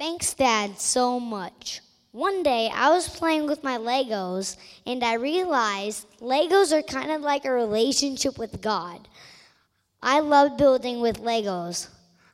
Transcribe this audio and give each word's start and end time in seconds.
Thanks, 0.00 0.32
Dad, 0.32 0.80
so 0.80 1.20
much. 1.20 1.82
One 2.12 2.42
day 2.42 2.70
I 2.72 2.88
was 2.88 3.06
playing 3.06 3.44
with 3.44 3.62
my 3.62 3.76
Legos 3.76 4.56
and 4.86 5.04
I 5.04 5.16
realized 5.16 6.06
Legos 6.20 6.72
are 6.72 6.80
kind 6.80 7.10
of 7.10 7.20
like 7.20 7.44
a 7.44 7.52
relationship 7.52 8.38
with 8.38 8.62
God. 8.62 9.06
I 10.02 10.20
love 10.20 10.56
building 10.56 11.02
with 11.02 11.20
Legos. 11.20 11.88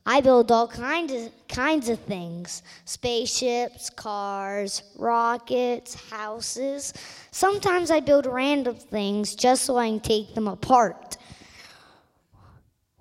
I 0.06 0.20
build 0.20 0.52
all 0.52 0.68
kinds 0.68 1.12
of, 1.12 1.32
kinds 1.48 1.88
of 1.88 1.98
things 1.98 2.62
spaceships, 2.84 3.90
cars, 3.90 4.84
rockets, 4.96 5.96
houses. 6.08 6.94
Sometimes 7.32 7.90
I 7.90 7.98
build 7.98 8.26
random 8.26 8.76
things 8.76 9.34
just 9.34 9.64
so 9.64 9.76
I 9.76 9.88
can 9.88 9.98
take 9.98 10.36
them 10.36 10.46
apart. 10.46 11.15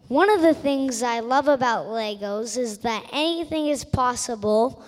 One 0.07 0.29
of 0.29 0.43
the 0.43 0.53
things 0.53 1.01
I 1.01 1.19
love 1.19 1.47
about 1.47 1.87
Legos 1.87 2.59
is 2.59 2.77
that 2.79 3.09
anything 3.11 3.69
is 3.69 3.83
possible 3.83 4.83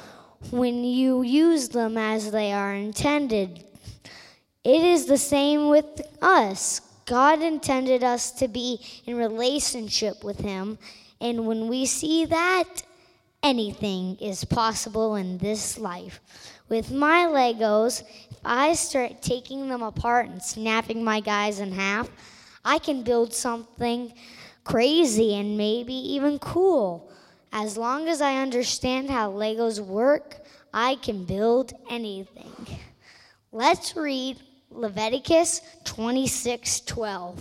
when 0.52 0.84
you 0.84 1.24
use 1.24 1.70
them 1.70 1.98
as 1.98 2.30
they 2.30 2.54
are 2.54 2.76
intended. 2.76 3.64
It 4.64 4.84
is 4.84 5.08
the 5.08 5.18
same 5.18 5.70
with 5.70 6.02
us. 6.22 6.82
God 7.05 7.41
intended 7.41 8.04
us 8.04 8.30
to 8.34 8.48
be 8.48 8.80
in 9.08 9.16
relationship 9.16 10.24
with 10.24 10.40
Him, 10.40 10.77
and 11.20 11.48
when 11.48 11.68
we 11.68 11.88
see 11.88 12.26
that, 12.26 12.84
anything 13.41 14.18
is 14.18 14.44
possible 14.44 15.16
in 15.16 15.40
this 15.40 15.80
life. 15.80 16.20
With 16.70 16.91
my 16.91 17.26
Legos, 17.26 18.04
if 18.30 18.38
I 18.46 18.74
start 18.74 19.24
taking 19.24 19.68
them 19.68 19.82
apart 19.82 20.27
and 20.27 20.44
snapping 20.44 21.04
my 21.04 21.22
guys 21.22 21.60
in 21.60 21.72
half, 21.72 22.08
I 22.63 22.77
can 22.77 23.02
build 23.02 23.34
something 23.34 24.13
crazy 24.67 25.35
and 25.35 25.57
maybe 25.57 25.94
even 25.94 26.38
cool. 26.39 27.09
As 27.53 27.77
long 27.77 28.10
as 28.10 28.21
I 28.21 28.41
understand 28.41 29.09
how 29.09 29.32
Legos 29.32 29.79
work, 29.79 30.35
I 30.74 30.96
can 30.96 31.24
build 31.24 31.71
anything. 31.90 32.54
Let's 33.54 33.96
read 33.96 34.41
Leviticus 34.70 35.62
26:12. 35.85 37.40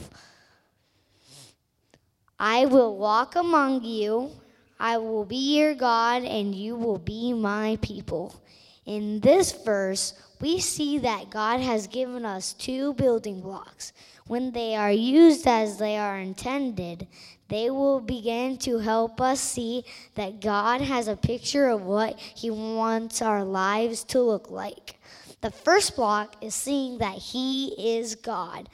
I 2.38 2.66
will 2.66 2.96
walk 2.96 3.34
among 3.34 3.82
you, 3.82 4.30
I 4.78 4.98
will 4.98 5.24
be 5.24 5.58
your 5.58 5.74
God, 5.74 6.22
and 6.22 6.54
you 6.54 6.76
will 6.76 6.98
be 6.98 7.32
my 7.32 7.76
people. 7.82 8.36
In 8.84 9.18
this 9.18 9.50
verse, 9.50 10.14
we 10.40 10.60
see 10.60 10.98
that 10.98 11.30
God 11.30 11.58
has 11.58 11.88
given 11.88 12.24
us 12.24 12.52
two 12.52 12.94
building 12.94 13.40
blocks. 13.40 13.92
When 14.26 14.50
they 14.50 14.74
are 14.74 14.90
used 14.90 15.46
as 15.46 15.78
they 15.78 15.96
are 15.96 16.18
intended, 16.18 17.06
they 17.48 17.70
will 17.70 18.00
begin 18.00 18.58
to 18.58 18.78
help 18.78 19.20
us 19.20 19.40
see 19.40 19.84
that 20.16 20.40
God 20.40 20.80
has 20.80 21.06
a 21.06 21.16
picture 21.16 21.68
of 21.68 21.82
what 21.82 22.18
He 22.18 22.50
wants 22.50 23.22
our 23.22 23.44
lives 23.44 24.02
to 24.04 24.20
look 24.20 24.50
like. 24.50 24.98
The 25.42 25.50
first 25.50 25.94
block 25.94 26.42
is 26.42 26.54
seeing 26.54 26.98
that 26.98 27.18
He 27.18 27.98
is 27.98 28.16
God. 28.16 28.68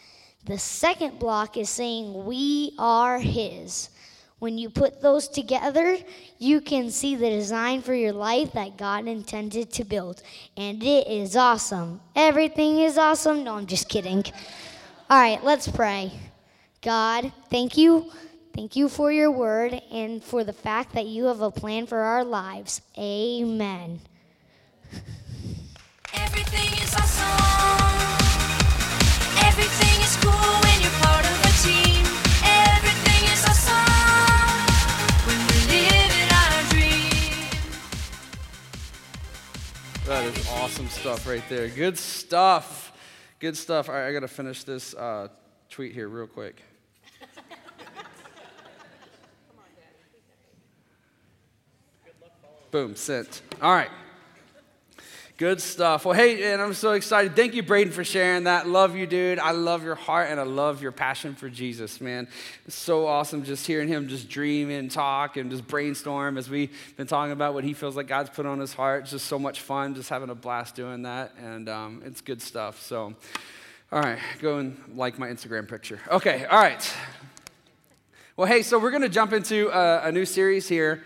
The 0.47 0.59
second 0.59 1.19
block 1.19 1.59
is 1.59 1.69
saying 1.69 2.25
we 2.25 2.75
are 2.79 3.19
His. 3.19 3.91
When 4.39 4.59
you 4.59 4.71
put 4.71 5.03
those 5.03 5.29
together, 5.29 5.99
you 6.39 6.61
can 6.61 6.91
see 6.91 7.15
the 7.15 7.31
design 7.31 7.83
for 7.83 7.95
your 7.95 8.13
life 8.13 8.53
that 8.55 8.77
God 8.77 9.07
intended 9.07 9.71
to 9.75 9.85
build. 9.85 10.23
And 10.57 10.83
it 10.83 11.07
is 11.07 11.37
awesome. 11.37 12.01
Everything 12.17 12.79
is 12.79 12.99
awesome. 12.99 13.45
No, 13.45 13.57
I'm 13.57 13.67
just 13.67 13.89
kidding. 13.89 14.25
All 15.13 15.19
right, 15.19 15.45
let's 15.45 15.69
pray. 15.69 16.11
God, 16.81 17.35
thank 17.51 17.77
you. 17.77 18.11
Thank 18.55 18.77
you 18.77 18.89
for 18.89 19.13
your 19.13 19.31
word 19.31 19.79
and 19.93 20.25
for 20.25 20.43
the 20.43 20.55
fact 20.55 20.95
that 20.95 21.05
you 21.05 21.27
have 21.27 21.43
a 21.43 21.51
plan 21.51 21.85
for 21.85 21.99
our 21.99 22.25
lives. 22.25 22.81
Amen. 22.97 24.01
Everything 26.15 26.73
is 26.83 26.95
awesome. 26.95 27.29
Everything 29.45 30.01
is 30.01 30.17
cool 30.17 30.33
when 30.33 30.81
you're 30.81 30.99
part 31.05 31.27
of 31.27 31.45
a 31.45 31.53
team. 31.61 32.07
Everything 32.49 33.29
is 33.35 33.45
awesome 33.45 34.65
when 35.27 35.37
we're 35.45 35.67
living 35.77 36.33
our 36.41 36.63
dream. 36.71 37.53
That 40.07 40.25
is 40.25 40.49
awesome 40.49 40.89
stuff 40.89 41.27
right 41.27 41.45
there. 41.51 41.69
Good 41.69 41.99
stuff. 41.99 42.92
Good 43.43 43.57
stuff. 43.57 43.89
All 43.89 43.97
right, 43.97 44.07
I 44.07 44.13
got 44.13 44.21
to 44.21 44.29
finish 44.29 44.63
this 44.63 44.95
uh, 44.95 45.27
tweet 45.69 45.93
here 45.93 46.07
real 46.07 46.29
quick. 46.29 46.63
Boom, 52.71 52.95
sent. 52.95 53.43
All 53.61 53.75
right. 53.75 53.91
Good 55.43 55.61
stuff. 55.61 56.05
Well, 56.05 56.15
hey, 56.15 56.53
and 56.53 56.63
I'm 56.63 56.73
so 56.73 56.93
excited. 56.93 57.35
Thank 57.35 57.55
you, 57.55 57.65
Braden, 57.65 57.93
for 57.93 58.05
sharing 58.05 58.45
that. 58.45 58.69
Love 58.69 58.95
you, 58.95 59.09
dude. 59.09 59.41
I 59.41 59.51
love 59.51 59.83
your 59.83 59.97
heart 59.97 60.31
and 60.31 60.39
I 60.39 60.45
love 60.45 60.81
your 60.81 60.93
passion 60.93 61.35
for 61.35 61.49
Jesus, 61.49 62.01
man. 62.01 62.29
It's 62.65 62.77
so 62.77 63.09
awesome 63.09 63.43
just 63.43 63.67
hearing 63.67 63.89
him 63.89 64.07
just 64.07 64.29
dream 64.29 64.71
and 64.71 64.89
talk 64.89 65.37
and 65.37 65.51
just 65.51 65.67
brainstorm 65.67 66.39
as 66.39 66.49
we've 66.49 66.71
been 66.97 67.09
talking 67.09 67.33
about 67.33 67.55
what 67.55 67.65
he 67.65 67.73
feels 67.73 67.97
like 67.97 68.07
God's 68.07 68.31
put 68.31 68.47
on 68.47 68.61
his 68.61 68.73
heart. 68.73 69.03
It's 69.03 69.11
just 69.11 69.27
so 69.27 69.37
much 69.37 69.63
fun, 69.63 69.97
just 69.97 70.09
having 70.11 70.31
a 70.31 70.35
blast 70.37 70.77
doing 70.77 71.03
that. 71.03 71.35
And 71.37 71.69
um, 71.69 72.03
it's 72.05 72.21
good 72.21 72.41
stuff. 72.41 72.81
So, 72.81 73.13
all 73.91 74.01
right, 74.01 74.21
go 74.41 74.59
and 74.59 74.81
like 74.95 75.19
my 75.19 75.27
Instagram 75.27 75.69
picture. 75.69 75.99
Okay, 76.09 76.45
all 76.45 76.61
right. 76.61 76.95
Well, 78.37 78.47
hey, 78.47 78.63
so 78.63 78.79
we're 78.79 78.93
going 78.93 79.03
to 79.03 79.09
jump 79.09 79.33
into 79.33 79.71
a, 79.77 80.03
a, 80.05 80.13
new 80.13 80.25
series 80.25 80.69
here 80.69 81.03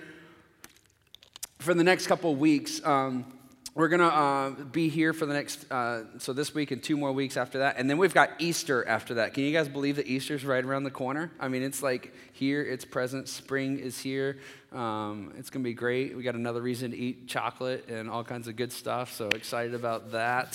for 1.58 1.72
the 1.72 1.82
next 1.82 2.06
couple 2.06 2.34
weeks. 2.34 2.84
Um, 2.84 3.32
we're 3.76 3.88
going 3.88 4.00
to 4.00 4.06
uh, 4.06 4.50
be 4.72 4.88
here 4.88 5.12
for 5.12 5.26
the 5.26 5.34
next, 5.34 5.70
uh, 5.70 6.04
so 6.18 6.32
this 6.32 6.54
week 6.54 6.70
and 6.70 6.82
two 6.82 6.96
more 6.96 7.12
weeks 7.12 7.36
after 7.36 7.58
that. 7.58 7.76
And 7.76 7.90
then 7.90 7.98
we've 7.98 8.14
got 8.14 8.30
Easter 8.38 8.88
after 8.88 9.14
that. 9.14 9.34
Can 9.34 9.44
you 9.44 9.52
guys 9.52 9.68
believe 9.68 9.96
that 9.96 10.06
Easter's 10.06 10.46
right 10.46 10.64
around 10.64 10.84
the 10.84 10.90
corner? 10.90 11.30
I 11.38 11.48
mean, 11.48 11.62
it's 11.62 11.82
like 11.82 12.14
here, 12.32 12.62
it's 12.62 12.86
present, 12.86 13.28
spring 13.28 13.78
is 13.78 13.98
here. 13.98 14.38
Um, 14.72 15.34
it's 15.36 15.50
going 15.50 15.62
to 15.62 15.68
be 15.68 15.74
great. 15.74 16.16
We 16.16 16.22
got 16.22 16.36
another 16.36 16.62
reason 16.62 16.92
to 16.92 16.96
eat 16.96 17.28
chocolate 17.28 17.86
and 17.90 18.08
all 18.08 18.24
kinds 18.24 18.48
of 18.48 18.56
good 18.56 18.72
stuff. 18.72 19.12
So 19.12 19.28
excited 19.28 19.74
about 19.74 20.12
that 20.12 20.54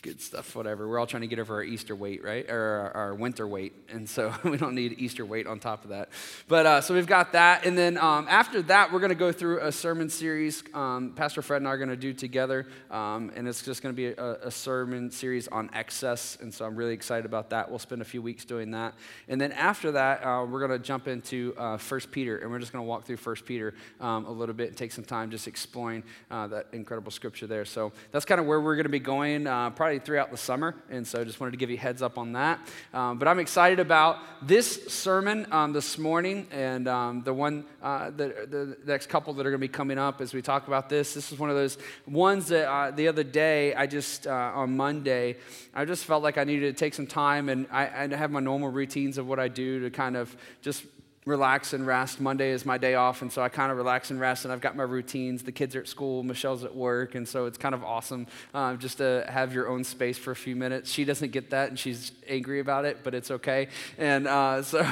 good 0.00 0.20
stuff, 0.20 0.54
whatever. 0.56 0.88
We're 0.88 0.98
all 0.98 1.06
trying 1.06 1.22
to 1.22 1.26
get 1.26 1.38
over 1.38 1.56
our 1.56 1.64
Easter 1.64 1.94
weight, 1.94 2.24
right? 2.24 2.48
Or 2.48 2.92
our, 2.94 2.96
our 2.96 3.14
winter 3.14 3.46
weight. 3.46 3.74
And 3.88 4.08
so 4.08 4.34
we 4.44 4.56
don't 4.56 4.74
need 4.74 4.98
Easter 4.98 5.24
weight 5.24 5.46
on 5.46 5.58
top 5.58 5.84
of 5.84 5.90
that. 5.90 6.08
But 6.48 6.66
uh, 6.66 6.80
so 6.80 6.94
we've 6.94 7.06
got 7.06 7.32
that. 7.32 7.66
And 7.66 7.76
then 7.76 7.98
um, 7.98 8.26
after 8.28 8.62
that, 8.62 8.92
we're 8.92 9.00
going 9.00 9.10
to 9.10 9.14
go 9.14 9.32
through 9.32 9.60
a 9.60 9.72
sermon 9.72 10.08
series 10.08 10.62
um, 10.74 11.12
Pastor 11.14 11.42
Fred 11.42 11.58
and 11.58 11.68
I 11.68 11.72
are 11.72 11.76
going 11.78 11.90
to 11.90 11.96
do 11.96 12.12
together. 12.12 12.66
Um, 12.90 13.30
and 13.34 13.46
it's 13.48 13.62
just 13.62 13.82
going 13.82 13.94
to 13.94 13.96
be 13.96 14.08
a, 14.08 14.46
a, 14.46 14.50
sermon 14.50 15.10
series 15.10 15.48
on 15.48 15.70
excess. 15.72 16.38
And 16.40 16.52
so 16.52 16.64
I'm 16.64 16.76
really 16.76 16.94
excited 16.94 17.24
about 17.24 17.50
that. 17.50 17.68
We'll 17.68 17.78
spend 17.78 18.02
a 18.02 18.04
few 18.04 18.22
weeks 18.22 18.44
doing 18.44 18.70
that. 18.72 18.94
And 19.28 19.40
then 19.40 19.52
after 19.52 19.92
that, 19.92 20.24
uh, 20.24 20.44
we're 20.48 20.66
going 20.66 20.70
to 20.70 20.78
jump 20.78 21.08
into 21.08 21.54
uh, 21.56 21.78
1 21.78 22.00
Peter. 22.10 22.38
And 22.38 22.50
we're 22.50 22.58
just 22.58 22.72
going 22.72 22.84
to 22.84 22.88
walk 22.88 23.04
through 23.04 23.16
1 23.16 23.36
Peter 23.46 23.74
um, 24.00 24.26
a 24.26 24.30
little 24.30 24.54
bit 24.54 24.68
and 24.68 24.76
take 24.76 24.92
some 24.92 25.04
time 25.04 25.30
just 25.30 25.46
exploring 25.48 26.02
uh, 26.30 26.46
that 26.48 26.66
incredible 26.72 27.10
scripture 27.10 27.46
there. 27.46 27.64
So 27.64 27.92
that's 28.12 28.24
kind 28.24 28.40
of 28.40 28.46
where 28.46 28.60
we're 28.60 28.76
going 28.76 28.84
to 28.84 28.90
be 28.90 28.98
going. 28.98 29.46
Uh, 29.46 29.70
probably 29.70 29.89
probably 29.90 30.06
throughout 30.06 30.30
the 30.30 30.36
summer, 30.36 30.72
and 30.88 31.04
so 31.04 31.24
just 31.24 31.40
wanted 31.40 31.50
to 31.50 31.56
give 31.56 31.68
you 31.68 31.76
heads 31.76 32.00
up 32.00 32.16
on 32.16 32.34
that. 32.34 32.60
Um, 32.94 33.18
but 33.18 33.26
I'm 33.26 33.40
excited 33.40 33.80
about 33.80 34.18
this 34.40 34.86
sermon 34.86 35.48
um, 35.50 35.72
this 35.72 35.98
morning, 35.98 36.46
and 36.52 36.86
um, 36.86 37.22
the 37.24 37.34
one, 37.34 37.64
uh, 37.82 38.10
the, 38.10 38.46
the, 38.48 38.76
next 38.86 39.08
couple 39.08 39.32
that 39.32 39.40
are 39.44 39.50
going 39.50 39.60
to 39.60 39.66
be 39.66 39.66
coming 39.66 39.98
up 39.98 40.20
as 40.20 40.32
we 40.32 40.42
talk 40.42 40.68
about 40.68 40.88
this. 40.88 41.12
This 41.12 41.32
is 41.32 41.40
one 41.40 41.50
of 41.50 41.56
those 41.56 41.76
ones 42.06 42.46
that 42.48 42.70
uh, 42.70 42.92
the 42.92 43.08
other 43.08 43.24
day, 43.24 43.74
I 43.74 43.88
just 43.88 44.28
uh, 44.28 44.52
on 44.54 44.76
Monday, 44.76 45.38
I 45.74 45.84
just 45.84 46.04
felt 46.04 46.22
like 46.22 46.38
I 46.38 46.44
needed 46.44 46.72
to 46.72 46.78
take 46.78 46.94
some 46.94 47.08
time, 47.08 47.48
and 47.48 47.66
I, 47.72 48.04
I 48.04 48.16
have 48.16 48.30
my 48.30 48.38
normal 48.38 48.68
routines 48.68 49.18
of 49.18 49.26
what 49.26 49.40
I 49.40 49.48
do 49.48 49.80
to 49.80 49.90
kind 49.90 50.16
of 50.16 50.36
just 50.62 50.84
relax 51.26 51.74
and 51.74 51.86
rest. 51.86 52.18
Monday 52.18 52.50
is 52.50 52.64
my 52.64 52.78
day 52.78 52.94
off, 52.94 53.20
and 53.20 53.30
so 53.30 53.42
I 53.42 53.50
kind 53.50 53.70
of 53.70 53.76
relax 53.76 54.10
and 54.10 54.18
rest, 54.18 54.46
and 54.46 54.52
I've 54.52 54.62
got 54.62 54.74
my 54.74 54.84
routines. 54.84 55.42
The 55.42 55.52
kids 55.52 55.76
are 55.76 55.80
at 55.80 55.88
school, 55.88 56.22
Michelle's 56.22 56.64
at 56.64 56.74
work, 56.74 57.14
and 57.14 57.28
so 57.28 57.44
it's 57.44 57.58
kind 57.58 57.74
of 57.74 57.84
awesome 57.84 58.26
uh, 58.54 58.74
just 58.76 58.98
to 58.98 59.26
have 59.28 59.52
your 59.52 59.68
own 59.68 59.84
space 59.84 60.16
for 60.16 60.30
a 60.30 60.36
few 60.36 60.56
minutes. 60.56 60.90
She 60.90 61.04
doesn't 61.04 61.30
get 61.30 61.50
that, 61.50 61.68
and 61.68 61.78
she's 61.78 62.12
angry 62.26 62.58
about 62.60 62.86
it, 62.86 63.04
but 63.04 63.14
it's 63.14 63.30
okay. 63.30 63.68
And 63.98 64.26
uh, 64.26 64.62
so, 64.62 64.86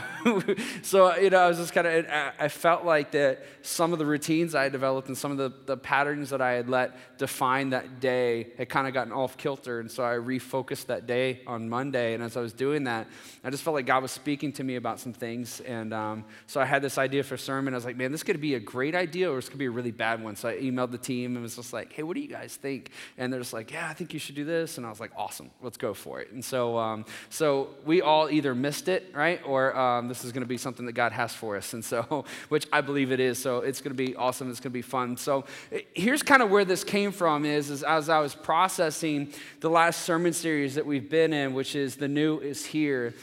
so 0.82 1.16
you 1.16 1.30
know, 1.30 1.38
I 1.38 1.48
was 1.48 1.56
just 1.56 1.72
kind 1.72 1.86
of, 1.86 2.06
I 2.38 2.48
felt 2.48 2.84
like 2.84 3.12
that 3.12 3.42
some 3.62 3.94
of 3.94 3.98
the 3.98 4.06
routines 4.06 4.54
I 4.54 4.64
had 4.64 4.72
developed 4.72 5.08
and 5.08 5.16
some 5.16 5.32
of 5.32 5.38
the, 5.38 5.52
the 5.64 5.78
patterns 5.78 6.28
that 6.28 6.42
I 6.42 6.52
had 6.52 6.68
let 6.68 7.18
define 7.18 7.70
that 7.70 8.00
day 8.00 8.48
had 8.58 8.68
kind 8.68 8.86
of 8.86 8.92
gotten 8.92 9.14
off 9.14 9.38
kilter, 9.38 9.80
and 9.80 9.90
so 9.90 10.04
I 10.04 10.16
refocused 10.16 10.86
that 10.86 11.06
day 11.06 11.40
on 11.46 11.70
Monday. 11.70 12.12
And 12.12 12.22
as 12.22 12.36
I 12.36 12.42
was 12.42 12.52
doing 12.52 12.84
that, 12.84 13.06
I 13.42 13.48
just 13.48 13.62
felt 13.62 13.74
like 13.74 13.86
God 13.86 14.02
was 14.02 14.12
speaking 14.12 14.52
to 14.52 14.64
me 14.64 14.76
about 14.76 15.00
some 15.00 15.14
things, 15.14 15.60
and 15.60 15.94
um, 15.94 16.17
um, 16.18 16.24
so 16.46 16.60
I 16.60 16.64
had 16.64 16.82
this 16.82 16.98
idea 16.98 17.22
for 17.22 17.34
a 17.34 17.38
sermon. 17.38 17.74
I 17.74 17.76
was 17.76 17.84
like, 17.84 17.96
man, 17.96 18.12
this 18.12 18.22
could 18.22 18.40
be 18.40 18.54
a 18.54 18.60
great 18.60 18.94
idea 18.94 19.30
or 19.30 19.36
this 19.36 19.48
could 19.48 19.58
be 19.58 19.66
a 19.66 19.70
really 19.70 19.90
bad 19.90 20.22
one. 20.22 20.36
So 20.36 20.48
I 20.48 20.56
emailed 20.56 20.90
the 20.90 20.98
team 20.98 21.34
and 21.34 21.42
was 21.42 21.56
just 21.56 21.72
like, 21.72 21.92
hey, 21.92 22.02
what 22.02 22.14
do 22.14 22.20
you 22.20 22.28
guys 22.28 22.56
think? 22.56 22.90
And 23.16 23.32
they're 23.32 23.40
just 23.40 23.52
like, 23.52 23.70
yeah, 23.70 23.88
I 23.88 23.94
think 23.94 24.12
you 24.12 24.18
should 24.18 24.34
do 24.34 24.44
this. 24.44 24.78
And 24.78 24.86
I 24.86 24.90
was 24.90 25.00
like, 25.00 25.12
awesome, 25.16 25.50
let's 25.62 25.76
go 25.76 25.94
for 25.94 26.20
it. 26.20 26.32
And 26.32 26.44
so, 26.44 26.78
um, 26.78 27.04
so 27.30 27.70
we 27.84 28.02
all 28.02 28.30
either 28.30 28.54
missed 28.54 28.88
it, 28.88 29.12
right? 29.14 29.40
Or 29.44 29.76
um, 29.76 30.08
this 30.08 30.24
is 30.24 30.32
going 30.32 30.42
to 30.42 30.48
be 30.48 30.58
something 30.58 30.86
that 30.86 30.92
God 30.92 31.12
has 31.12 31.32
for 31.34 31.56
us. 31.56 31.72
And 31.72 31.84
so, 31.84 32.24
which 32.48 32.66
I 32.72 32.80
believe 32.80 33.12
it 33.12 33.20
is. 33.20 33.38
So 33.38 33.58
it's 33.58 33.80
going 33.80 33.96
to 33.96 34.02
be 34.02 34.16
awesome. 34.16 34.50
It's 34.50 34.60
going 34.60 34.70
to 34.70 34.74
be 34.74 34.82
fun. 34.82 35.16
So 35.16 35.44
eh, 35.72 35.80
here's 35.94 36.22
kind 36.22 36.42
of 36.42 36.50
where 36.50 36.64
this 36.64 36.84
came 36.84 37.12
from 37.12 37.44
is, 37.44 37.70
is 37.70 37.82
as 37.82 38.08
I 38.08 38.20
was 38.20 38.34
processing 38.34 39.32
the 39.60 39.70
last 39.70 40.02
sermon 40.02 40.32
series 40.32 40.74
that 40.74 40.86
we've 40.86 41.08
been 41.08 41.32
in, 41.32 41.54
which 41.54 41.74
is 41.74 41.96
The 41.96 42.08
New 42.08 42.38
is 42.38 42.64
Here 42.64 43.14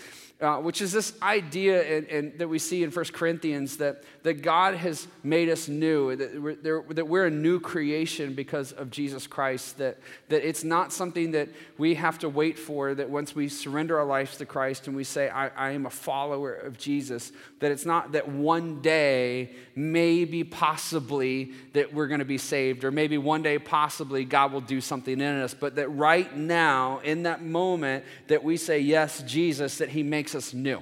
uh, 0.41 0.57
which 0.57 0.81
is 0.81 0.91
this 0.91 1.13
idea 1.21 1.81
in, 1.83 2.05
in, 2.05 2.37
that 2.37 2.47
we 2.47 2.59
see 2.59 2.83
in 2.83 2.91
1 2.91 3.05
Corinthians 3.13 3.77
that, 3.77 4.03
that 4.25 4.41
God 4.41 4.75
has 4.75 5.07
made 5.23 5.47
us 5.47 5.69
new, 5.69 6.15
that 6.15 6.41
we're, 6.41 6.83
that 6.93 7.07
we're 7.07 7.27
a 7.27 7.31
new 7.31 7.59
creation 7.61 8.33
because 8.33 8.73
of 8.73 8.91
Jesus 8.91 9.25
Christ, 9.25 9.77
that, 9.77 9.97
that 10.27 10.45
it's 10.45 10.65
not 10.65 10.91
something 10.91 11.31
that 11.31 11.47
we 11.77 11.95
have 11.95 12.19
to 12.19 12.27
wait 12.27 12.59
for, 12.59 12.93
that 12.93 13.09
once 13.09 13.33
we 13.33 13.47
surrender 13.47 13.97
our 13.97 14.05
lives 14.05 14.35
to 14.37 14.45
Christ 14.45 14.87
and 14.87 14.95
we 14.95 15.05
say, 15.05 15.29
I, 15.29 15.47
I 15.49 15.71
am 15.71 15.85
a 15.85 15.89
follower 15.89 16.53
of 16.53 16.77
Jesus, 16.77 17.31
that 17.59 17.71
it's 17.71 17.85
not 17.85 18.11
that 18.11 18.27
one 18.27 18.81
day, 18.81 19.51
maybe 19.75 20.43
possibly, 20.43 21.53
that 21.71 21.93
we're 21.93 22.07
going 22.07 22.19
to 22.19 22.25
be 22.25 22.37
saved, 22.37 22.83
or 22.83 22.91
maybe 22.91 23.17
one 23.17 23.41
day 23.41 23.57
possibly 23.57 24.25
God 24.25 24.51
will 24.51 24.59
do 24.59 24.81
something 24.81 25.13
in 25.13 25.21
us, 25.21 25.53
but 25.53 25.75
that 25.75 25.87
right 25.89 26.35
now, 26.35 26.99
in 26.99 27.23
that 27.23 27.41
moment, 27.41 28.03
that 28.27 28.43
we 28.43 28.57
say, 28.57 28.79
Yes, 28.79 29.23
Jesus, 29.23 29.77
that 29.77 29.89
He 29.89 30.03
makes 30.03 30.25
makes 30.25 30.33
us 30.33 30.55
new, 30.55 30.81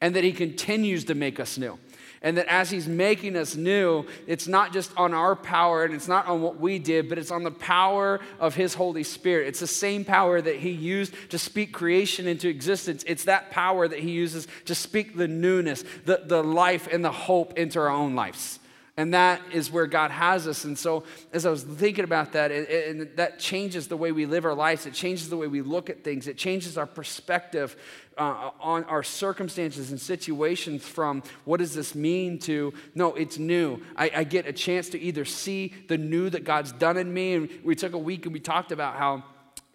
and 0.00 0.14
that 0.14 0.22
He 0.22 0.32
continues 0.32 1.02
to 1.06 1.14
make 1.16 1.40
us 1.40 1.58
new. 1.58 1.76
And 2.22 2.36
that 2.36 2.46
as 2.48 2.70
He's 2.70 2.88
making 2.88 3.36
us 3.36 3.54
new, 3.54 4.04
it's 4.26 4.48
not 4.48 4.72
just 4.72 4.90
on 4.96 5.14
our 5.14 5.36
power 5.36 5.84
and 5.84 5.94
it's 5.94 6.08
not 6.08 6.26
on 6.26 6.42
what 6.42 6.58
we 6.58 6.78
did, 6.78 7.08
but 7.08 7.18
it's 7.18 7.30
on 7.30 7.44
the 7.44 7.50
power 7.50 8.20
of 8.40 8.54
His 8.54 8.74
Holy 8.74 9.04
Spirit. 9.04 9.48
It's 9.48 9.60
the 9.60 9.66
same 9.66 10.04
power 10.04 10.40
that 10.40 10.56
He 10.56 10.70
used 10.70 11.14
to 11.30 11.38
speak 11.38 11.72
creation 11.72 12.26
into 12.26 12.48
existence. 12.48 13.04
It's 13.06 13.24
that 13.24 13.50
power 13.50 13.86
that 13.86 14.00
He 14.00 14.10
uses 14.10 14.48
to 14.64 14.74
speak 14.74 15.16
the 15.16 15.28
newness, 15.28 15.84
the, 16.04 16.22
the 16.24 16.42
life, 16.42 16.88
and 16.90 17.04
the 17.04 17.12
hope 17.12 17.58
into 17.58 17.78
our 17.78 17.88
own 17.88 18.14
lives. 18.14 18.58
And 18.98 19.14
that 19.14 19.40
is 19.52 19.70
where 19.70 19.86
God 19.86 20.10
has 20.10 20.48
us. 20.48 20.64
And 20.64 20.76
so, 20.76 21.04
as 21.32 21.46
I 21.46 21.50
was 21.50 21.62
thinking 21.62 22.02
about 22.02 22.32
that, 22.32 22.50
and 22.50 23.08
that 23.14 23.38
changes 23.38 23.86
the 23.86 23.96
way 23.96 24.10
we 24.10 24.26
live 24.26 24.44
our 24.44 24.56
lives, 24.56 24.86
it 24.86 24.92
changes 24.92 25.30
the 25.30 25.36
way 25.36 25.46
we 25.46 25.62
look 25.62 25.88
at 25.88 26.02
things, 26.02 26.26
it 26.26 26.36
changes 26.36 26.76
our 26.76 26.84
perspective 26.84 27.76
uh, 28.18 28.50
on 28.60 28.84
our 28.84 29.02
circumstances 29.02 29.90
and 29.90 30.00
situations 30.00 30.84
from 30.84 31.22
what 31.44 31.58
does 31.58 31.74
this 31.74 31.94
mean 31.94 32.38
to 32.40 32.74
no, 32.94 33.14
it's 33.14 33.38
new. 33.38 33.80
I, 33.96 34.10
I 34.16 34.24
get 34.24 34.46
a 34.46 34.52
chance 34.52 34.88
to 34.90 35.00
either 35.00 35.24
see 35.24 35.72
the 35.88 35.98
new 35.98 36.28
that 36.30 36.44
God's 36.44 36.72
done 36.72 36.96
in 36.96 37.12
me. 37.12 37.34
And 37.34 37.48
we 37.64 37.74
took 37.74 37.92
a 37.92 37.98
week 37.98 38.26
and 38.26 38.32
we 38.32 38.40
talked 38.40 38.72
about 38.72 38.96
how 38.96 39.24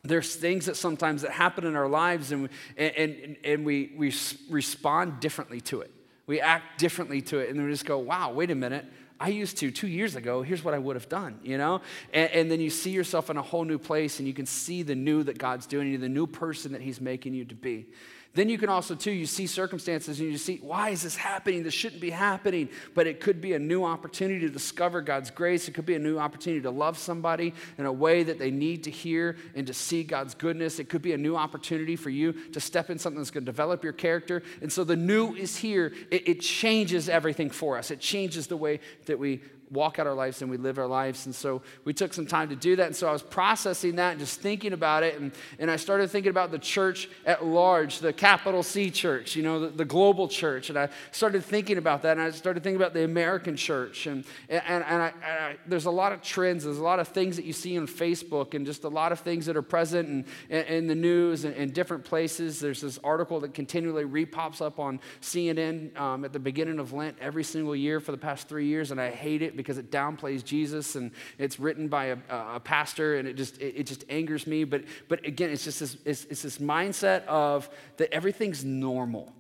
there's 0.04 0.36
things 0.36 0.66
that 0.66 0.76
sometimes 0.76 1.22
that 1.22 1.32
happen 1.32 1.66
in 1.66 1.76
our 1.76 1.88
lives 1.88 2.32
and, 2.32 2.50
and, 2.78 2.96
and, 2.96 3.38
and 3.44 3.66
we, 3.66 3.94
we 3.96 4.14
respond 4.50 5.20
differently 5.22 5.62
to 5.62 5.82
it. 5.82 5.92
We 6.28 6.42
act 6.42 6.80
differently 6.80 7.22
to 7.24 7.40
it. 7.40 7.50
And 7.50 7.58
then 7.58 7.66
we 7.66 7.72
just 7.72 7.86
go, 7.86 7.98
wow, 7.98 8.32
wait 8.32 8.52
a 8.52 8.56
minute 8.56 8.86
I 9.24 9.30
used 9.30 9.58
to 9.60 9.72
two 9.72 9.88
years 9.88 10.18
ago, 10.18 10.42
here's 10.42 10.66
what 10.66 10.74
I 10.74 10.80
would 10.80 10.98
have 10.98 11.08
done, 11.08 11.40
you 11.44 11.58
know? 11.58 11.82
And, 12.14 12.30
and, 12.32 12.52
then 12.52 12.60
you 12.60 12.70
see 12.70 12.90
yourself 12.92 13.30
in 13.30 13.38
a 13.38 13.42
whole 13.42 13.64
new 13.64 13.78
place 13.78 14.20
and 14.20 14.28
you 14.28 14.34
can 14.34 14.46
see 14.46 14.84
the 14.84 14.96
new 14.96 15.24
that 15.24 15.38
God's 15.38 15.66
doing, 15.66 15.88
you 15.88 15.98
the 15.98 16.10
new 16.10 16.28
person 16.28 16.74
that 16.74 16.82
He's 16.82 17.00
making 17.00 17.34
you 17.34 17.46
to 17.46 17.56
be. 17.56 17.88
Then 18.36 18.50
you 18.50 18.58
can 18.58 18.70
also, 18.70 18.96
too, 18.96 19.12
you 19.12 19.28
see 19.28 19.46
circumstances 19.46 20.20
and 20.20 20.32
you 20.32 20.40
see, 20.40 20.58
why 20.58 20.90
is 20.90 21.04
this 21.04 21.16
happening? 21.16 21.62
This 21.62 21.74
shouldn't 21.74 22.02
be 22.02 22.10
happening. 22.10 22.68
But 22.96 23.06
it 23.06 23.20
could 23.20 23.42
be 23.42 23.54
a 23.54 23.60
new 23.60 23.84
opportunity 23.84 24.40
to 24.40 24.50
discover 24.50 25.02
God's 25.02 25.30
grace. 25.30 25.68
It 25.68 25.74
could 25.74 25.86
be 25.86 25.94
a 25.94 26.00
new 26.00 26.18
opportunity 26.18 26.62
to 26.64 26.72
love 26.72 26.98
somebody 26.98 27.54
in 27.78 27.86
a 27.86 27.92
way 27.92 28.24
that 28.24 28.40
they 28.40 28.50
need 28.50 28.86
to 28.86 28.92
hear 28.92 29.38
and 29.56 29.68
to 29.68 29.74
see 29.74 30.04
God's 30.04 30.34
goodness. 30.34 30.80
It 30.80 30.90
could 30.90 31.04
be 31.04 31.14
a 31.14 31.18
new 31.18 31.36
opportunity 31.36 31.96
for 31.96 32.10
you 32.10 32.34
to 32.54 32.60
step 32.60 32.90
in 32.90 32.98
something 32.98 33.20
that's 33.20 33.30
going 33.30 33.46
to 33.46 33.52
develop 33.52 33.84
your 33.84 33.94
character. 33.94 34.42
And 34.64 34.72
so 34.72 34.84
the 34.84 34.96
new 34.96 35.36
is 35.36 35.56
here. 35.56 35.94
It, 36.10 36.28
it 36.28 36.42
changes 36.42 37.10
everything 37.10 37.52
for 37.52 37.78
us, 37.78 37.92
it 37.92 38.00
changes 38.00 38.48
the 38.48 38.58
way 38.58 38.80
that 39.06 39.20
we 39.20 39.42
walk 39.74 40.00
out 40.00 40.08
our 40.08 40.14
lives 40.14 40.42
and 40.42 40.50
we 40.50 40.58
live 40.58 40.78
our 40.78 40.88
lives. 40.88 41.26
And 41.26 41.34
so 41.34 41.62
we 41.84 41.94
took 41.94 42.14
some 42.14 42.26
time 42.26 42.50
to 42.50 42.56
do 42.56 42.76
that. 42.76 42.88
And 42.88 42.96
so 42.96 43.08
I 43.08 43.12
was 43.12 43.24
processing 43.24 43.96
that 43.98 44.12
and 44.12 44.20
just 44.20 44.40
thinking 44.40 44.74
about 44.74 45.04
it. 45.04 45.20
And, 45.20 45.32
and 45.60 45.70
I 45.70 45.76
started 45.76 46.10
thinking 46.10 46.30
about 46.30 46.52
the 46.52 46.60
church 46.60 47.10
at 47.26 47.46
large, 47.46 48.00
the 48.00 48.14
capital 48.14 48.64
C 48.64 48.92
church, 48.92 49.36
you 49.36 49.44
know, 49.44 49.60
the, 49.60 49.68
the 49.68 49.86
global 49.86 50.28
church. 50.28 50.70
And 50.70 50.78
I 50.78 50.90
started 51.12 51.44
thinking 51.44 51.78
about 51.78 52.02
that. 52.04 52.18
And 52.18 52.22
I 52.22 52.32
started 52.32 52.64
thinking 52.64 52.82
about 52.82 52.94
the 52.94 53.04
American 53.04 53.56
church. 53.56 54.08
And, 54.08 54.26
and, 54.50 54.64
and, 54.68 54.84
I, 54.84 55.08
and 55.08 55.44
I, 55.46 55.56
there's 55.66 55.86
a 55.86 55.92
lot 55.92 56.12
of 56.12 56.22
trends, 56.22 56.64
there's 56.64 56.78
a 56.78 56.84
lot 56.84 57.00
of 57.00 57.08
things 57.08 57.36
that 57.36 57.46
you 57.46 57.54
see 57.54 57.78
on 57.78 57.88
Facebook, 57.88 58.54
and 58.54 58.66
just 58.66 58.84
a 58.84 58.90
lot 58.90 59.12
of 59.12 59.20
things 59.20 59.46
that 59.46 59.58
are 59.58 59.62
present 59.62 60.08
in, 60.08 60.26
in, 60.50 60.66
in 60.66 60.88
the 60.88 60.96
news 60.96 61.46
and 61.46 61.56
in 61.56 61.72
different 61.72 62.04
places. 62.04 62.60
There's 62.60 62.82
this 62.82 63.00
article 63.04 63.40
that 63.42 63.54
continually 63.54 64.06
repops 64.06 64.62
up 64.62 64.80
on 64.80 65.00
CNN 65.22 65.98
um, 66.00 66.26
at 66.26 66.34
the 66.34 66.40
beginning 66.40 66.80
of 66.80 66.94
Lent 66.94 67.18
every 67.20 67.44
single 67.44 67.76
year 67.76 68.00
for 68.00 68.12
the 68.12 68.18
past 68.18 68.48
three 68.48 68.68
years. 68.68 68.92
And 68.92 69.00
I 69.00 69.10
hate 69.10 69.42
it 69.42 69.56
because 69.64 69.78
it 69.78 69.92
downplays 69.92 70.44
Jesus 70.44 70.96
and 70.96 71.12
it's 71.38 71.60
written 71.60 71.88
by 71.88 72.06
a, 72.06 72.18
a 72.30 72.60
pastor 72.60 73.18
and 73.18 73.28
it 73.28 73.34
just, 73.34 73.60
it, 73.60 73.76
it, 73.78 73.88
just 73.88 74.04
angers 74.10 74.46
me. 74.46 74.64
But, 74.64 74.84
but 75.08 75.26
again, 75.26 75.50
it's 75.50 75.64
just 75.64 75.80
this, 75.80 75.98
it's, 76.06 76.26
it's 76.26 76.42
this 76.42 76.58
mindset 76.58 77.26
of 77.26 77.70
that 77.98 78.14
everything's 78.14 78.64
normal. 78.64 79.34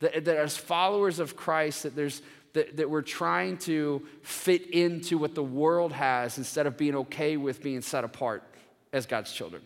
That, 0.00 0.24
that 0.26 0.36
as 0.36 0.56
followers 0.56 1.18
of 1.18 1.36
Christ, 1.36 1.82
that 1.82 1.96
there's, 1.96 2.22
that, 2.52 2.76
that, 2.76 2.88
we're 2.88 3.02
trying 3.02 3.58
to 3.58 4.06
fit 4.22 4.70
into 4.70 5.18
what 5.18 5.34
the 5.34 5.42
world 5.42 5.92
has 5.92 6.38
instead 6.38 6.66
of 6.66 6.76
being 6.76 6.94
okay 6.94 7.36
with 7.36 7.62
being 7.62 7.82
set 7.82 8.04
apart 8.04 8.42
as 8.92 9.06
God's 9.06 9.32
children. 9.32 9.62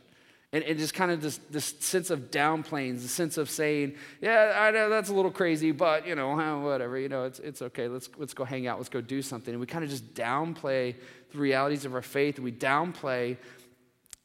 And, 0.52 0.62
and 0.64 0.78
just 0.78 0.92
kind 0.92 1.10
of 1.10 1.22
this, 1.22 1.38
this 1.50 1.64
sense 1.80 2.10
of 2.10 2.30
downplaying, 2.30 3.00
the 3.00 3.08
sense 3.08 3.38
of 3.38 3.48
saying, 3.48 3.94
yeah, 4.20 4.52
I 4.56 4.70
know 4.70 4.90
that's 4.90 5.08
a 5.08 5.14
little 5.14 5.30
crazy, 5.30 5.72
but, 5.72 6.06
you 6.06 6.14
know, 6.14 6.60
whatever, 6.60 6.98
you 6.98 7.08
know, 7.08 7.24
it's, 7.24 7.38
it's 7.38 7.62
okay. 7.62 7.88
Let's, 7.88 8.10
let's 8.18 8.34
go 8.34 8.44
hang 8.44 8.66
out. 8.66 8.76
Let's 8.76 8.90
go 8.90 9.00
do 9.00 9.22
something. 9.22 9.54
And 9.54 9.60
we 9.60 9.66
kind 9.66 9.82
of 9.82 9.88
just 9.88 10.14
downplay 10.14 10.94
the 11.32 11.38
realities 11.38 11.86
of 11.86 11.94
our 11.94 12.02
faith. 12.02 12.38
We 12.38 12.52
downplay 12.52 13.38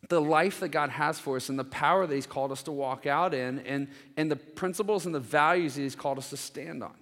the 0.09 0.21
life 0.21 0.59
that 0.59 0.69
God 0.69 0.89
has 0.89 1.17
for 1.19 1.37
us 1.37 1.49
and 1.49 1.57
the 1.57 1.63
power 1.63 2.05
that 2.05 2.13
He's 2.13 2.27
called 2.27 2.51
us 2.51 2.63
to 2.63 2.71
walk 2.71 3.05
out 3.05 3.33
in 3.33 3.59
and, 3.59 3.87
and 4.15 4.29
the 4.29 4.35
principles 4.35 5.05
and 5.05 5.15
the 5.15 5.19
values 5.19 5.75
that 5.75 5.81
He's 5.81 5.95
called 5.95 6.17
us 6.17 6.29
to 6.31 6.37
stand 6.37 6.83
on. 6.83 6.93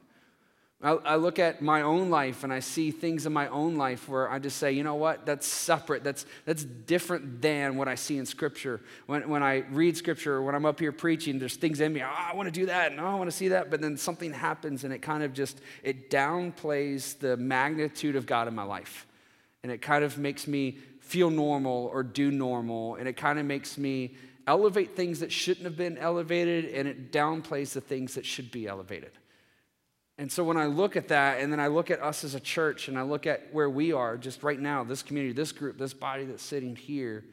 I, 0.83 0.91
I, 0.91 1.15
look 1.15 1.39
at 1.39 1.61
my 1.61 1.81
own 1.81 2.09
life 2.09 2.43
and 2.43 2.51
I 2.51 2.59
see 2.59 2.91
things 2.91 3.25
in 3.25 3.31
my 3.31 3.47
own 3.47 3.75
life 3.75 4.09
where 4.09 4.29
I 4.29 4.39
just 4.39 4.57
say, 4.57 4.73
you 4.73 4.83
know 4.83 4.95
what, 4.95 5.25
that's 5.25 5.47
separate. 5.47 6.03
That's, 6.03 6.25
that's 6.43 6.63
different 6.63 7.41
than 7.41 7.77
what 7.77 7.87
I 7.87 7.95
see 7.95 8.17
in 8.17 8.25
Scripture. 8.25 8.81
When, 9.07 9.27
when 9.29 9.41
I 9.41 9.63
read 9.71 9.95
Scripture, 9.95 10.41
when 10.41 10.53
I'm 10.53 10.65
up 10.65 10.79
here 10.79 10.91
preaching, 10.91 11.39
there's 11.39 11.55
things 11.55 11.79
in 11.79 11.93
me, 11.93 12.03
oh, 12.03 12.07
I 12.07 12.35
want 12.35 12.47
to 12.47 12.51
do 12.51 12.65
that, 12.65 12.91
and 12.91 12.99
oh, 12.99 13.05
I 13.05 13.15
want 13.15 13.29
to 13.29 13.35
see 13.35 13.47
that, 13.49 13.71
but 13.71 13.81
then 13.81 13.95
something 13.95 14.33
happens 14.33 14.83
and 14.83 14.93
it 14.93 14.99
kind 14.99 15.23
of 15.23 15.33
just, 15.33 15.59
it 15.81 16.09
downplays 16.09 17.17
the 17.19 17.37
magnitude 17.37 18.15
of 18.15 18.25
God 18.25 18.47
in 18.47 18.53
my 18.53 18.63
life. 18.63 19.07
And 19.63 19.71
it 19.71 19.81
kind 19.81 20.03
of 20.03 20.17
makes 20.17 20.45
me 20.45 20.77
feel 20.99 21.29
normal 21.29 21.89
or 21.93 22.03
do 22.03 22.31
normal, 22.31 22.95
and 22.95 23.07
it 23.07 23.13
kind 23.13 23.39
of 23.39 23.45
makes 23.45 23.77
me 23.77 24.15
elevate 24.45 24.95
things 24.95 25.21
that 25.21 25.31
shouldn't 25.31 25.65
have 25.65 25.77
been 25.77 25.97
elevated, 25.97 26.65
and 26.65 26.87
it 26.87 27.11
downplays 27.11 27.73
the 27.73 27.81
things 27.81 28.15
that 28.15 28.25
should 28.25 28.51
be 28.51 28.67
elevated. 28.67 29.11
And 30.17 30.31
so 30.31 30.43
when 30.43 30.55
I 30.55 30.65
look 30.65 30.95
at 30.95 31.09
that, 31.09 31.41
and 31.41 31.51
then 31.51 31.59
I 31.59 31.67
look 31.67 31.91
at 31.91 32.01
us 32.01 32.23
as 32.23 32.35
a 32.35 32.39
church, 32.39 32.87
and 32.87 32.97
I 32.97 33.01
look 33.01 33.27
at 33.27 33.53
where 33.53 33.69
we 33.69 33.91
are 33.91 34.17
just 34.17 34.43
right 34.43 34.59
now, 34.59 34.83
this 34.83 35.03
community, 35.03 35.33
this 35.33 35.51
group, 35.51 35.77
this 35.77 35.93
body 35.93 36.23
that's 36.23 36.43
sitting 36.43 36.75
here, 36.75 37.25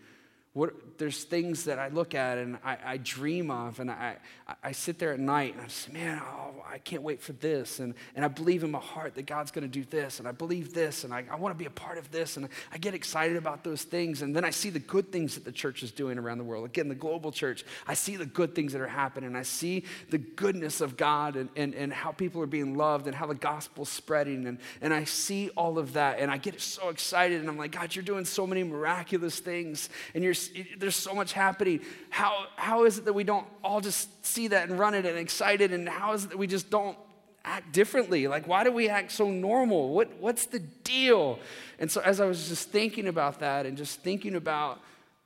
what, 0.54 0.98
there's 0.98 1.24
things 1.24 1.64
that 1.64 1.78
I 1.78 1.88
look 1.88 2.14
at 2.14 2.36
and 2.36 2.58
I, 2.62 2.76
I 2.84 2.96
dream 2.98 3.50
of, 3.50 3.80
and 3.80 3.90
I, 3.90 4.16
I 4.62 4.72
sit 4.72 4.98
there 4.98 5.14
at 5.14 5.18
night 5.18 5.54
and 5.54 5.62
I 5.62 5.68
say, 5.68 5.92
man, 5.92 6.20
oh, 6.22 6.62
I 6.70 6.76
can't 6.76 7.02
wait 7.02 7.22
for 7.22 7.32
this. 7.32 7.80
And, 7.80 7.94
and 8.14 8.22
I 8.22 8.28
believe 8.28 8.62
in 8.62 8.70
my 8.70 8.78
heart 8.78 9.14
that 9.14 9.24
God's 9.24 9.50
going 9.50 9.64
to 9.64 9.70
do 9.70 9.84
this, 9.84 10.18
and 10.18 10.28
I 10.28 10.32
believe 10.32 10.74
this, 10.74 11.04
and 11.04 11.14
I, 11.14 11.24
I 11.30 11.36
want 11.36 11.54
to 11.54 11.58
be 11.58 11.64
a 11.64 11.70
part 11.70 11.96
of 11.96 12.10
this. 12.10 12.36
And 12.36 12.48
I 12.70 12.76
get 12.76 12.92
excited 12.92 13.38
about 13.38 13.64
those 13.64 13.82
things. 13.82 14.20
And 14.20 14.36
then 14.36 14.44
I 14.44 14.50
see 14.50 14.68
the 14.68 14.78
good 14.78 15.10
things 15.10 15.36
that 15.36 15.44
the 15.44 15.52
church 15.52 15.82
is 15.82 15.90
doing 15.90 16.18
around 16.18 16.36
the 16.36 16.44
world. 16.44 16.66
Again, 16.66 16.88
the 16.88 16.94
global 16.94 17.32
church, 17.32 17.64
I 17.86 17.94
see 17.94 18.16
the 18.16 18.26
good 18.26 18.54
things 18.54 18.74
that 18.74 18.82
are 18.82 18.86
happening. 18.86 19.28
And 19.28 19.38
I 19.38 19.44
see 19.44 19.84
the 20.10 20.18
goodness 20.18 20.82
of 20.82 20.98
God 20.98 21.36
and, 21.36 21.48
and, 21.56 21.74
and 21.74 21.92
how 21.92 22.12
people 22.12 22.42
are 22.42 22.46
being 22.46 22.76
loved 22.76 23.06
and 23.06 23.16
how 23.16 23.26
the 23.26 23.34
gospel's 23.34 23.88
spreading. 23.88 24.46
And, 24.46 24.58
and 24.82 24.92
I 24.92 25.04
see 25.04 25.48
all 25.56 25.78
of 25.78 25.94
that, 25.94 26.18
and 26.18 26.30
I 26.30 26.36
get 26.36 26.60
so 26.60 26.90
excited. 26.90 27.40
And 27.40 27.48
I'm 27.48 27.56
like, 27.56 27.72
God, 27.72 27.94
you're 27.94 28.04
doing 28.04 28.26
so 28.26 28.46
many 28.46 28.62
miraculous 28.62 29.40
things, 29.40 29.88
and 30.14 30.22
you're 30.22 30.34
there's 30.78 30.96
so 30.96 31.14
much 31.14 31.32
happening. 31.32 31.80
How, 32.10 32.46
how 32.56 32.84
is 32.84 32.98
it 32.98 33.04
that 33.04 33.12
we 33.12 33.24
don't 33.24 33.46
all 33.62 33.80
just 33.80 34.24
see 34.24 34.48
that 34.48 34.68
and 34.68 34.78
run 34.78 34.94
it 34.94 35.04
and 35.06 35.18
excited? 35.18 35.72
And 35.72 35.88
how 35.88 36.12
is 36.12 36.24
it 36.24 36.30
that 36.30 36.38
we 36.38 36.46
just 36.46 36.70
don't 36.70 36.96
act 37.44 37.72
differently? 37.72 38.28
Like, 38.28 38.46
why 38.46 38.64
do 38.64 38.72
we 38.72 38.88
act 38.88 39.12
so 39.12 39.30
normal? 39.30 39.94
What, 39.94 40.10
what's 40.18 40.46
the 40.46 40.58
deal? 40.58 41.38
And 41.78 41.90
so, 41.90 42.00
as 42.00 42.20
I 42.20 42.26
was 42.26 42.48
just 42.48 42.70
thinking 42.70 43.08
about 43.08 43.40
that 43.40 43.66
and 43.66 43.76
just 43.76 44.00
thinking 44.00 44.36
about 44.36 44.80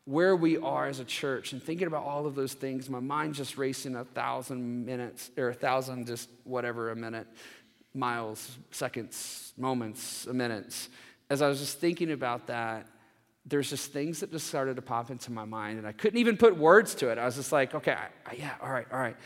where 0.05 0.37
we 0.37 0.57
are 0.57 0.87
as 0.87 1.01
a 1.01 1.05
church 1.05 1.53
and 1.53 1.63
thinking 1.63 1.89
about 1.89 2.05
all 2.05 2.27
of 2.27 2.35
those 2.35 2.55
things, 2.55 2.89
my 2.89 3.01
mind 3.01 3.35
just 3.35 3.59
racing 3.59 3.97
a 3.97 4.05
thousand 4.05 4.87
minutes 4.87 5.31
or 5.37 5.49
a 5.49 5.55
thousand, 5.55 6.07
just 6.07 6.29
whatever 6.45 6.91
a 6.91 6.97
minute 6.97 7.27
miles, 7.97 8.57
seconds, 8.71 9.53
moments, 9.57 10.27
a 10.27 10.35
minutes. 10.35 10.89
As 11.29 11.43
I 11.43 11.49
was 11.49 11.59
just 11.59 11.81
thinking 11.81 12.13
about 12.13 12.47
that, 12.47 12.87
there's 13.47 13.71
just 13.71 13.93
things 13.93 14.21
that 14.21 14.33
just 14.33 14.49
started 14.49 14.77
to 14.77 14.83
pop 14.83 15.11
into 15.11 15.31
my 15.31 15.45
mind, 15.45 15.79
and 15.79 15.87
I 15.87 15.93
couldn't 15.93 16.19
even 16.19 16.37
put 16.37 16.57
words 16.57 16.95
to 16.97 17.11
it. 17.11 17.19
I 17.19 17.25
was 17.25 17.37
just 17.37 17.53
like, 17.53 17.75
okay, 17.75 17.93
I, 17.93 18.09
I, 18.27 18.35
yeah, 18.35 18.55
all 18.61 18.71
right, 18.71 18.87
all 18.93 18.99
right. 18.99 19.17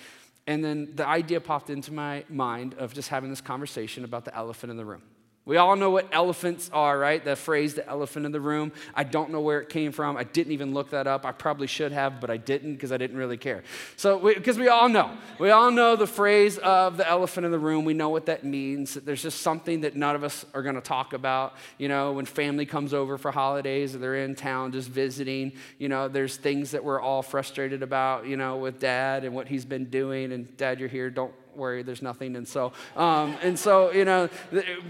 And 0.46 0.64
then 0.64 0.92
the 0.94 1.06
idea 1.06 1.40
popped 1.40 1.70
into 1.70 1.92
my 1.92 2.24
mind 2.28 2.74
of 2.74 2.92
just 2.92 3.08
having 3.08 3.30
this 3.30 3.40
conversation 3.40 4.04
about 4.04 4.24
the 4.24 4.34
elephant 4.34 4.70
in 4.70 4.76
the 4.76 4.84
room. 4.84 5.02
We 5.46 5.56
all 5.56 5.74
know 5.74 5.88
what 5.88 6.06
elephants 6.12 6.70
are, 6.72 6.98
right? 6.98 7.24
The 7.24 7.34
phrase, 7.34 7.74
the 7.74 7.88
elephant 7.88 8.26
in 8.26 8.30
the 8.30 8.40
room. 8.40 8.72
I 8.94 9.04
don't 9.04 9.30
know 9.30 9.40
where 9.40 9.60
it 9.60 9.70
came 9.70 9.90
from. 9.90 10.18
I 10.18 10.24
didn't 10.24 10.52
even 10.52 10.74
look 10.74 10.90
that 10.90 11.06
up. 11.06 11.24
I 11.24 11.32
probably 11.32 11.66
should 11.66 11.92
have, 11.92 12.20
but 12.20 12.28
I 12.28 12.36
didn't 12.36 12.74
because 12.74 12.92
I 12.92 12.98
didn't 12.98 13.16
really 13.16 13.38
care. 13.38 13.64
So, 13.96 14.18
because 14.18 14.58
we, 14.58 14.64
we, 14.64 14.68
all 14.68 14.90
know. 14.90 15.10
We 15.38 15.50
all 15.50 15.70
know 15.70 15.96
the 15.96 16.06
phrase 16.06 16.58
of 16.58 16.98
the 16.98 17.08
elephant 17.08 17.46
in 17.46 17.52
the 17.52 17.58
room. 17.58 17.86
We 17.86 17.94
know 17.94 18.10
what 18.10 18.26
that 18.26 18.44
means. 18.44 18.94
There's 18.94 19.22
just 19.22 19.40
something 19.40 19.80
that 19.80 19.96
none 19.96 20.14
of 20.14 20.24
us 20.24 20.44
are 20.52 20.62
going 20.62 20.74
to 20.74 20.82
talk 20.82 21.14
about. 21.14 21.54
You 21.78 21.88
know, 21.88 22.12
when 22.12 22.26
family 22.26 22.66
comes 22.66 22.92
over 22.92 23.16
for 23.16 23.30
holidays 23.30 23.96
or 23.96 23.98
they're 23.98 24.22
in 24.22 24.34
town 24.34 24.72
just 24.72 24.90
visiting, 24.90 25.52
you 25.78 25.88
know, 25.88 26.06
there's 26.06 26.36
things 26.36 26.72
that 26.72 26.84
we're 26.84 27.00
all 27.00 27.22
frustrated 27.22 27.82
about, 27.82 28.26
you 28.26 28.36
know, 28.36 28.58
with 28.58 28.78
dad 28.78 29.24
and 29.24 29.34
what 29.34 29.48
he's 29.48 29.64
been 29.64 29.86
doing. 29.86 30.32
And 30.32 30.54
dad, 30.58 30.78
you're 30.78 30.88
here. 30.88 31.08
Don't 31.08 31.32
worry, 31.56 31.82
there's 31.82 32.02
nothing. 32.02 32.36
And 32.36 32.46
so, 32.46 32.72
um, 32.96 33.36
and 33.42 33.58
so, 33.58 33.90
you 33.92 34.04
know, 34.04 34.28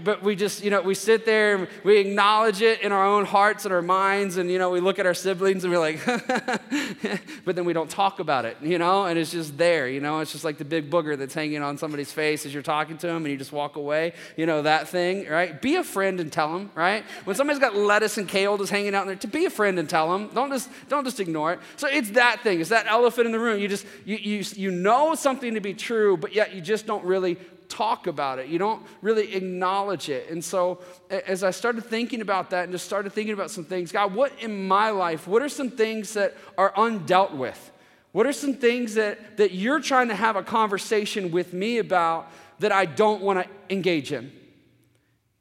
but 0.03 0.23
we 0.23 0.35
just, 0.35 0.63
you 0.63 0.69
know, 0.69 0.81
we 0.81 0.95
sit 0.95 1.25
there 1.25 1.55
and 1.55 1.67
we 1.83 1.97
acknowledge 1.97 2.61
it 2.61 2.81
in 2.81 2.91
our 2.91 3.05
own 3.05 3.25
hearts 3.25 3.65
and 3.65 3.73
our 3.73 3.81
minds. 3.81 4.37
And, 4.37 4.49
you 4.49 4.59
know, 4.59 4.69
we 4.69 4.79
look 4.79 4.99
at 4.99 5.05
our 5.05 5.13
siblings 5.13 5.63
and 5.63 5.73
we're 5.73 5.79
like, 5.79 6.03
but 7.45 7.55
then 7.55 7.65
we 7.65 7.73
don't 7.73 7.89
talk 7.89 8.19
about 8.19 8.45
it, 8.45 8.57
you 8.61 8.77
know, 8.77 9.05
and 9.05 9.17
it's 9.17 9.31
just 9.31 9.57
there, 9.57 9.87
you 9.87 9.99
know, 9.99 10.19
it's 10.19 10.31
just 10.31 10.43
like 10.43 10.57
the 10.57 10.65
big 10.65 10.89
booger 10.89 11.17
that's 11.17 11.33
hanging 11.33 11.61
on 11.61 11.77
somebody's 11.77 12.11
face 12.11 12.45
as 12.45 12.53
you're 12.53 12.63
talking 12.63 12.97
to 12.97 13.07
them 13.07 13.17
and 13.17 13.31
you 13.31 13.37
just 13.37 13.51
walk 13.51 13.75
away, 13.75 14.13
you 14.37 14.45
know, 14.45 14.61
that 14.61 14.87
thing, 14.87 15.27
right? 15.27 15.61
Be 15.61 15.75
a 15.75 15.83
friend 15.83 16.19
and 16.19 16.31
tell 16.31 16.53
them, 16.53 16.71
right? 16.75 17.03
When 17.25 17.35
somebody's 17.35 17.59
got 17.59 17.75
lettuce 17.75 18.17
and 18.17 18.27
kale 18.27 18.57
just 18.57 18.71
hanging 18.71 18.95
out 18.95 19.05
there, 19.07 19.15
to 19.15 19.27
be 19.27 19.45
a 19.45 19.49
friend 19.49 19.79
and 19.79 19.89
tell 19.89 20.11
them. 20.11 20.29
Don't 20.33 20.49
just, 20.49 20.69
don't 20.89 21.03
just 21.03 21.19
ignore 21.19 21.53
it. 21.53 21.59
So 21.75 21.87
it's 21.87 22.11
that 22.11 22.41
thing. 22.41 22.59
It's 22.59 22.69
that 22.69 22.87
elephant 22.87 23.25
in 23.25 23.31
the 23.31 23.39
room. 23.39 23.59
You 23.59 23.67
just, 23.67 23.85
you, 24.05 24.17
you, 24.17 24.43
you 24.55 24.71
know 24.71 25.15
something 25.15 25.53
to 25.53 25.61
be 25.61 25.73
true, 25.73 26.17
but 26.17 26.33
yet 26.33 26.50
you 26.53 26.61
just 26.61 26.85
don't 26.85 27.03
really 27.05 27.37
talk 27.71 28.07
about 28.07 28.37
it. 28.37 28.47
You 28.47 28.59
don't 28.59 28.85
really 29.01 29.33
acknowledge 29.33 30.09
it. 30.09 30.29
And 30.29 30.43
so, 30.43 30.79
as 31.09 31.43
I 31.43 31.51
started 31.51 31.85
thinking 31.85 32.21
about 32.21 32.49
that 32.49 32.63
and 32.65 32.71
just 32.71 32.85
started 32.85 33.13
thinking 33.13 33.33
about 33.33 33.49
some 33.49 33.63
things, 33.63 33.91
God, 33.91 34.13
what 34.13 34.33
in 34.39 34.67
my 34.67 34.89
life, 34.89 35.27
what 35.27 35.41
are 35.41 35.49
some 35.49 35.69
things 35.69 36.13
that 36.13 36.35
are 36.57 36.71
undealt 36.73 37.33
with? 37.33 37.71
What 38.11 38.27
are 38.27 38.33
some 38.33 38.55
things 38.55 38.95
that, 38.95 39.37
that 39.37 39.53
you're 39.53 39.79
trying 39.79 40.09
to 40.09 40.15
have 40.15 40.35
a 40.35 40.43
conversation 40.43 41.31
with 41.31 41.53
me 41.53 41.77
about 41.77 42.29
that 42.59 42.71
I 42.73 42.85
don't 42.85 43.21
want 43.21 43.39
to 43.39 43.73
engage 43.73 44.11
in? 44.11 44.31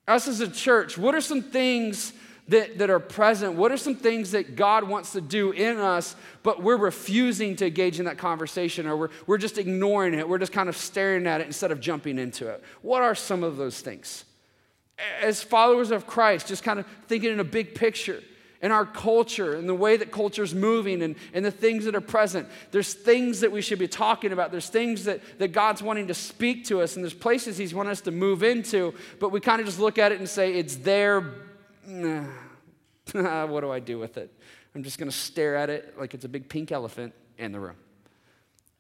Us 0.07 0.29
as 0.29 0.41
a 0.41 0.49
church, 0.49 0.97
what 0.97 1.15
are 1.15 1.21
some 1.21 1.43
things 1.43 2.13
that, 2.51 2.79
that 2.79 2.91
are 2.91 2.99
present? 2.99 3.55
What 3.55 3.73
are 3.73 3.77
some 3.77 3.95
things 3.95 4.33
that 4.33 4.57
God 4.57 4.85
wants 4.85 5.13
to 5.13 5.21
do 5.21 5.53
in 5.53 5.79
us, 5.79 6.15
but 6.43 6.63
we're 6.63 6.77
refusing 6.77 7.57
to 7.57 7.67
engage 7.67 7.99
in 7.99 8.05
that 8.05 8.19
conversation 8.19 8.87
or 8.87 8.97
we're, 8.97 9.09
we're 9.27 9.39
just 9.39 9.57
ignoring 9.57 10.15
it? 10.15 10.29
We're 10.29 10.39
just 10.39 10.53
kind 10.53 10.69
of 10.69 10.77
staring 10.77 11.27
at 11.27 11.41
it 11.41 11.47
instead 11.47 11.71
of 11.71 11.81
jumping 11.81 12.19
into 12.19 12.49
it. 12.49 12.63
What 12.83 13.03
are 13.03 13.15
some 13.15 13.43
of 13.43 13.57
those 13.57 13.81
things? 13.81 14.25
As 15.23 15.43
followers 15.43 15.91
of 15.91 16.07
Christ, 16.07 16.49
just 16.49 16.63
kind 16.63 16.79
of 16.79 16.87
thinking 17.07 17.33
in 17.33 17.41
a 17.41 17.45
big 17.45 17.75
picture 17.75 18.23
in 18.63 18.73
our 18.73 18.85
culture 18.85 19.55
and 19.55 19.67
the 19.67 19.75
way 19.75 19.97
that 19.97 20.13
culture 20.13 20.43
is 20.43 20.55
moving 20.55 21.03
and, 21.03 21.17
and 21.33 21.43
the 21.45 21.51
things 21.51 21.87
that 21.87 21.95
are 21.95 22.01
present. 22.03 22.47
There's 22.73 22.93
things 22.93 23.41
that 23.41 23.51
we 23.51 23.63
should 23.63 23.79
be 23.79 23.89
talking 23.89 24.33
about. 24.33 24.51
There's 24.51 24.69
things 24.69 25.05
that, 25.05 25.23
that 25.39 25.53
God's 25.53 25.83
wanting 25.83 26.09
to 26.09 26.15
speak 26.15 26.67
to 26.67 26.83
us, 26.83 26.95
and 26.95 27.03
there's 27.03 27.15
places 27.15 27.57
He's 27.57 27.75
wanting 27.75 27.93
us 27.93 28.03
to 28.03 28.11
move 28.11 28.43
into, 28.43 28.93
but 29.19 29.33
we 29.33 29.41
kind 29.41 29.61
of 29.61 29.67
just 29.67 29.81
look 29.81 29.97
at 29.97 30.13
it 30.13 30.19
and 30.19 30.29
say, 30.29 30.53
it's 30.53 30.77
there, 30.77 31.33
Ah, 33.15 33.45
what 33.45 33.63
do 33.63 33.73
I 33.73 33.81
do 33.81 33.99
with 33.99 34.17
it? 34.17 34.33
I'm 34.75 34.85
just 34.85 34.99
going 34.99 35.11
to 35.11 35.17
stare 35.17 35.57
at 35.57 35.69
it 35.69 35.99
like 35.99 36.15
it's 36.15 36.25
a 36.25 36.29
big 36.29 36.49
pink 36.49 36.71
elephant 36.71 37.13
in 37.39 37.51
the 37.51 37.59
room. 37.59 37.75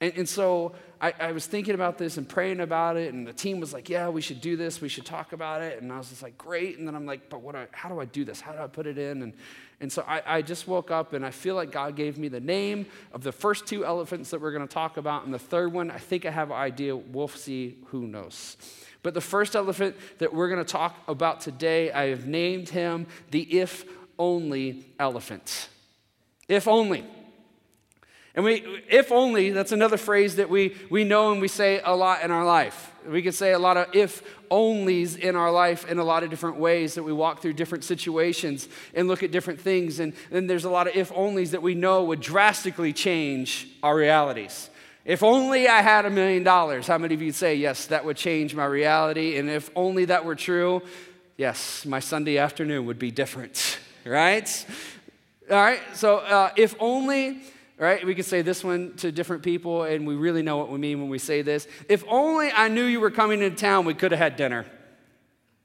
And, 0.00 0.12
and 0.16 0.28
so 0.28 0.72
I, 1.00 1.12
I, 1.18 1.32
was 1.32 1.46
thinking 1.46 1.74
about 1.74 1.98
this 1.98 2.16
and 2.16 2.28
praying 2.28 2.60
about 2.60 2.96
it, 2.96 3.12
and 3.12 3.26
the 3.26 3.32
team 3.32 3.60
was 3.60 3.72
like, 3.72 3.88
Yeah, 3.88 4.08
we 4.08 4.20
should 4.20 4.40
do 4.40 4.56
this. 4.56 4.80
We 4.80 4.88
should 4.88 5.04
talk 5.04 5.32
about 5.32 5.62
it. 5.62 5.82
And 5.82 5.92
I 5.92 5.98
was 5.98 6.08
just 6.08 6.22
like, 6.22 6.38
Great. 6.38 6.78
And 6.78 6.86
then 6.86 6.94
I'm 6.94 7.06
like, 7.06 7.28
But 7.28 7.42
what 7.42 7.54
I, 7.54 7.66
how 7.72 7.88
do 7.88 8.00
I 8.00 8.06
do 8.06 8.24
this? 8.24 8.40
How 8.40 8.52
do 8.52 8.58
I 8.58 8.66
put 8.66 8.86
it 8.86 8.96
in? 8.96 9.22
And, 9.22 9.34
and 9.80 9.92
so 9.92 10.04
I, 10.06 10.22
I 10.26 10.42
just 10.42 10.68
woke 10.68 10.90
up, 10.90 11.12
and 11.12 11.24
I 11.24 11.30
feel 11.30 11.54
like 11.54 11.72
God 11.72 11.96
gave 11.96 12.18
me 12.18 12.28
the 12.28 12.40
name 12.40 12.86
of 13.12 13.22
the 13.22 13.32
first 13.32 13.66
two 13.66 13.84
elephants 13.84 14.30
that 14.30 14.40
we're 14.40 14.52
going 14.52 14.66
to 14.66 14.72
talk 14.72 14.96
about. 14.96 15.24
And 15.24 15.34
the 15.34 15.38
third 15.38 15.72
one, 15.72 15.90
I 15.90 15.98
think 15.98 16.24
I 16.24 16.30
have 16.30 16.50
an 16.50 16.56
idea. 16.56 16.96
We'll 16.96 17.28
see. 17.28 17.78
Who 17.86 18.06
knows? 18.06 18.56
But 19.02 19.14
the 19.14 19.20
first 19.20 19.56
elephant 19.56 19.96
that 20.18 20.34
we're 20.34 20.48
going 20.48 20.64
to 20.64 20.70
talk 20.70 20.96
about 21.08 21.40
today, 21.40 21.90
I 21.90 22.08
have 22.08 22.26
named 22.26 22.68
him 22.68 23.06
the 23.30 23.40
if 23.58 23.84
only 24.18 24.86
elephant. 24.98 25.68
If 26.48 26.68
only. 26.68 27.04
And 28.34 28.44
we, 28.44 28.82
if 28.88 29.10
only, 29.10 29.50
that's 29.50 29.72
another 29.72 29.96
phrase 29.96 30.36
that 30.36 30.48
we, 30.48 30.76
we 30.88 31.04
know 31.04 31.32
and 31.32 31.40
we 31.40 31.48
say 31.48 31.80
a 31.84 31.94
lot 31.94 32.22
in 32.22 32.30
our 32.30 32.44
life. 32.44 32.92
We 33.06 33.22
could 33.22 33.34
say 33.34 33.52
a 33.52 33.58
lot 33.58 33.76
of 33.76 33.94
if 33.94 34.22
onlys 34.50 35.18
in 35.18 35.36
our 35.36 35.50
life 35.50 35.90
in 35.90 35.98
a 35.98 36.04
lot 36.04 36.22
of 36.22 36.30
different 36.30 36.56
ways 36.56 36.94
that 36.94 37.02
we 37.02 37.12
walk 37.12 37.40
through 37.40 37.54
different 37.54 37.82
situations 37.82 38.68
and 38.94 39.08
look 39.08 39.22
at 39.22 39.32
different 39.32 39.60
things. 39.60 39.98
And 39.98 40.12
then 40.30 40.46
there's 40.46 40.64
a 40.64 40.70
lot 40.70 40.86
of 40.86 40.94
if 40.94 41.10
onlys 41.10 41.50
that 41.50 41.62
we 41.62 41.74
know 41.74 42.04
would 42.04 42.20
drastically 42.20 42.92
change 42.92 43.68
our 43.82 43.96
realities. 43.96 44.70
If 45.10 45.24
only 45.24 45.66
I 45.66 45.82
had 45.82 46.06
a 46.06 46.10
million 46.10 46.44
dollars, 46.44 46.86
how 46.86 46.96
many 46.96 47.14
of 47.14 47.20
you 47.20 47.32
say, 47.32 47.56
yes, 47.56 47.86
that 47.86 48.04
would 48.04 48.16
change 48.16 48.54
my 48.54 48.64
reality? 48.64 49.38
And 49.38 49.50
if 49.50 49.68
only 49.74 50.04
that 50.04 50.24
were 50.24 50.36
true, 50.36 50.82
yes, 51.36 51.84
my 51.84 51.98
Sunday 51.98 52.38
afternoon 52.38 52.86
would 52.86 53.00
be 53.00 53.10
different, 53.10 53.80
right? 54.04 54.66
All 55.50 55.56
right, 55.56 55.80
so 55.94 56.18
uh, 56.18 56.52
if 56.56 56.76
only, 56.78 57.42
right, 57.76 58.06
we 58.06 58.14
could 58.14 58.24
say 58.24 58.42
this 58.42 58.62
one 58.62 58.94
to 58.98 59.10
different 59.10 59.42
people, 59.42 59.82
and 59.82 60.06
we 60.06 60.14
really 60.14 60.42
know 60.42 60.58
what 60.58 60.70
we 60.70 60.78
mean 60.78 61.00
when 61.00 61.10
we 61.10 61.18
say 61.18 61.42
this. 61.42 61.66
If 61.88 62.04
only 62.06 62.52
I 62.52 62.68
knew 62.68 62.84
you 62.84 63.00
were 63.00 63.10
coming 63.10 63.42
into 63.42 63.56
town, 63.56 63.86
we 63.86 63.94
could 63.94 64.12
have 64.12 64.20
had 64.20 64.36
dinner. 64.36 64.64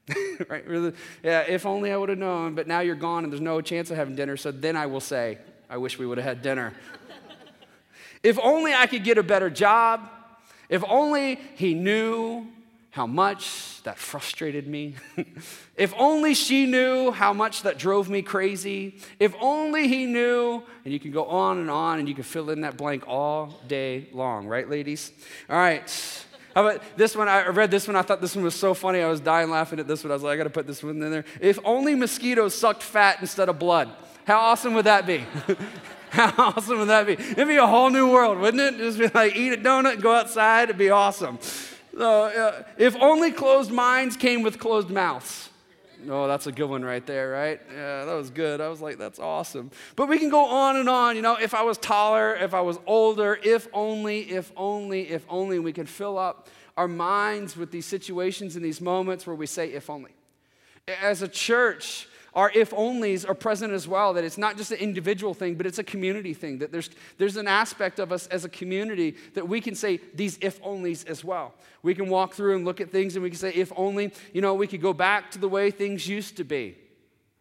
right? 0.48 0.66
Really, 0.66 0.92
yeah, 1.22 1.42
if 1.42 1.66
only 1.66 1.92
I 1.92 1.96
would 1.96 2.08
have 2.08 2.18
known, 2.18 2.56
but 2.56 2.66
now 2.66 2.80
you're 2.80 2.96
gone 2.96 3.22
and 3.22 3.32
there's 3.32 3.40
no 3.40 3.60
chance 3.60 3.92
of 3.92 3.96
having 3.96 4.16
dinner, 4.16 4.36
so 4.36 4.50
then 4.50 4.76
I 4.76 4.86
will 4.86 4.98
say, 4.98 5.38
I 5.70 5.76
wish 5.76 6.00
we 6.00 6.06
would 6.06 6.18
have 6.18 6.24
had 6.24 6.42
dinner. 6.42 6.72
If 8.26 8.40
only 8.42 8.74
I 8.74 8.88
could 8.88 9.04
get 9.04 9.18
a 9.18 9.22
better 9.22 9.48
job. 9.48 10.10
If 10.68 10.82
only 10.88 11.38
he 11.54 11.74
knew 11.74 12.48
how 12.90 13.06
much 13.06 13.80
that 13.84 13.98
frustrated 13.98 14.66
me. 14.66 14.96
if 15.76 15.94
only 15.96 16.34
she 16.34 16.66
knew 16.66 17.12
how 17.12 17.32
much 17.32 17.62
that 17.62 17.78
drove 17.78 18.10
me 18.10 18.22
crazy. 18.22 18.98
If 19.20 19.32
only 19.40 19.86
he 19.86 20.06
knew, 20.06 20.64
and 20.84 20.92
you 20.92 20.98
can 20.98 21.12
go 21.12 21.26
on 21.26 21.58
and 21.58 21.70
on 21.70 22.00
and 22.00 22.08
you 22.08 22.16
can 22.16 22.24
fill 22.24 22.50
in 22.50 22.62
that 22.62 22.76
blank 22.76 23.04
all 23.06 23.60
day 23.68 24.08
long, 24.12 24.48
right, 24.48 24.68
ladies? 24.68 25.12
All 25.48 25.56
right. 25.56 25.88
How 26.52 26.66
about 26.66 26.82
this 26.96 27.14
one? 27.14 27.28
I 27.28 27.46
read 27.46 27.70
this 27.70 27.86
one. 27.86 27.94
I 27.94 28.02
thought 28.02 28.20
this 28.20 28.34
one 28.34 28.42
was 28.42 28.56
so 28.56 28.74
funny. 28.74 29.02
I 29.02 29.08
was 29.08 29.20
dying 29.20 29.50
laughing 29.50 29.78
at 29.78 29.86
this 29.86 30.02
one. 30.02 30.10
I 30.10 30.14
was 30.14 30.24
like, 30.24 30.34
I 30.34 30.36
got 30.38 30.44
to 30.44 30.50
put 30.50 30.66
this 30.66 30.82
one 30.82 31.00
in 31.00 31.10
there. 31.12 31.24
If 31.40 31.60
only 31.64 31.94
mosquitoes 31.94 32.56
sucked 32.56 32.82
fat 32.82 33.18
instead 33.20 33.48
of 33.48 33.60
blood. 33.60 33.88
How 34.26 34.40
awesome 34.40 34.74
would 34.74 34.86
that 34.86 35.06
be? 35.06 35.24
How 36.16 36.52
awesome 36.56 36.78
would 36.78 36.88
that 36.88 37.06
be? 37.06 37.12
It'd 37.12 37.46
be 37.46 37.56
a 37.56 37.66
whole 37.66 37.90
new 37.90 38.10
world, 38.10 38.38
wouldn't 38.38 38.62
it? 38.62 38.78
Just 38.78 38.98
be 38.98 39.08
like, 39.08 39.36
eat 39.36 39.52
a 39.52 39.56
donut, 39.58 40.00
go 40.00 40.14
outside, 40.14 40.64
it'd 40.64 40.78
be 40.78 40.88
awesome. 40.88 41.38
So, 41.96 42.24
uh, 42.24 42.62
if 42.78 42.96
only 42.96 43.30
closed 43.30 43.70
minds 43.70 44.16
came 44.16 44.42
with 44.42 44.58
closed 44.58 44.88
mouths. 44.88 45.50
Oh, 46.08 46.26
that's 46.26 46.46
a 46.46 46.52
good 46.52 46.68
one 46.70 46.84
right 46.84 47.04
there, 47.04 47.30
right? 47.30 47.60
Yeah, 47.70 48.04
that 48.04 48.14
was 48.14 48.30
good. 48.30 48.60
I 48.60 48.68
was 48.68 48.80
like, 48.80 48.96
that's 48.98 49.18
awesome. 49.18 49.70
But 49.94 50.08
we 50.08 50.18
can 50.18 50.30
go 50.30 50.44
on 50.44 50.76
and 50.76 50.88
on. 50.88 51.16
You 51.16 51.22
know, 51.22 51.36
if 51.36 51.52
I 51.52 51.62
was 51.62 51.78
taller, 51.78 52.34
if 52.34 52.54
I 52.54 52.60
was 52.60 52.78
older, 52.86 53.38
if 53.42 53.68
only, 53.72 54.20
if 54.30 54.52
only, 54.56 55.10
if 55.10 55.24
only 55.28 55.58
we 55.58 55.72
could 55.72 55.88
fill 55.88 56.18
up 56.18 56.48
our 56.76 56.88
minds 56.88 57.56
with 57.56 57.70
these 57.70 57.86
situations 57.86 58.56
and 58.56 58.64
these 58.64 58.80
moments 58.80 59.26
where 59.26 59.36
we 59.36 59.46
say, 59.46 59.72
if 59.72 59.90
only. 59.90 60.12
As 61.02 61.22
a 61.22 61.28
church, 61.28 62.08
our 62.36 62.52
if 62.54 62.70
onlys 62.70 63.28
are 63.28 63.34
present 63.34 63.72
as 63.72 63.88
well, 63.88 64.12
that 64.12 64.22
it's 64.22 64.36
not 64.36 64.58
just 64.58 64.70
an 64.70 64.78
individual 64.78 65.32
thing, 65.32 65.54
but 65.54 65.66
it's 65.66 65.78
a 65.78 65.84
community 65.84 66.34
thing, 66.34 66.58
that 66.58 66.70
there's, 66.70 66.90
there's 67.16 67.38
an 67.38 67.48
aspect 67.48 67.98
of 67.98 68.12
us 68.12 68.26
as 68.26 68.44
a 68.44 68.48
community 68.50 69.16
that 69.32 69.48
we 69.48 69.58
can 69.60 69.74
say 69.74 69.98
these 70.14 70.38
if 70.42 70.62
onlys 70.62 71.06
as 71.08 71.24
well. 71.24 71.54
We 71.82 71.94
can 71.94 72.10
walk 72.10 72.34
through 72.34 72.56
and 72.56 72.64
look 72.66 72.80
at 72.80 72.90
things 72.90 73.16
and 73.16 73.22
we 73.22 73.30
can 73.30 73.38
say, 73.38 73.52
if 73.54 73.72
only, 73.74 74.12
you 74.34 74.42
know, 74.42 74.52
we 74.52 74.66
could 74.66 74.82
go 74.82 74.92
back 74.92 75.30
to 75.30 75.38
the 75.38 75.48
way 75.48 75.70
things 75.70 76.06
used 76.06 76.36
to 76.36 76.44
be. 76.44 76.76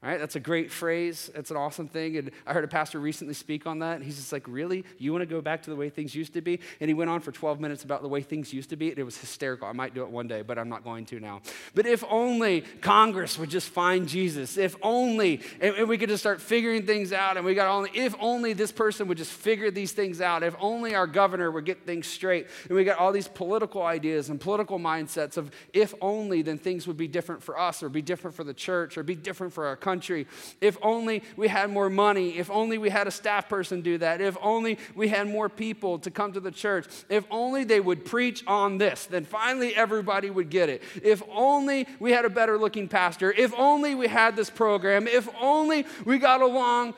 That's 0.05 0.35
a 0.35 0.39
great 0.39 0.71
phrase. 0.71 1.31
It's 1.33 1.49
an 1.49 1.57
awesome 1.57 1.87
thing. 1.87 2.17
And 2.17 2.29
I 2.45 2.53
heard 2.53 2.63
a 2.63 2.67
pastor 2.67 2.99
recently 2.99 3.33
speak 3.33 3.65
on 3.65 3.79
that. 3.79 3.95
And 3.95 4.05
he's 4.05 4.17
just 4.17 4.31
like, 4.31 4.47
Really? 4.47 4.85
You 4.99 5.11
want 5.11 5.23
to 5.23 5.25
go 5.25 5.41
back 5.41 5.63
to 5.63 5.71
the 5.71 5.75
way 5.75 5.89
things 5.89 6.13
used 6.13 6.33
to 6.33 6.41
be? 6.41 6.59
And 6.79 6.87
he 6.87 6.93
went 6.93 7.09
on 7.09 7.21
for 7.21 7.31
12 7.31 7.59
minutes 7.59 7.83
about 7.83 8.03
the 8.03 8.07
way 8.07 8.21
things 8.21 8.53
used 8.53 8.69
to 8.69 8.75
be. 8.75 8.91
And 8.91 8.99
it 8.99 9.03
was 9.03 9.17
hysterical. 9.17 9.67
I 9.67 9.71
might 9.71 9.95
do 9.95 10.03
it 10.03 10.09
one 10.09 10.27
day, 10.27 10.43
but 10.43 10.59
I'm 10.59 10.69
not 10.69 10.83
going 10.83 11.05
to 11.07 11.19
now. 11.19 11.41
But 11.73 11.87
if 11.87 12.03
only 12.07 12.61
Congress 12.81 13.39
would 13.39 13.49
just 13.49 13.69
find 13.69 14.07
Jesus. 14.07 14.57
If 14.57 14.75
only, 14.83 15.41
and 15.59 15.87
we 15.87 15.97
could 15.97 16.09
just 16.09 16.21
start 16.21 16.39
figuring 16.39 16.85
things 16.85 17.11
out. 17.11 17.37
And 17.37 17.45
we 17.45 17.55
got 17.55 17.67
only, 17.67 17.89
if 17.95 18.13
only 18.19 18.53
this 18.53 18.71
person 18.71 19.07
would 19.07 19.17
just 19.17 19.31
figure 19.31 19.71
these 19.71 19.91
things 19.91 20.21
out. 20.21 20.43
If 20.43 20.55
only 20.59 20.93
our 20.93 21.07
governor 21.07 21.49
would 21.49 21.65
get 21.65 21.83
things 21.83 22.05
straight. 22.05 22.45
And 22.67 22.75
we 22.75 22.83
got 22.83 22.99
all 22.99 23.11
these 23.11 23.27
political 23.27 23.81
ideas 23.81 24.29
and 24.29 24.39
political 24.39 24.77
mindsets 24.77 25.37
of 25.37 25.49
if 25.73 25.95
only, 25.99 26.43
then 26.43 26.59
things 26.59 26.85
would 26.85 26.97
be 26.97 27.07
different 27.07 27.41
for 27.41 27.59
us 27.59 27.81
or 27.81 27.89
be 27.89 28.03
different 28.03 28.35
for 28.35 28.43
the 28.43 28.53
church 28.53 28.99
or 28.99 29.03
be 29.03 29.15
different 29.15 29.51
for 29.51 29.65
our 29.65 29.75
country 29.75 29.94
country. 29.95 30.27
If 30.59 30.77
only 30.81 31.23
we 31.37 31.47
had 31.47 31.69
more 31.69 31.89
money. 31.89 32.37
If 32.37 32.51
only 32.51 32.77
we 32.77 32.89
had 32.89 33.07
a 33.07 33.11
staff 33.11 33.47
person 33.47 33.81
do 33.81 33.97
that. 33.99 34.19
If 34.19 34.35
only 34.41 34.77
we 34.93 35.07
had 35.07 35.25
more 35.27 35.47
people 35.47 35.99
to 35.99 36.11
come 36.11 36.33
to 36.33 36.41
the 36.41 36.51
church. 36.51 36.85
If 37.07 37.23
only 37.31 37.63
they 37.63 37.79
would 37.79 38.03
preach 38.03 38.43
on 38.45 38.77
this, 38.77 39.05
then 39.05 39.23
finally 39.23 39.73
everybody 39.73 40.29
would 40.29 40.49
get 40.49 40.67
it. 40.67 40.83
If 41.01 41.23
only 41.31 41.87
we 41.99 42.11
had 42.11 42.25
a 42.25 42.29
better 42.29 42.57
looking 42.57 42.89
pastor. 42.89 43.31
If 43.31 43.53
only 43.53 43.95
we 43.95 44.07
had 44.07 44.35
this 44.35 44.49
program. 44.49 45.07
If 45.07 45.29
only 45.39 45.85
we 46.03 46.17
got 46.19 46.41
along. 46.41 46.93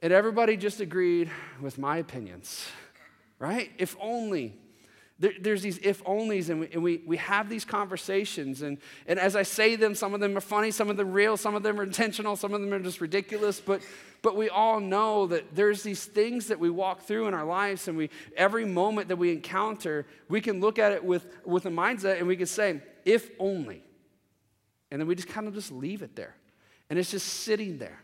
And 0.00 0.10
everybody 0.12 0.56
just 0.56 0.80
agreed 0.80 1.30
with 1.60 1.76
my 1.76 1.98
opinions, 1.98 2.66
right? 3.38 3.70
If 3.76 3.96
only. 4.00 4.56
There, 5.20 5.32
there's 5.40 5.62
these 5.62 5.78
if 5.78 6.04
onlys, 6.04 6.48
and, 6.48 6.60
we, 6.60 6.68
and 6.72 6.82
we, 6.82 7.02
we 7.04 7.16
have 7.16 7.48
these 7.48 7.64
conversations. 7.64 8.62
And, 8.62 8.78
and 9.06 9.18
as 9.18 9.34
I 9.34 9.42
say 9.42 9.74
them, 9.74 9.94
some 9.94 10.14
of 10.14 10.20
them 10.20 10.36
are 10.36 10.40
funny, 10.40 10.70
some 10.70 10.90
of 10.90 10.96
them 10.96 11.12
real, 11.12 11.36
some 11.36 11.56
of 11.56 11.64
them 11.64 11.80
are 11.80 11.82
intentional, 11.82 12.36
some 12.36 12.54
of 12.54 12.60
them 12.60 12.72
are 12.72 12.78
just 12.78 13.00
ridiculous. 13.00 13.60
But, 13.60 13.82
but 14.22 14.36
we 14.36 14.48
all 14.48 14.78
know 14.78 15.26
that 15.26 15.56
there's 15.56 15.82
these 15.82 16.04
things 16.04 16.46
that 16.46 16.60
we 16.60 16.70
walk 16.70 17.02
through 17.02 17.26
in 17.26 17.34
our 17.34 17.44
lives, 17.44 17.88
and 17.88 17.98
we, 17.98 18.10
every 18.36 18.64
moment 18.64 19.08
that 19.08 19.16
we 19.16 19.32
encounter, 19.32 20.06
we 20.28 20.40
can 20.40 20.60
look 20.60 20.78
at 20.78 20.92
it 20.92 21.04
with, 21.04 21.26
with 21.44 21.66
a 21.66 21.70
mindset 21.70 22.18
and 22.18 22.28
we 22.28 22.36
can 22.36 22.46
say, 22.46 22.80
if 23.04 23.30
only. 23.40 23.82
And 24.90 25.00
then 25.00 25.08
we 25.08 25.16
just 25.16 25.28
kind 25.28 25.48
of 25.48 25.54
just 25.54 25.72
leave 25.72 26.02
it 26.02 26.14
there. 26.14 26.36
And 26.88 26.98
it's 26.98 27.10
just 27.10 27.26
sitting 27.26 27.78
there. 27.78 28.00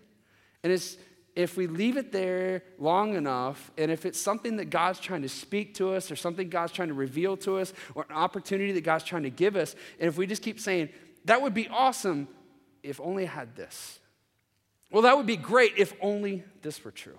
And 0.64 0.72
it's, 0.72 0.96
if 1.36 1.56
we 1.56 1.66
leave 1.66 1.96
it 1.96 2.12
there 2.12 2.62
long 2.78 3.16
enough, 3.16 3.72
and 3.76 3.90
if 3.90 4.06
it's 4.06 4.20
something 4.20 4.56
that 4.56 4.66
God's 4.66 5.00
trying 5.00 5.22
to 5.22 5.28
speak 5.28 5.74
to 5.74 5.92
us, 5.92 6.10
or 6.10 6.16
something 6.16 6.48
God's 6.48 6.72
trying 6.72 6.88
to 6.88 6.94
reveal 6.94 7.36
to 7.38 7.58
us, 7.58 7.72
or 7.94 8.06
an 8.08 8.14
opportunity 8.14 8.72
that 8.72 8.82
God's 8.82 9.04
trying 9.04 9.24
to 9.24 9.30
give 9.30 9.56
us, 9.56 9.74
and 9.98 10.08
if 10.08 10.16
we 10.16 10.26
just 10.26 10.42
keep 10.42 10.60
saying, 10.60 10.90
that 11.24 11.42
would 11.42 11.54
be 11.54 11.68
awesome 11.68 12.28
if 12.82 13.00
only 13.00 13.24
I 13.24 13.30
had 13.30 13.56
this. 13.56 13.98
Well, 14.92 15.02
that 15.02 15.16
would 15.16 15.26
be 15.26 15.36
great 15.36 15.72
if 15.76 15.92
only 16.00 16.44
this 16.62 16.84
were 16.84 16.92
true. 16.92 17.18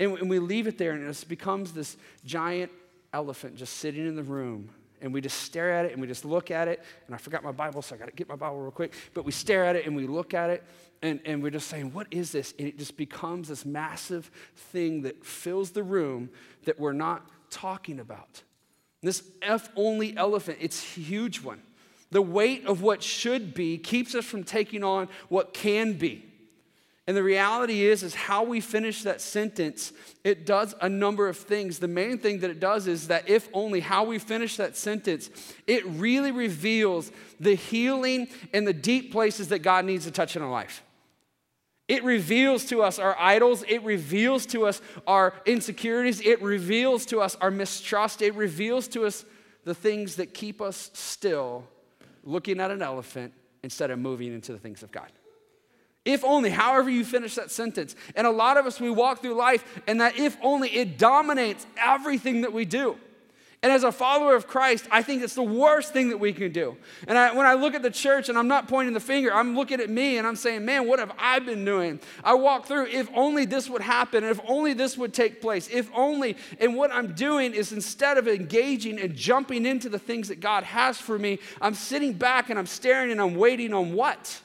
And, 0.00 0.16
and 0.18 0.30
we 0.30 0.38
leave 0.38 0.66
it 0.66 0.78
there, 0.78 0.92
and 0.92 1.06
it 1.06 1.24
becomes 1.28 1.72
this 1.72 1.96
giant 2.24 2.72
elephant 3.12 3.56
just 3.56 3.74
sitting 3.74 4.06
in 4.06 4.16
the 4.16 4.22
room. 4.22 4.70
And 5.02 5.12
we 5.12 5.20
just 5.20 5.42
stare 5.42 5.72
at 5.72 5.84
it 5.84 5.92
and 5.92 6.00
we 6.00 6.06
just 6.06 6.24
look 6.24 6.50
at 6.50 6.68
it. 6.68 6.82
And 7.06 7.14
I 7.14 7.18
forgot 7.18 7.44
my 7.44 7.52
Bible, 7.52 7.82
so 7.82 7.94
I 7.94 7.98
got 7.98 8.06
to 8.06 8.12
get 8.12 8.30
my 8.30 8.34
Bible 8.34 8.60
real 8.60 8.70
quick. 8.70 8.94
But 9.12 9.26
we 9.26 9.30
stare 9.30 9.66
at 9.66 9.76
it 9.76 9.86
and 9.86 9.94
we 9.94 10.06
look 10.06 10.32
at 10.32 10.48
it 10.48 10.64
and, 11.02 11.20
and 11.24 11.42
we're 11.42 11.50
just 11.50 11.68
saying, 11.68 11.92
What 11.92 12.06
is 12.10 12.32
this? 12.32 12.54
And 12.58 12.68
it 12.68 12.78
just 12.78 12.96
becomes 12.96 13.48
this 13.48 13.64
massive 13.64 14.30
thing 14.54 15.02
that 15.02 15.24
fills 15.24 15.70
the 15.70 15.82
room 15.82 16.30
that 16.64 16.78
we're 16.78 16.92
not 16.92 17.26
talking 17.50 18.00
about. 18.00 18.42
This 19.02 19.22
F 19.42 19.68
only 19.76 20.16
elephant, 20.16 20.58
it's 20.60 20.82
a 20.82 21.00
huge 21.00 21.42
one. 21.42 21.62
The 22.10 22.22
weight 22.22 22.66
of 22.66 22.82
what 22.82 23.02
should 23.02 23.54
be 23.54 23.78
keeps 23.78 24.14
us 24.14 24.24
from 24.24 24.44
taking 24.44 24.84
on 24.84 25.08
what 25.28 25.52
can 25.52 25.94
be. 25.94 26.24
And 27.08 27.16
the 27.16 27.22
reality 27.22 27.84
is, 27.84 28.02
is 28.02 28.16
how 28.16 28.42
we 28.42 28.60
finish 28.60 29.04
that 29.04 29.20
sentence, 29.20 29.92
it 30.24 30.44
does 30.44 30.74
a 30.80 30.88
number 30.88 31.28
of 31.28 31.36
things. 31.36 31.78
The 31.78 31.86
main 31.86 32.18
thing 32.18 32.40
that 32.40 32.50
it 32.50 32.58
does 32.58 32.88
is 32.88 33.06
that 33.08 33.28
if 33.28 33.48
only 33.52 33.78
how 33.78 34.02
we 34.02 34.18
finish 34.18 34.56
that 34.56 34.76
sentence, 34.76 35.30
it 35.68 35.86
really 35.86 36.32
reveals 36.32 37.12
the 37.38 37.54
healing 37.54 38.26
and 38.52 38.66
the 38.66 38.72
deep 38.72 39.12
places 39.12 39.48
that 39.48 39.60
God 39.60 39.84
needs 39.84 40.04
to 40.06 40.10
touch 40.10 40.34
in 40.34 40.42
our 40.42 40.50
life. 40.50 40.82
It 41.88 42.02
reveals 42.02 42.64
to 42.66 42.82
us 42.82 42.98
our 42.98 43.16
idols. 43.18 43.64
It 43.68 43.82
reveals 43.84 44.44
to 44.46 44.66
us 44.66 44.80
our 45.06 45.34
insecurities. 45.46 46.20
It 46.20 46.42
reveals 46.42 47.06
to 47.06 47.20
us 47.20 47.36
our 47.40 47.50
mistrust. 47.50 48.22
It 48.22 48.34
reveals 48.34 48.88
to 48.88 49.06
us 49.06 49.24
the 49.64 49.74
things 49.74 50.16
that 50.16 50.34
keep 50.34 50.60
us 50.60 50.90
still 50.94 51.64
looking 52.24 52.60
at 52.60 52.70
an 52.70 52.82
elephant 52.82 53.32
instead 53.62 53.90
of 53.90 53.98
moving 53.98 54.32
into 54.32 54.52
the 54.52 54.58
things 54.58 54.82
of 54.82 54.90
God. 54.90 55.10
If 56.04 56.24
only, 56.24 56.50
however 56.50 56.88
you 56.88 57.04
finish 57.04 57.34
that 57.34 57.50
sentence. 57.50 57.96
And 58.14 58.26
a 58.26 58.30
lot 58.30 58.56
of 58.56 58.66
us, 58.66 58.80
we 58.80 58.90
walk 58.90 59.22
through 59.22 59.34
life, 59.34 59.64
and 59.88 60.00
that 60.00 60.16
if 60.16 60.36
only, 60.40 60.68
it 60.68 60.98
dominates 60.98 61.66
everything 61.76 62.42
that 62.42 62.52
we 62.52 62.64
do. 62.64 62.96
And 63.62 63.72
as 63.72 63.84
a 63.84 63.90
follower 63.90 64.34
of 64.36 64.46
Christ, 64.46 64.86
I 64.90 65.02
think 65.02 65.22
it's 65.22 65.34
the 65.34 65.42
worst 65.42 65.92
thing 65.92 66.10
that 66.10 66.18
we 66.18 66.32
can 66.32 66.52
do. 66.52 66.76
And 67.08 67.16
I, 67.16 67.34
when 67.34 67.46
I 67.46 67.54
look 67.54 67.74
at 67.74 67.82
the 67.82 67.90
church, 67.90 68.28
and 68.28 68.36
I'm 68.36 68.48
not 68.48 68.68
pointing 68.68 68.92
the 68.92 69.00
finger, 69.00 69.32
I'm 69.32 69.56
looking 69.56 69.80
at 69.80 69.88
me 69.88 70.18
and 70.18 70.26
I'm 70.26 70.36
saying, 70.36 70.64
man, 70.64 70.86
what 70.86 70.98
have 70.98 71.12
I 71.18 71.38
been 71.38 71.64
doing? 71.64 71.98
I 72.22 72.34
walk 72.34 72.66
through, 72.66 72.86
if 72.86 73.08
only 73.14 73.46
this 73.46 73.70
would 73.70 73.80
happen, 73.80 74.24
if 74.24 74.38
only 74.46 74.74
this 74.74 74.98
would 74.98 75.14
take 75.14 75.40
place, 75.40 75.68
if 75.72 75.90
only. 75.94 76.36
And 76.60 76.76
what 76.76 76.92
I'm 76.92 77.14
doing 77.14 77.54
is 77.54 77.72
instead 77.72 78.18
of 78.18 78.28
engaging 78.28 79.00
and 79.00 79.16
jumping 79.16 79.64
into 79.64 79.88
the 79.88 79.98
things 79.98 80.28
that 80.28 80.40
God 80.40 80.62
has 80.64 80.98
for 80.98 81.18
me, 81.18 81.38
I'm 81.60 81.74
sitting 81.74 82.12
back 82.12 82.50
and 82.50 82.58
I'm 82.58 82.66
staring 82.66 83.10
and 83.10 83.20
I'm 83.20 83.36
waiting 83.36 83.72
on 83.72 83.94
what? 83.94 84.40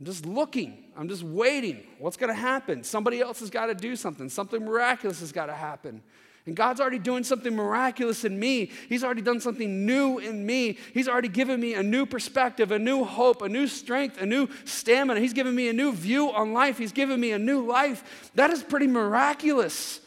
I'm 0.00 0.06
just 0.06 0.26
looking. 0.26 0.84
I'm 0.96 1.08
just 1.08 1.22
waiting. 1.22 1.86
What's 1.98 2.16
going 2.16 2.34
to 2.34 2.38
happen? 2.38 2.84
Somebody 2.84 3.20
else 3.20 3.40
has 3.40 3.50
got 3.50 3.66
to 3.66 3.74
do 3.74 3.96
something. 3.96 4.28
Something 4.28 4.64
miraculous 4.64 5.20
has 5.20 5.32
got 5.32 5.46
to 5.46 5.54
happen. 5.54 6.02
And 6.48 6.56
God's 6.56 6.80
already 6.80 6.98
doing 6.98 7.24
something 7.24 7.54
miraculous 7.54 8.24
in 8.24 8.40
me. 8.40 8.70
He's 8.88 9.04
already 9.04 9.20
done 9.20 9.38
something 9.38 9.84
new 9.84 10.16
in 10.16 10.46
me. 10.46 10.78
He's 10.94 11.06
already 11.06 11.28
given 11.28 11.60
me 11.60 11.74
a 11.74 11.82
new 11.82 12.06
perspective, 12.06 12.72
a 12.72 12.78
new 12.78 13.04
hope, 13.04 13.42
a 13.42 13.50
new 13.50 13.66
strength, 13.66 14.18
a 14.18 14.24
new 14.24 14.48
stamina. 14.64 15.20
He's 15.20 15.34
given 15.34 15.54
me 15.54 15.68
a 15.68 15.74
new 15.74 15.92
view 15.92 16.32
on 16.32 16.54
life. 16.54 16.78
He's 16.78 16.92
given 16.92 17.20
me 17.20 17.32
a 17.32 17.38
new 17.38 17.66
life. 17.66 18.30
That 18.34 18.50
is 18.50 18.62
pretty 18.62 18.86
miraculous. 18.86 20.00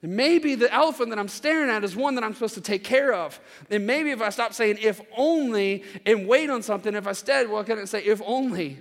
And 0.00 0.16
maybe 0.16 0.54
the 0.54 0.72
elephant 0.72 1.10
that 1.10 1.18
I'm 1.18 1.28
staring 1.28 1.68
at 1.68 1.84
is 1.84 1.94
one 1.94 2.14
that 2.14 2.24
I'm 2.24 2.32
supposed 2.32 2.54
to 2.54 2.62
take 2.62 2.84
care 2.84 3.12
of. 3.12 3.38
And 3.68 3.86
maybe 3.86 4.12
if 4.12 4.22
I 4.22 4.30
stop 4.30 4.54
saying 4.54 4.78
if 4.80 4.98
only 5.14 5.84
and 6.06 6.26
wait 6.26 6.48
on 6.48 6.62
something, 6.62 6.94
if 6.94 7.06
I 7.06 7.10
instead, 7.10 7.50
well, 7.50 7.66
I 7.68 7.84
say 7.84 8.02
if 8.02 8.22
only? 8.24 8.78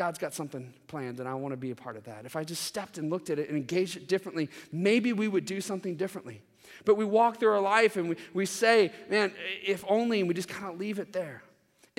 God's 0.00 0.18
got 0.18 0.32
something 0.32 0.72
planned 0.88 1.20
and 1.20 1.28
I 1.28 1.34
want 1.34 1.52
to 1.52 1.58
be 1.58 1.72
a 1.72 1.76
part 1.76 1.94
of 1.94 2.04
that. 2.04 2.24
If 2.24 2.34
I 2.34 2.42
just 2.42 2.64
stepped 2.64 2.96
and 2.96 3.10
looked 3.10 3.28
at 3.28 3.38
it 3.38 3.50
and 3.50 3.58
engaged 3.58 3.98
it 3.98 4.08
differently, 4.08 4.48
maybe 4.72 5.12
we 5.12 5.28
would 5.28 5.44
do 5.44 5.60
something 5.60 5.94
differently. 5.94 6.40
But 6.86 6.94
we 6.94 7.04
walk 7.04 7.38
through 7.38 7.52
our 7.52 7.60
life 7.60 7.98
and 7.98 8.08
we, 8.08 8.16
we 8.32 8.46
say, 8.46 8.92
man, 9.10 9.30
if 9.62 9.84
only, 9.86 10.20
and 10.20 10.26
we 10.26 10.32
just 10.32 10.48
kind 10.48 10.72
of 10.72 10.80
leave 10.80 11.00
it 11.00 11.12
there. 11.12 11.42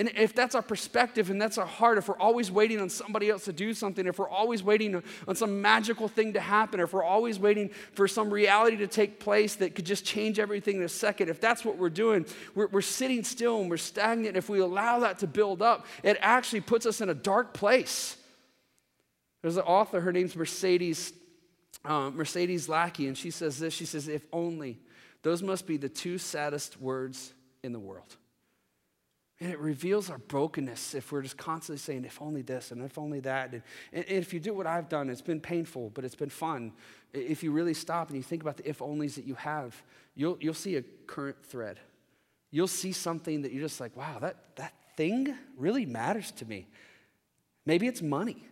And 0.02 0.10
if 0.16 0.34
that's 0.34 0.56
our 0.56 0.62
perspective 0.62 1.30
and 1.30 1.40
that's 1.40 1.58
our 1.58 1.66
heart, 1.66 1.96
if 1.96 2.08
we're 2.08 2.18
always 2.18 2.50
waiting 2.50 2.80
on 2.80 2.88
somebody 2.88 3.30
else 3.30 3.44
to 3.44 3.52
do 3.52 3.72
something, 3.72 4.04
if 4.04 4.18
we're 4.18 4.28
always 4.28 4.60
waiting 4.60 5.00
on 5.28 5.36
some 5.36 5.62
magical 5.62 6.08
thing 6.08 6.32
to 6.32 6.40
happen, 6.40 6.80
if 6.80 6.92
we're 6.92 7.04
always 7.04 7.38
waiting 7.38 7.68
for 7.92 8.08
some 8.08 8.28
reality 8.28 8.76
to 8.78 8.88
take 8.88 9.20
place 9.20 9.54
that 9.54 9.76
could 9.76 9.86
just 9.86 10.04
change 10.04 10.40
everything 10.40 10.78
in 10.78 10.82
a 10.82 10.88
second, 10.88 11.28
if 11.28 11.40
that's 11.40 11.64
what 11.64 11.78
we're 11.78 11.88
doing, 11.88 12.26
we're, 12.56 12.66
we're 12.72 12.80
sitting 12.80 13.22
still 13.22 13.60
and 13.60 13.70
we're 13.70 13.76
stagnant. 13.76 14.36
If 14.36 14.48
we 14.48 14.58
allow 14.58 14.98
that 14.98 15.20
to 15.20 15.28
build 15.28 15.62
up, 15.62 15.86
it 16.02 16.16
actually 16.20 16.62
puts 16.62 16.84
us 16.84 17.00
in 17.00 17.08
a 17.08 17.14
dark 17.14 17.54
place. 17.54 18.16
There's 19.40 19.56
an 19.56 19.62
author, 19.62 20.00
her 20.00 20.10
name's 20.10 20.34
Mercedes, 20.34 21.12
um, 21.84 22.16
Mercedes 22.16 22.68
Lackey, 22.68 23.06
and 23.06 23.16
she 23.16 23.30
says 23.30 23.56
this 23.60 23.72
She 23.72 23.84
says, 23.84 24.08
If 24.08 24.26
only, 24.32 24.80
those 25.22 25.44
must 25.44 25.64
be 25.64 25.76
the 25.76 25.88
two 25.88 26.18
saddest 26.18 26.80
words 26.80 27.32
in 27.62 27.72
the 27.72 27.78
world. 27.78 28.16
And 29.42 29.50
it 29.50 29.58
reveals 29.58 30.08
our 30.08 30.18
brokenness 30.18 30.94
if 30.94 31.10
we're 31.10 31.22
just 31.22 31.36
constantly 31.36 31.80
saying, 31.80 32.04
if 32.04 32.22
only 32.22 32.42
this 32.42 32.70
and 32.70 32.80
if 32.80 32.96
only 32.96 33.18
that. 33.20 33.52
And, 33.52 33.62
and, 33.92 34.04
if 34.06 34.32
you 34.32 34.38
do 34.38 34.54
what 34.54 34.68
I've 34.68 34.88
done, 34.88 35.10
it's 35.10 35.20
been 35.20 35.40
painful, 35.40 35.90
but 35.94 36.04
it's 36.04 36.14
been 36.14 36.28
fun. 36.28 36.70
If 37.12 37.42
you 37.42 37.50
really 37.50 37.74
stop 37.74 38.06
and 38.06 38.16
you 38.16 38.22
think 38.22 38.42
about 38.42 38.58
the 38.58 38.68
if 38.68 38.78
onlys 38.78 39.16
that 39.16 39.24
you 39.24 39.34
have, 39.34 39.82
you'll, 40.14 40.38
you'll 40.40 40.54
see 40.54 40.76
a 40.76 40.82
current 41.08 41.44
thread. 41.44 41.80
You'll 42.52 42.68
see 42.68 42.92
something 42.92 43.42
that 43.42 43.50
you're 43.50 43.64
just 43.64 43.80
like, 43.80 43.96
wow, 43.96 44.20
that, 44.20 44.36
that 44.54 44.74
thing 44.96 45.34
really 45.56 45.86
matters 45.86 46.30
to 46.32 46.44
me. 46.44 46.68
Maybe 47.66 47.88
it's 47.88 48.00
money. 48.00 48.46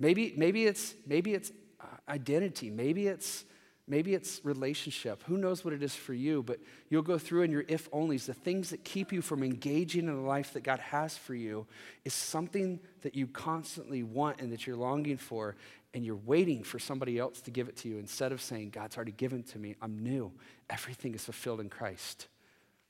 Maybe, 0.00 0.34
maybe 0.36 0.66
it's, 0.66 0.92
maybe 1.06 1.34
it's 1.34 1.52
uh, 1.80 1.84
identity. 2.08 2.68
Maybe 2.68 3.06
it's 3.06 3.44
Maybe 3.90 4.14
it's 4.14 4.40
relationship. 4.44 5.24
Who 5.24 5.36
knows 5.36 5.64
what 5.64 5.74
it 5.74 5.82
is 5.82 5.96
for 5.96 6.14
you, 6.14 6.44
but 6.44 6.60
you'll 6.90 7.02
go 7.02 7.18
through 7.18 7.42
in 7.42 7.50
your 7.50 7.64
if 7.66 7.90
onlys. 7.90 8.26
The 8.26 8.34
things 8.34 8.70
that 8.70 8.84
keep 8.84 9.12
you 9.12 9.20
from 9.20 9.42
engaging 9.42 10.06
in 10.06 10.14
the 10.14 10.22
life 10.22 10.52
that 10.52 10.62
God 10.62 10.78
has 10.78 11.16
for 11.16 11.34
you 11.34 11.66
is 12.04 12.14
something 12.14 12.78
that 13.02 13.16
you 13.16 13.26
constantly 13.26 14.04
want 14.04 14.40
and 14.40 14.52
that 14.52 14.64
you're 14.64 14.76
longing 14.76 15.16
for, 15.16 15.56
and 15.92 16.04
you're 16.04 16.20
waiting 16.24 16.62
for 16.62 16.78
somebody 16.78 17.18
else 17.18 17.40
to 17.40 17.50
give 17.50 17.68
it 17.68 17.76
to 17.78 17.88
you 17.88 17.98
instead 17.98 18.30
of 18.30 18.40
saying, 18.40 18.70
God's 18.70 18.96
already 18.96 19.10
given 19.10 19.42
to 19.42 19.58
me. 19.58 19.74
I'm 19.82 19.98
new. 19.98 20.30
Everything 20.70 21.12
is 21.16 21.24
fulfilled 21.24 21.58
in 21.58 21.68
Christ. 21.68 22.28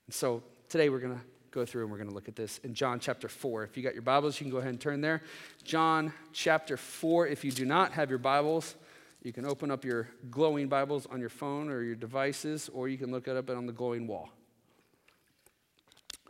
And 0.06 0.14
so 0.14 0.42
today 0.68 0.90
we're 0.90 1.00
going 1.00 1.14
to 1.14 1.24
go 1.50 1.64
through 1.64 1.84
and 1.84 1.90
we're 1.90 1.96
going 1.96 2.10
to 2.10 2.14
look 2.14 2.28
at 2.28 2.36
this 2.36 2.58
in 2.58 2.74
John 2.74 3.00
chapter 3.00 3.26
4. 3.26 3.64
If 3.64 3.78
you 3.78 3.82
got 3.82 3.94
your 3.94 4.02
Bibles, 4.02 4.38
you 4.38 4.44
can 4.44 4.52
go 4.52 4.58
ahead 4.58 4.68
and 4.68 4.78
turn 4.78 5.00
there. 5.00 5.22
John 5.64 6.12
chapter 6.34 6.76
4. 6.76 7.26
If 7.28 7.42
you 7.42 7.52
do 7.52 7.64
not 7.64 7.92
have 7.92 8.10
your 8.10 8.18
Bibles, 8.18 8.74
you 9.22 9.32
can 9.32 9.44
open 9.44 9.70
up 9.70 9.84
your 9.84 10.08
glowing 10.30 10.68
Bibles 10.68 11.06
on 11.06 11.20
your 11.20 11.28
phone 11.28 11.68
or 11.68 11.82
your 11.82 11.94
devices, 11.94 12.70
or 12.72 12.88
you 12.88 12.98
can 12.98 13.10
look 13.10 13.28
it 13.28 13.36
up 13.36 13.50
on 13.50 13.66
the 13.66 13.72
glowing 13.72 14.06
wall. 14.06 14.30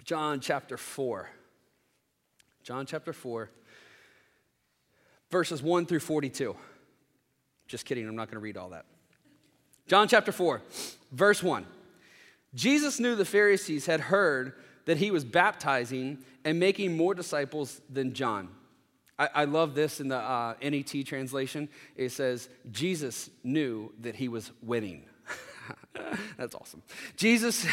John 0.05 0.41
chapter 0.41 0.77
4. 0.77 1.29
John 2.63 2.87
chapter 2.87 3.13
4, 3.13 3.51
verses 5.31 5.63
1 5.63 5.87
through 5.87 6.01
42. 6.01 6.55
Just 7.67 7.87
kidding, 7.87 8.07
I'm 8.07 8.15
not 8.15 8.29
going 8.29 8.37
to 8.37 8.41
read 8.41 8.57
all 8.57 8.71
that. 8.71 8.85
John 9.87 10.09
chapter 10.09 10.31
4, 10.31 10.63
verse 11.11 11.43
1. 11.43 11.67
Jesus 12.55 13.01
knew 13.01 13.15
the 13.15 13.25
Pharisees 13.25 13.87
had 13.87 14.01
heard 14.01 14.55
that 14.85 14.99
he 14.99 15.11
was 15.11 15.25
baptizing 15.25 16.19
and 16.45 16.59
making 16.59 16.97
more 16.97 17.15
disciples 17.15 17.81
than 17.89 18.13
John. 18.13 18.49
I, 19.27 19.45
love 19.45 19.75
this 19.75 20.01
in 20.01 20.09
the 20.09 20.17
uh, 20.17 20.55
NET 20.63 21.05
translation. 21.05 21.69
It 21.97 22.11
says, 22.11 22.49
Jesus 22.71 23.29
knew 23.45 23.93
that 24.01 24.17
he 24.17 24.29
was 24.29 24.51
winning. 24.63 25.05
That's 26.39 26.55
awesome. 26.55 26.83
Jesus, 27.17 27.67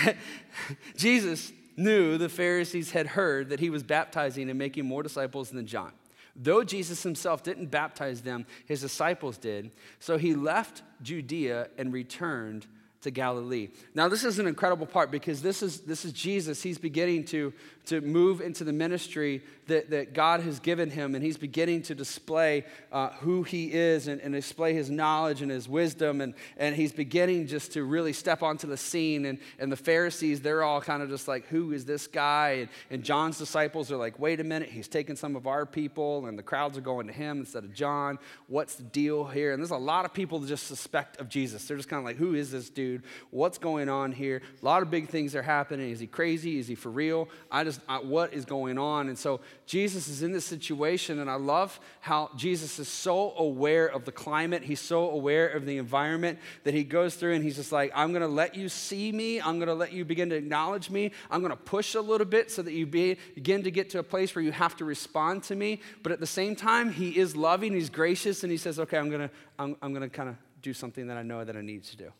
Jesus 0.97 1.53
knew 1.77 2.17
the 2.17 2.27
Pharisees 2.27 2.91
had 2.91 3.07
heard 3.07 3.49
that 3.49 3.59
he 3.59 3.69
was 3.69 3.83
baptizing 3.83 4.49
and 4.49 4.59
making 4.59 4.85
more 4.85 5.03
disciples 5.03 5.49
than 5.49 5.65
John. 5.65 5.93
Though 6.35 6.63
Jesus 6.63 7.01
himself 7.01 7.43
didn't 7.43 7.67
baptize 7.67 8.21
them, 8.21 8.45
his 8.65 8.81
disciples 8.81 9.37
did. 9.37 9.71
So 9.99 10.17
he 10.17 10.35
left 10.35 10.83
Judea 11.01 11.69
and 11.77 11.91
returned 11.91 12.67
to 13.07 13.11
Galilee. 13.11 13.69
Now, 13.95 14.07
this 14.09 14.23
is 14.23 14.37
an 14.37 14.47
incredible 14.47 14.85
part 14.85 15.11
because 15.11 15.41
this 15.41 15.63
is, 15.63 15.81
this 15.81 16.05
is 16.05 16.11
Jesus. 16.11 16.61
He's 16.61 16.77
beginning 16.77 17.23
to, 17.25 17.53
to 17.85 18.01
move 18.01 18.41
into 18.41 18.63
the 18.63 18.73
ministry 18.73 19.41
that, 19.67 19.89
that 19.89 20.13
God 20.13 20.41
has 20.41 20.59
given 20.59 20.89
him, 20.89 21.15
and 21.15 21.23
he's 21.23 21.37
beginning 21.37 21.83
to 21.83 21.95
display 21.95 22.65
uh, 22.91 23.09
who 23.19 23.43
he 23.43 23.71
is 23.71 24.07
and, 24.07 24.19
and 24.21 24.33
display 24.33 24.73
his 24.73 24.89
knowledge 24.89 25.41
and 25.41 25.51
his 25.51 25.67
wisdom. 25.67 26.21
And, 26.21 26.33
and 26.57 26.75
he's 26.75 26.91
beginning 26.91 27.47
just 27.47 27.73
to 27.73 27.83
really 27.83 28.13
step 28.13 28.43
onto 28.43 28.67
the 28.67 28.77
scene. 28.77 29.25
And, 29.25 29.39
and 29.59 29.71
the 29.71 29.77
Pharisees, 29.77 30.41
they're 30.41 30.63
all 30.63 30.81
kind 30.81 31.01
of 31.01 31.09
just 31.09 31.27
like, 31.27 31.47
Who 31.47 31.71
is 31.73 31.85
this 31.85 32.07
guy? 32.07 32.49
And, 32.49 32.69
and 32.89 33.03
John's 33.03 33.37
disciples 33.37 33.91
are 33.91 33.97
like, 33.97 34.19
Wait 34.19 34.39
a 34.39 34.43
minute, 34.43 34.69
he's 34.69 34.87
taking 34.87 35.15
some 35.15 35.35
of 35.35 35.47
our 35.47 35.65
people, 35.65 36.25
and 36.25 36.37
the 36.37 36.43
crowds 36.43 36.77
are 36.77 36.81
going 36.81 37.07
to 37.07 37.13
him 37.13 37.39
instead 37.39 37.63
of 37.63 37.73
John. 37.73 38.19
What's 38.47 38.75
the 38.75 38.83
deal 38.83 39.25
here? 39.25 39.53
And 39.53 39.61
there's 39.61 39.71
a 39.71 39.77
lot 39.77 40.05
of 40.05 40.13
people 40.13 40.39
that 40.39 40.47
just 40.47 40.67
suspect 40.67 41.19
of 41.19 41.29
Jesus. 41.29 41.65
They're 41.65 41.77
just 41.77 41.89
kind 41.89 41.99
of 41.99 42.05
like, 42.05 42.17
Who 42.17 42.35
is 42.35 42.51
this 42.51 42.69
dude? 42.69 42.96
What's 43.31 43.57
going 43.57 43.89
on 43.89 44.11
here? 44.11 44.41
A 44.61 44.65
lot 44.65 44.81
of 44.81 44.89
big 44.89 45.09
things 45.09 45.35
are 45.35 45.41
happening. 45.41 45.89
Is 45.91 45.99
he 45.99 46.07
crazy? 46.07 46.59
Is 46.59 46.67
he 46.67 46.75
for 46.75 46.89
real? 46.89 47.29
I 47.51 47.63
just, 47.63 47.81
I, 47.87 47.99
what 47.99 48.33
is 48.33 48.45
going 48.45 48.77
on? 48.77 49.07
And 49.07 49.17
so 49.17 49.41
Jesus 49.65 50.07
is 50.07 50.23
in 50.23 50.31
this 50.31 50.45
situation, 50.45 51.19
and 51.19 51.29
I 51.29 51.35
love 51.35 51.79
how 51.99 52.29
Jesus 52.35 52.79
is 52.79 52.87
so 52.87 53.33
aware 53.37 53.87
of 53.87 54.05
the 54.05 54.11
climate. 54.11 54.63
He's 54.63 54.81
so 54.81 55.09
aware 55.09 55.47
of 55.49 55.65
the 55.65 55.77
environment 55.77 56.39
that 56.63 56.73
he 56.73 56.83
goes 56.83 57.15
through 57.15 57.33
and 57.33 57.43
he's 57.43 57.55
just 57.55 57.71
like, 57.71 57.91
I'm 57.95 58.11
going 58.11 58.21
to 58.21 58.27
let 58.27 58.55
you 58.55 58.69
see 58.69 59.11
me. 59.11 59.39
I'm 59.41 59.57
going 59.57 59.67
to 59.67 59.73
let 59.73 59.93
you 59.93 60.05
begin 60.05 60.29
to 60.29 60.35
acknowledge 60.35 60.89
me. 60.89 61.11
I'm 61.29 61.41
going 61.41 61.51
to 61.51 61.57
push 61.57 61.95
a 61.95 62.01
little 62.01 62.25
bit 62.25 62.51
so 62.51 62.61
that 62.61 62.73
you 62.73 62.85
be, 62.85 63.17
begin 63.35 63.63
to 63.63 63.71
get 63.71 63.89
to 63.91 63.99
a 63.99 64.03
place 64.03 64.35
where 64.35 64.43
you 64.43 64.51
have 64.51 64.75
to 64.77 64.85
respond 64.85 65.43
to 65.43 65.55
me. 65.55 65.81
But 66.03 66.11
at 66.11 66.19
the 66.19 66.27
same 66.27 66.55
time, 66.55 66.91
he 66.91 67.17
is 67.17 67.35
loving, 67.35 67.73
he's 67.73 67.89
gracious, 67.89 68.43
and 68.43 68.51
he 68.51 68.57
says, 68.57 68.79
Okay, 68.79 68.97
I'm 68.97 69.09
going 69.09 69.27
to, 69.27 69.31
I'm, 69.59 69.75
I'm 69.81 69.93
going 69.93 70.07
to 70.07 70.15
kind 70.15 70.29
of 70.29 70.35
do 70.61 70.73
something 70.73 71.07
that 71.07 71.17
I 71.17 71.23
know 71.23 71.43
that 71.43 71.55
I 71.55 71.61
need 71.61 71.83
to 71.85 71.97
do. 71.97 72.11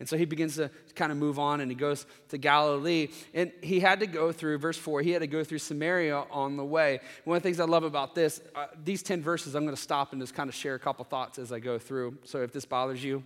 And 0.00 0.08
so 0.08 0.16
he 0.16 0.24
begins 0.24 0.56
to 0.56 0.70
kind 0.96 1.12
of 1.12 1.18
move 1.18 1.38
on 1.38 1.60
and 1.60 1.70
he 1.70 1.74
goes 1.74 2.06
to 2.30 2.38
Galilee. 2.38 3.08
And 3.34 3.52
he 3.62 3.80
had 3.80 4.00
to 4.00 4.06
go 4.06 4.32
through, 4.32 4.58
verse 4.58 4.78
4, 4.78 5.02
he 5.02 5.10
had 5.10 5.20
to 5.20 5.28
go 5.28 5.44
through 5.44 5.58
Samaria 5.58 6.24
on 6.30 6.56
the 6.56 6.64
way. 6.64 7.00
One 7.24 7.36
of 7.36 7.42
the 7.42 7.46
things 7.46 7.60
I 7.60 7.66
love 7.66 7.84
about 7.84 8.14
this, 8.14 8.40
uh, 8.56 8.66
these 8.82 9.02
10 9.02 9.22
verses, 9.22 9.54
I'm 9.54 9.64
going 9.64 9.76
to 9.76 9.80
stop 9.80 10.12
and 10.12 10.20
just 10.20 10.34
kind 10.34 10.48
of 10.48 10.54
share 10.54 10.74
a 10.74 10.78
couple 10.78 11.04
thoughts 11.04 11.38
as 11.38 11.52
I 11.52 11.60
go 11.60 11.78
through. 11.78 12.16
So 12.24 12.40
if 12.42 12.52
this 12.52 12.64
bothers 12.64 13.04
you, 13.04 13.22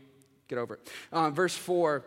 get 0.49 0.59
over 0.59 0.75
it. 0.75 0.91
Uh, 1.13 1.31
verse 1.31 1.57
4 1.57 2.05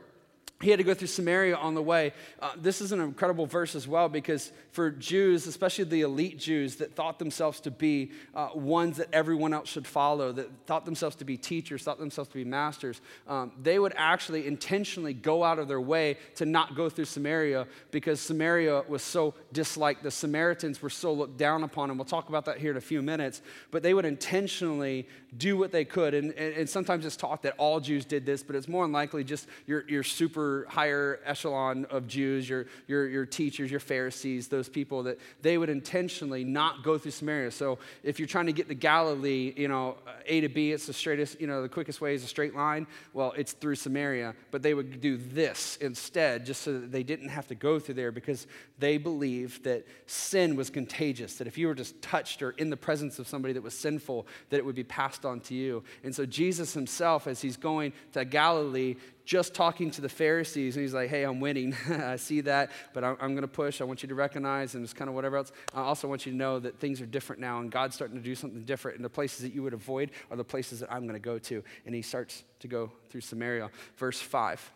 he 0.61 0.71
had 0.71 0.77
to 0.77 0.83
go 0.83 0.95
through 0.95 1.07
Samaria 1.07 1.55
on 1.55 1.75
the 1.75 1.83
way. 1.83 2.13
Uh, 2.41 2.51
this 2.57 2.81
is 2.81 2.91
an 2.91 2.99
incredible 2.99 3.45
verse 3.45 3.75
as 3.75 3.87
well 3.87 4.09
because 4.09 4.51
for 4.77 4.91
Jews, 4.91 5.47
especially 5.47 5.85
the 5.85 6.01
elite 6.01 6.37
Jews 6.37 6.75
that 6.75 6.93
thought 6.95 7.17
themselves 7.17 7.59
to 7.61 7.71
be 7.71 8.11
uh, 8.35 8.49
ones 8.53 8.97
that 8.97 9.07
everyone 9.11 9.51
else 9.51 9.69
should 9.69 9.87
follow, 9.87 10.31
that 10.33 10.51
thought 10.67 10.85
themselves 10.85 11.15
to 11.15 11.25
be 11.25 11.35
teachers, 11.35 11.81
thought 11.81 11.97
themselves 11.97 12.29
to 12.29 12.35
be 12.35 12.43
masters, 12.43 13.01
um, 13.27 13.53
they 13.59 13.79
would 13.79 13.93
actually 13.97 14.45
intentionally 14.45 15.15
go 15.15 15.43
out 15.43 15.57
of 15.57 15.67
their 15.67 15.81
way 15.81 16.15
to 16.35 16.45
not 16.45 16.75
go 16.75 16.89
through 16.89 17.05
Samaria 17.05 17.65
because 17.89 18.21
Samaria 18.21 18.83
was 18.87 19.01
so 19.01 19.33
disliked. 19.51 20.03
The 20.03 20.11
Samaritans 20.11 20.79
were 20.79 20.91
so 20.91 21.11
looked 21.11 21.37
down 21.37 21.63
upon, 21.63 21.89
and 21.89 21.97
we'll 21.97 22.05
talk 22.05 22.29
about 22.29 22.45
that 22.45 22.59
here 22.59 22.69
in 22.69 22.77
a 22.77 22.81
few 22.81 23.01
minutes. 23.01 23.41
But 23.71 23.81
they 23.81 23.95
would 23.95 24.05
intentionally 24.05 25.07
do 25.35 25.57
what 25.57 25.71
they 25.71 25.85
could. 25.85 26.13
And, 26.13 26.33
and, 26.33 26.53
and 26.53 26.69
sometimes 26.69 27.03
it's 27.03 27.17
taught 27.17 27.41
that 27.41 27.55
all 27.57 27.79
Jews 27.79 28.05
did 28.05 28.27
this, 28.27 28.43
but 28.43 28.55
it's 28.55 28.67
more 28.67 28.83
than 28.83 28.91
likely 28.91 29.23
just 29.23 29.47
your, 29.65 29.89
your 29.89 30.03
super 30.03 30.67
higher 30.69 31.19
echelon 31.25 31.85
of 31.85 32.07
Jews, 32.07 32.47
your, 32.47 32.67
your, 32.87 33.07
your 33.07 33.25
teachers, 33.25 33.71
your 33.71 33.79
Pharisees, 33.79 34.47
those 34.47 34.66
people 34.69 35.03
that 35.03 35.19
they 35.41 35.57
would 35.57 35.69
intentionally 35.69 36.43
not 36.43 36.83
go 36.83 36.97
through 36.97 37.11
Samaria. 37.11 37.51
So 37.51 37.79
if 38.03 38.19
you're 38.19 38.27
trying 38.27 38.47
to 38.47 38.53
get 38.53 38.67
to 38.67 38.75
Galilee, 38.75 39.53
you 39.55 39.67
know, 39.67 39.97
A 40.25 40.41
to 40.41 40.49
B, 40.49 40.71
it's 40.71 40.87
the 40.87 40.93
straightest, 40.93 41.39
you 41.39 41.47
know, 41.47 41.61
the 41.61 41.69
quickest 41.69 42.01
way 42.01 42.13
is 42.13 42.23
a 42.23 42.27
straight 42.27 42.55
line. 42.55 42.87
Well, 43.13 43.33
it's 43.37 43.53
through 43.53 43.75
Samaria, 43.75 44.35
but 44.51 44.61
they 44.61 44.73
would 44.73 45.01
do 45.01 45.17
this 45.17 45.77
instead 45.81 46.45
just 46.45 46.61
so 46.61 46.73
that 46.73 46.91
they 46.91 47.03
didn't 47.03 47.29
have 47.29 47.47
to 47.47 47.55
go 47.55 47.79
through 47.79 47.95
there 47.95 48.11
because 48.11 48.47
they 48.79 48.97
believed 48.97 49.63
that 49.63 49.85
sin 50.05 50.55
was 50.55 50.69
contagious, 50.69 51.35
that 51.35 51.47
if 51.47 51.57
you 51.57 51.67
were 51.67 51.75
just 51.75 52.01
touched 52.01 52.41
or 52.41 52.51
in 52.51 52.69
the 52.69 52.77
presence 52.77 53.19
of 53.19 53.27
somebody 53.27 53.53
that 53.53 53.63
was 53.63 53.77
sinful, 53.77 54.27
that 54.49 54.57
it 54.57 54.65
would 54.65 54.75
be 54.75 54.83
passed 54.83 55.25
on 55.25 55.39
to 55.41 55.53
you. 55.53 55.83
And 56.03 56.15
so 56.15 56.25
Jesus 56.25 56.73
himself, 56.73 57.27
as 57.27 57.41
he's 57.41 57.57
going 57.57 57.93
to 58.13 58.25
Galilee, 58.25 58.95
just 59.27 59.53
talking 59.53 59.91
to 59.91 59.99
the 59.99 60.07
Pharisees, 60.07 60.77
and 60.77 60.83
he's 60.83 60.93
like, 60.93 61.09
hey, 61.09 61.23
I'm 61.23 61.41
winning. 61.41 61.75
I 61.89 62.15
see 62.15 62.39
that, 62.41 62.71
but 62.93 63.03
I'm, 63.03 63.17
I'm 63.19 63.31
going 63.33 63.41
to 63.41 63.47
push. 63.49 63.81
I 63.81 63.83
want 63.83 64.01
you 64.01 64.07
to 64.07 64.15
recognize, 64.15 64.73
and 64.73 64.85
it's 64.85 64.93
kind 64.93 65.09
of 65.09 65.15
whatever 65.15 65.35
else. 65.35 65.51
I 65.75 65.81
also 65.81 66.07
want 66.07 66.25
you 66.25 66.31
to 66.31 66.37
know 66.37 66.59
that 66.59 66.79
things 66.79 67.01
are 67.01 67.05
different 67.05 67.41
now, 67.41 67.59
and 67.59 67.69
God's 67.69 67.93
starting 67.93 68.15
to 68.15 68.23
do 68.23 68.35
something 68.35 68.63
different. 68.63 68.95
And 68.95 69.03
the 69.03 69.09
places 69.09 69.39
that 69.39 69.53
you 69.53 69.63
would 69.63 69.73
avoid 69.73 70.11
are 70.31 70.37
the 70.37 70.45
places 70.45 70.79
that 70.79 70.91
I'm 70.91 71.01
going 71.01 71.13
to 71.13 71.19
go 71.19 71.37
to. 71.39 71.61
And 71.85 71.93
he 71.93 72.01
starts 72.01 72.45
to 72.61 72.69
go 72.69 72.89
through 73.09 73.19
Samaria. 73.19 73.69
Verse 73.97 74.19
5. 74.21 74.71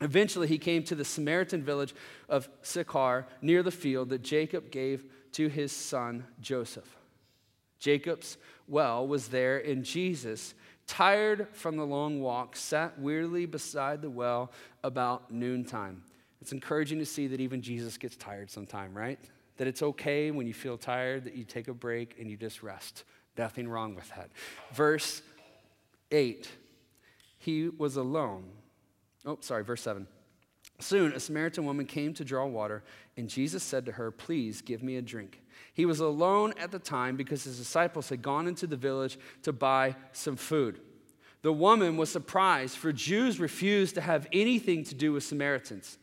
Eventually, 0.00 0.46
he 0.46 0.58
came 0.58 0.84
to 0.84 0.94
the 0.94 1.04
Samaritan 1.04 1.64
village 1.64 1.92
of 2.28 2.48
Sychar 2.62 3.26
near 3.40 3.64
the 3.64 3.72
field 3.72 4.10
that 4.10 4.22
Jacob 4.22 4.70
gave 4.70 5.04
to 5.32 5.48
his 5.48 5.72
son 5.72 6.24
Joseph. 6.40 6.96
Jacob's 7.80 8.36
well 8.68 9.04
was 9.08 9.26
there, 9.26 9.58
and 9.58 9.84
Jesus 9.84 10.54
tired 10.86 11.48
from 11.52 11.76
the 11.76 11.86
long 11.86 12.20
walk, 12.20 12.56
sat 12.56 12.98
wearily 12.98 13.46
beside 13.46 14.02
the 14.02 14.10
well 14.10 14.52
about 14.82 15.30
noontime. 15.30 16.02
It's 16.40 16.52
encouraging 16.52 16.98
to 16.98 17.06
see 17.06 17.28
that 17.28 17.40
even 17.40 17.62
Jesus 17.62 17.96
gets 17.96 18.16
tired 18.16 18.50
sometime, 18.50 18.96
right? 18.96 19.18
That 19.58 19.66
it's 19.68 19.82
okay 19.82 20.30
when 20.30 20.46
you 20.46 20.54
feel 20.54 20.76
tired 20.76 21.24
that 21.24 21.36
you 21.36 21.44
take 21.44 21.68
a 21.68 21.74
break 21.74 22.16
and 22.18 22.30
you 22.30 22.36
just 22.36 22.62
rest. 22.62 23.04
Nothing 23.38 23.68
wrong 23.68 23.94
with 23.94 24.08
that. 24.10 24.30
Verse 24.72 25.22
8 26.10 26.48
He 27.38 27.68
was 27.68 27.96
alone. 27.96 28.50
Oh, 29.24 29.38
sorry, 29.40 29.62
verse 29.62 29.82
7. 29.82 30.06
Soon 30.80 31.12
a 31.12 31.20
Samaritan 31.20 31.64
woman 31.64 31.86
came 31.86 32.12
to 32.14 32.24
draw 32.24 32.44
water, 32.46 32.82
and 33.16 33.28
Jesus 33.28 33.62
said 33.62 33.86
to 33.86 33.92
her, 33.92 34.10
Please 34.10 34.62
give 34.62 34.82
me 34.82 34.96
a 34.96 35.02
drink. 35.02 35.41
He 35.74 35.86
was 35.86 36.00
alone 36.00 36.52
at 36.58 36.70
the 36.70 36.78
time 36.78 37.16
because 37.16 37.44
his 37.44 37.58
disciples 37.58 38.08
had 38.08 38.22
gone 38.22 38.46
into 38.46 38.66
the 38.66 38.76
village 38.76 39.18
to 39.42 39.52
buy 39.52 39.96
some 40.12 40.36
food. 40.36 40.80
The 41.42 41.52
woman 41.52 41.96
was 41.96 42.10
surprised, 42.10 42.76
for 42.76 42.92
Jews 42.92 43.40
refused 43.40 43.96
to 43.96 44.00
have 44.00 44.28
anything 44.32 44.84
to 44.84 44.94
do 44.94 45.12
with 45.12 45.24
Samaritans. 45.24 45.98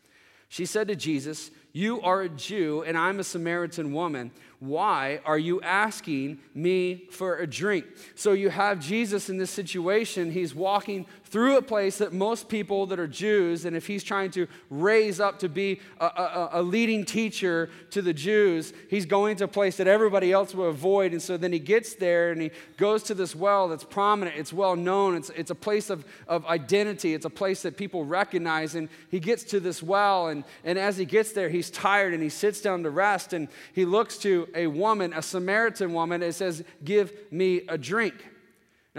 She 0.50 0.66
said 0.66 0.88
to 0.88 0.96
Jesus, 0.96 1.52
You 1.72 2.02
are 2.02 2.22
a 2.22 2.30
Jew, 2.30 2.84
and 2.84 2.98
I'm 2.98 3.20
a 3.20 3.24
Samaritan 3.24 3.94
woman. 3.94 4.32
Why 4.60 5.22
are 5.24 5.38
you 5.38 5.62
asking 5.62 6.40
me 6.54 7.08
for 7.12 7.38
a 7.38 7.48
drink? 7.48 7.86
So 8.16 8.34
you 8.34 8.50
have 8.50 8.80
Jesus 8.80 9.30
in 9.30 9.38
this 9.38 9.52
situation. 9.52 10.32
He's 10.32 10.56
walking 10.56 11.06
through 11.30 11.58
a 11.58 11.62
place 11.62 12.00
that 12.00 12.12
most 12.12 12.50
people 12.50 12.88
that 12.88 13.00
are 13.00 13.08
Jews, 13.08 13.66
and 13.66 13.76
if 13.76 13.86
he's 13.86 14.04
trying 14.04 14.32
to 14.32 14.48
raise 14.70 15.20
up 15.20 15.40
to 15.40 15.50
be 15.50 15.80
a, 16.00 16.06
a, 16.06 16.50
a, 16.54 16.62
leading 16.62 17.06
teacher 17.06 17.70
to 17.92 18.02
the 18.02 18.14
Jews, 18.14 18.74
he's 18.90 19.06
going 19.06 19.36
to 19.38 19.44
a 19.44 19.48
place 19.48 19.78
that 19.78 19.88
everybody 19.88 20.32
else 20.32 20.56
will 20.56 20.70
avoid. 20.70 21.12
And 21.12 21.22
so 21.22 21.38
then 21.38 21.54
he 21.54 21.60
gets 21.60 21.94
there 21.94 22.32
and 22.32 22.42
he 22.42 22.52
goes 22.78 23.04
to 23.04 23.14
this 23.14 23.36
well 23.36 23.68
that's 23.68 23.84
prominent, 23.84 24.38
it's 24.38 24.52
well 24.52 24.76
known, 24.76 25.16
it's, 25.16 25.30
it's 25.32 25.52
a 25.52 25.56
place 25.56 25.92
of, 25.92 26.04
of 26.28 26.46
identity, 26.48 27.14
it's 27.14 27.26
a 27.26 27.30
place 27.30 27.62
that 27.62 27.78
people 27.78 28.06
recognize. 28.06 28.74
And 28.74 28.90
he 29.12 29.20
gets 29.20 29.44
to 29.46 29.60
this 29.60 29.84
well, 29.84 30.30
and, 30.30 30.44
and 30.64 30.80
as 30.80 30.98
he 30.98 31.06
gets 31.06 31.34
there, 31.34 31.50
he's 31.50 31.70
tired 31.70 32.14
and 32.14 32.24
he 32.24 32.30
sits 32.30 32.60
down 32.60 32.82
to 32.84 32.90
rest, 32.90 33.34
and 33.34 33.50
he 33.74 33.86
looks 33.86 34.18
to 34.20 34.48
a 34.56 34.66
woman, 34.66 35.14
a 35.14 35.22
Samaritan 35.22 35.94
woman, 35.94 36.24
and 36.24 36.34
says, 36.34 36.64
Give 36.84 37.14
me 37.30 37.62
a 37.68 37.78
drink. 37.78 38.16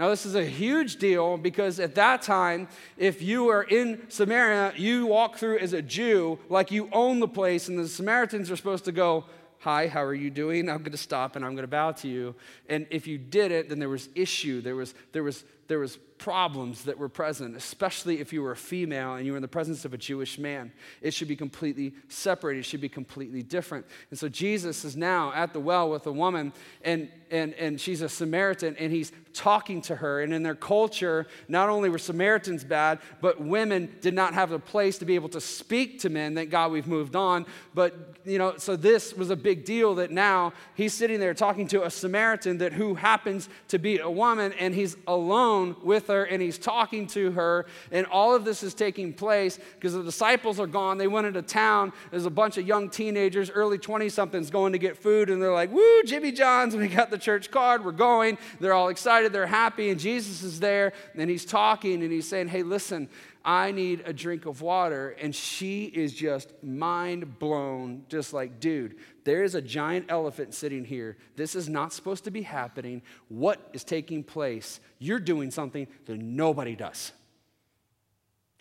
Now, 0.01 0.09
this 0.09 0.25
is 0.25 0.33
a 0.33 0.43
huge 0.43 0.95
deal 0.95 1.37
because 1.37 1.79
at 1.79 1.93
that 1.93 2.23
time, 2.23 2.69
if 2.97 3.21
you 3.21 3.43
were 3.43 3.61
in 3.61 4.01
Samaria, 4.09 4.73
you 4.75 5.05
walk 5.05 5.37
through 5.37 5.59
as 5.59 5.73
a 5.73 5.81
Jew 5.83 6.39
like 6.49 6.71
you 6.71 6.89
own 6.91 7.19
the 7.19 7.27
place, 7.27 7.67
and 7.67 7.77
the 7.77 7.87
Samaritans 7.87 8.49
are 8.49 8.55
supposed 8.55 8.85
to 8.85 8.91
go, 8.91 9.25
Hi, 9.59 9.87
how 9.87 10.03
are 10.03 10.15
you 10.15 10.31
doing? 10.31 10.69
I'm 10.69 10.79
going 10.79 10.91
to 10.91 10.97
stop 10.97 11.35
and 11.35 11.45
I'm 11.45 11.51
going 11.51 11.65
to 11.65 11.67
bow 11.67 11.91
to 11.91 12.07
you. 12.07 12.33
And 12.67 12.87
if 12.89 13.05
you 13.05 13.19
did 13.19 13.51
it, 13.51 13.69
then 13.69 13.77
there 13.77 13.89
was 13.89 14.09
issue. 14.15 14.59
There 14.59 14.75
was, 14.75 14.95
there 15.11 15.21
was, 15.21 15.43
there 15.71 15.79
was 15.79 15.97
problems 16.17 16.83
that 16.83 16.99
were 16.99 17.09
present, 17.09 17.55
especially 17.55 18.19
if 18.19 18.31
you 18.31 18.43
were 18.43 18.51
a 18.51 18.55
female 18.55 19.15
and 19.15 19.25
you 19.25 19.31
were 19.31 19.37
in 19.37 19.41
the 19.41 19.47
presence 19.47 19.85
of 19.85 19.93
a 19.93 19.97
Jewish 19.97 20.37
man. 20.37 20.71
It 21.01 21.15
should 21.15 21.27
be 21.29 21.35
completely 21.35 21.93
separated, 22.09 22.59
it 22.59 22.65
should 22.65 22.81
be 22.81 22.89
completely 22.89 23.41
different. 23.41 23.87
And 24.11 24.19
so 24.19 24.29
Jesus 24.29 24.85
is 24.85 24.95
now 24.95 25.33
at 25.33 25.51
the 25.51 25.59
well 25.59 25.89
with 25.89 26.05
a 26.05 26.11
woman, 26.11 26.53
and, 26.83 27.09
and, 27.31 27.53
and 27.55 27.81
she's 27.81 28.01
a 28.01 28.09
Samaritan, 28.09 28.75
and 28.77 28.91
he's 28.91 29.11
talking 29.33 29.81
to 29.83 29.95
her. 29.95 30.21
And 30.21 30.33
in 30.33 30.43
their 30.43 30.55
culture, 30.55 31.25
not 31.47 31.69
only 31.69 31.89
were 31.89 31.97
Samaritans 31.97 32.65
bad, 32.65 32.99
but 33.21 33.41
women 33.41 33.95
did 34.01 34.13
not 34.13 34.33
have 34.35 34.51
a 34.51 34.59
place 34.59 34.99
to 34.99 35.05
be 35.05 35.15
able 35.15 35.29
to 35.29 35.41
speak 35.41 36.01
to 36.01 36.09
men. 36.09 36.35
Thank 36.35 36.51
God 36.51 36.71
we've 36.71 36.85
moved 36.85 37.15
on. 37.15 37.47
But, 37.73 38.17
you 38.25 38.37
know, 38.37 38.57
so 38.57 38.75
this 38.75 39.13
was 39.13 39.31
a 39.31 39.35
big 39.35 39.65
deal 39.65 39.95
that 39.95 40.11
now 40.11 40.53
he's 40.75 40.93
sitting 40.93 41.19
there 41.19 41.33
talking 41.33 41.67
to 41.69 41.83
a 41.83 41.89
Samaritan 41.89 42.59
that 42.59 42.73
who 42.73 42.93
happens 42.93 43.49
to 43.69 43.79
be 43.79 43.97
a 43.99 44.09
woman, 44.09 44.53
and 44.59 44.75
he's 44.75 44.97
alone 45.07 45.60
with 45.83 46.07
her 46.07 46.23
and 46.23 46.41
he's 46.41 46.57
talking 46.57 47.07
to 47.07 47.31
her. 47.31 47.65
And 47.91 48.05
all 48.07 48.35
of 48.35 48.45
this 48.45 48.63
is 48.63 48.73
taking 48.73 49.13
place 49.13 49.59
because 49.75 49.93
the 49.93 50.03
disciples 50.03 50.59
are 50.59 50.67
gone. 50.67 50.97
They 50.97 51.07
went 51.07 51.27
into 51.27 51.41
town. 51.41 51.93
There's 52.11 52.25
a 52.25 52.31
bunch 52.31 52.57
of 52.57 52.67
young 52.67 52.89
teenagers, 52.89 53.49
early 53.49 53.77
20 53.77 54.09
somethings, 54.09 54.49
going 54.49 54.73
to 54.73 54.79
get 54.79 54.97
food. 54.97 55.29
And 55.29 55.41
they're 55.41 55.53
like, 55.53 55.71
Woo, 55.71 56.03
Jimmy 56.03 56.31
John's. 56.31 56.75
We 56.75 56.87
got 56.87 57.11
the 57.11 57.17
church 57.17 57.51
card. 57.51 57.85
We're 57.85 57.91
going. 57.91 58.37
They're 58.59 58.73
all 58.73 58.89
excited. 58.89 59.31
They're 59.31 59.45
happy. 59.45 59.89
And 59.89 59.99
Jesus 59.99 60.43
is 60.43 60.59
there. 60.59 60.93
And 61.15 61.29
he's 61.29 61.45
talking 61.45 62.01
and 62.03 62.11
he's 62.11 62.27
saying, 62.27 62.47
Hey, 62.47 62.63
listen. 62.63 63.09
I 63.43 63.71
need 63.71 64.03
a 64.05 64.13
drink 64.13 64.45
of 64.45 64.61
water. 64.61 65.15
And 65.19 65.35
she 65.35 65.85
is 65.85 66.13
just 66.13 66.51
mind 66.63 67.39
blown, 67.39 68.03
just 68.07 68.33
like, 68.33 68.59
dude, 68.59 68.95
there 69.23 69.43
is 69.43 69.55
a 69.55 69.61
giant 69.61 70.07
elephant 70.09 70.53
sitting 70.53 70.83
here. 70.83 71.17
This 71.35 71.55
is 71.55 71.69
not 71.69 71.93
supposed 71.93 72.23
to 72.23 72.31
be 72.31 72.41
happening. 72.41 73.01
What 73.29 73.59
is 73.73 73.83
taking 73.83 74.23
place? 74.23 74.79
You're 74.99 75.19
doing 75.19 75.51
something 75.51 75.87
that 76.05 76.17
nobody 76.17 76.75
does. 76.75 77.11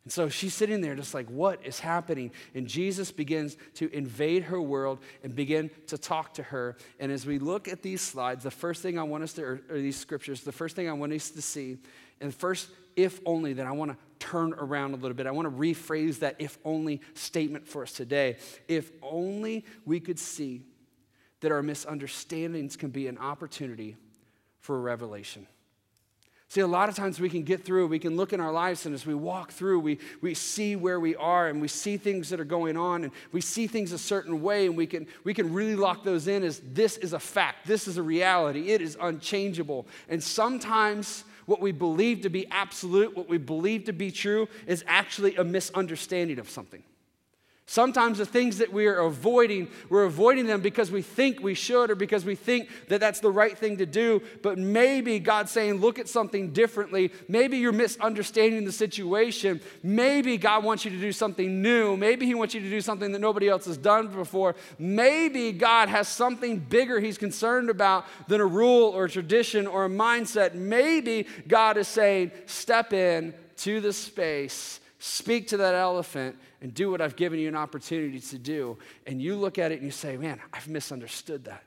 And 0.04 0.12
so 0.12 0.28
she's 0.28 0.54
sitting 0.54 0.80
there 0.80 0.94
just 0.94 1.12
like, 1.12 1.28
what 1.28 1.64
is 1.64 1.78
happening? 1.78 2.30
And 2.54 2.66
Jesus 2.66 3.12
begins 3.12 3.56
to 3.74 3.94
invade 3.94 4.44
her 4.44 4.60
world 4.60 4.98
and 5.22 5.34
begin 5.34 5.70
to 5.88 5.98
talk 5.98 6.34
to 6.34 6.42
her. 6.42 6.76
And 6.98 7.12
as 7.12 7.26
we 7.26 7.38
look 7.38 7.68
at 7.68 7.82
these 7.82 8.00
slides, 8.00 8.44
the 8.44 8.50
first 8.50 8.82
thing 8.82 8.98
I 8.98 9.02
want 9.02 9.24
us 9.24 9.34
to, 9.34 9.42
or, 9.42 9.60
these 9.68 9.98
scriptures, 9.98 10.40
the 10.40 10.52
first 10.52 10.74
thing 10.74 10.88
I 10.88 10.94
want 10.94 11.12
us 11.12 11.30
to 11.30 11.42
see, 11.42 11.78
and 12.20 12.34
first, 12.34 12.70
if 12.96 13.20
only, 13.26 13.52
that 13.54 13.66
I 13.66 13.72
want 13.72 13.92
to 13.92 13.98
turn 14.20 14.54
around 14.54 14.92
a 14.92 14.96
little 14.96 15.16
bit. 15.16 15.26
I 15.26 15.32
want 15.32 15.46
to 15.46 15.60
rephrase 15.60 16.20
that 16.20 16.36
if 16.38 16.58
only 16.64 17.00
statement 17.14 17.66
for 17.66 17.82
us 17.82 17.92
today. 17.92 18.36
If 18.68 18.92
only 19.02 19.64
we 19.84 19.98
could 19.98 20.18
see 20.18 20.62
that 21.40 21.50
our 21.50 21.62
misunderstandings 21.62 22.76
can 22.76 22.90
be 22.90 23.08
an 23.08 23.18
opportunity 23.18 23.96
for 24.60 24.76
a 24.76 24.80
revelation. 24.80 25.46
See, 26.48 26.60
a 26.62 26.66
lot 26.66 26.88
of 26.88 26.96
times 26.96 27.20
we 27.20 27.30
can 27.30 27.44
get 27.44 27.64
through, 27.64 27.86
we 27.86 28.00
can 28.00 28.16
look 28.16 28.32
in 28.32 28.40
our 28.40 28.50
lives, 28.50 28.84
and 28.84 28.92
as 28.92 29.06
we 29.06 29.14
walk 29.14 29.52
through, 29.52 29.78
we, 29.78 30.00
we 30.20 30.34
see 30.34 30.74
where 30.74 30.98
we 30.98 31.14
are 31.14 31.46
and 31.46 31.60
we 31.60 31.68
see 31.68 31.96
things 31.96 32.28
that 32.30 32.40
are 32.40 32.44
going 32.44 32.76
on 32.76 33.04
and 33.04 33.12
we 33.30 33.40
see 33.40 33.68
things 33.68 33.92
a 33.92 33.98
certain 33.98 34.42
way, 34.42 34.66
and 34.66 34.76
we 34.76 34.84
can, 34.84 35.06
we 35.22 35.32
can 35.32 35.52
really 35.52 35.76
lock 35.76 36.02
those 36.02 36.26
in 36.26 36.42
as 36.42 36.60
this 36.72 36.96
is 36.96 37.12
a 37.12 37.20
fact, 37.20 37.68
this 37.68 37.86
is 37.86 37.98
a 37.98 38.02
reality, 38.02 38.70
it 38.70 38.82
is 38.82 38.98
unchangeable. 39.00 39.86
And 40.08 40.20
sometimes 40.20 41.22
what 41.46 41.60
we 41.60 41.72
believe 41.72 42.22
to 42.22 42.28
be 42.28 42.46
absolute, 42.50 43.16
what 43.16 43.28
we 43.28 43.38
believe 43.38 43.84
to 43.84 43.92
be 43.92 44.10
true, 44.10 44.48
is 44.66 44.84
actually 44.86 45.36
a 45.36 45.44
misunderstanding 45.44 46.38
of 46.38 46.48
something. 46.48 46.82
Sometimes 47.70 48.18
the 48.18 48.26
things 48.26 48.58
that 48.58 48.72
we 48.72 48.88
are 48.88 48.98
avoiding, 48.98 49.68
we're 49.90 50.02
avoiding 50.02 50.48
them 50.48 50.60
because 50.60 50.90
we 50.90 51.02
think 51.02 51.38
we 51.38 51.54
should 51.54 51.88
or 51.88 51.94
because 51.94 52.24
we 52.24 52.34
think 52.34 52.68
that 52.88 52.98
that's 52.98 53.20
the 53.20 53.30
right 53.30 53.56
thing 53.56 53.76
to 53.76 53.86
do. 53.86 54.20
But 54.42 54.58
maybe 54.58 55.20
God's 55.20 55.52
saying, 55.52 55.74
look 55.74 56.00
at 56.00 56.08
something 56.08 56.50
differently. 56.50 57.12
Maybe 57.28 57.58
you're 57.58 57.70
misunderstanding 57.70 58.64
the 58.64 58.72
situation. 58.72 59.60
Maybe 59.84 60.36
God 60.36 60.64
wants 60.64 60.84
you 60.84 60.90
to 60.90 60.98
do 60.98 61.12
something 61.12 61.62
new. 61.62 61.96
Maybe 61.96 62.26
He 62.26 62.34
wants 62.34 62.54
you 62.54 62.60
to 62.60 62.68
do 62.68 62.80
something 62.80 63.12
that 63.12 63.20
nobody 63.20 63.48
else 63.48 63.66
has 63.66 63.76
done 63.76 64.08
before. 64.08 64.56
Maybe 64.76 65.52
God 65.52 65.88
has 65.88 66.08
something 66.08 66.58
bigger 66.58 66.98
He's 66.98 67.18
concerned 67.18 67.70
about 67.70 68.04
than 68.26 68.40
a 68.40 68.46
rule 68.46 68.88
or 68.88 69.04
a 69.04 69.08
tradition 69.08 69.68
or 69.68 69.84
a 69.84 69.88
mindset. 69.88 70.54
Maybe 70.54 71.24
God 71.46 71.76
is 71.76 71.86
saying, 71.86 72.32
step 72.46 72.92
in 72.92 73.32
to 73.58 73.80
the 73.80 73.92
space, 73.92 74.80
speak 75.00 75.48
to 75.48 75.56
that 75.56 75.74
elephant 75.74 76.36
and 76.60 76.72
do 76.72 76.90
what 76.90 77.00
I've 77.00 77.16
given 77.16 77.40
you 77.40 77.48
an 77.48 77.56
opportunity 77.56 78.20
to 78.20 78.38
do. 78.38 78.78
And 79.06 79.20
you 79.20 79.34
look 79.34 79.58
at 79.58 79.72
it 79.72 79.76
and 79.76 79.84
you 79.84 79.90
say, 79.90 80.16
man, 80.16 80.38
I've 80.52 80.68
misunderstood 80.68 81.46
that. 81.46 81.64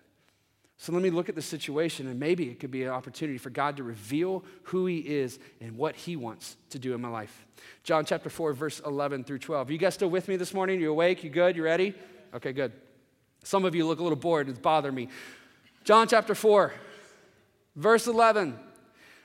So 0.77 0.91
let 0.91 1.01
me 1.01 1.09
look 1.09 1.29
at 1.29 1.35
the 1.35 1.41
situation, 1.41 2.07
and 2.07 2.19
maybe 2.19 2.49
it 2.49 2.59
could 2.59 2.71
be 2.71 2.83
an 2.83 2.89
opportunity 2.89 3.37
for 3.37 3.49
God 3.49 3.77
to 3.77 3.83
reveal 3.83 4.43
who 4.63 4.85
He 4.85 4.97
is 4.97 5.39
and 5.61 5.77
what 5.77 5.95
He 5.95 6.15
wants 6.15 6.57
to 6.71 6.79
do 6.79 6.93
in 6.93 7.01
my 7.01 7.07
life. 7.07 7.45
John 7.83 8.05
chapter 8.05 8.29
4, 8.29 8.53
verse 8.53 8.81
11 8.85 9.23
through 9.23 9.39
12. 9.39 9.71
You 9.71 9.77
guys 9.77 9.93
still 9.93 10.09
with 10.09 10.27
me 10.27 10.35
this 10.35 10.53
morning? 10.53 10.81
You 10.81 10.91
awake? 10.91 11.23
You 11.23 11.29
good? 11.29 11.55
You 11.55 11.63
ready? 11.63 11.95
Okay, 12.33 12.51
good. 12.51 12.73
Some 13.43 13.65
of 13.65 13.75
you 13.75 13.87
look 13.87 13.99
a 13.99 14.03
little 14.03 14.17
bored. 14.17 14.49
It's 14.49 14.59
bothering 14.59 14.95
me. 14.95 15.07
John 15.85 16.07
chapter 16.07 16.35
4, 16.35 16.73
verse 17.77 18.07
11. 18.07 18.59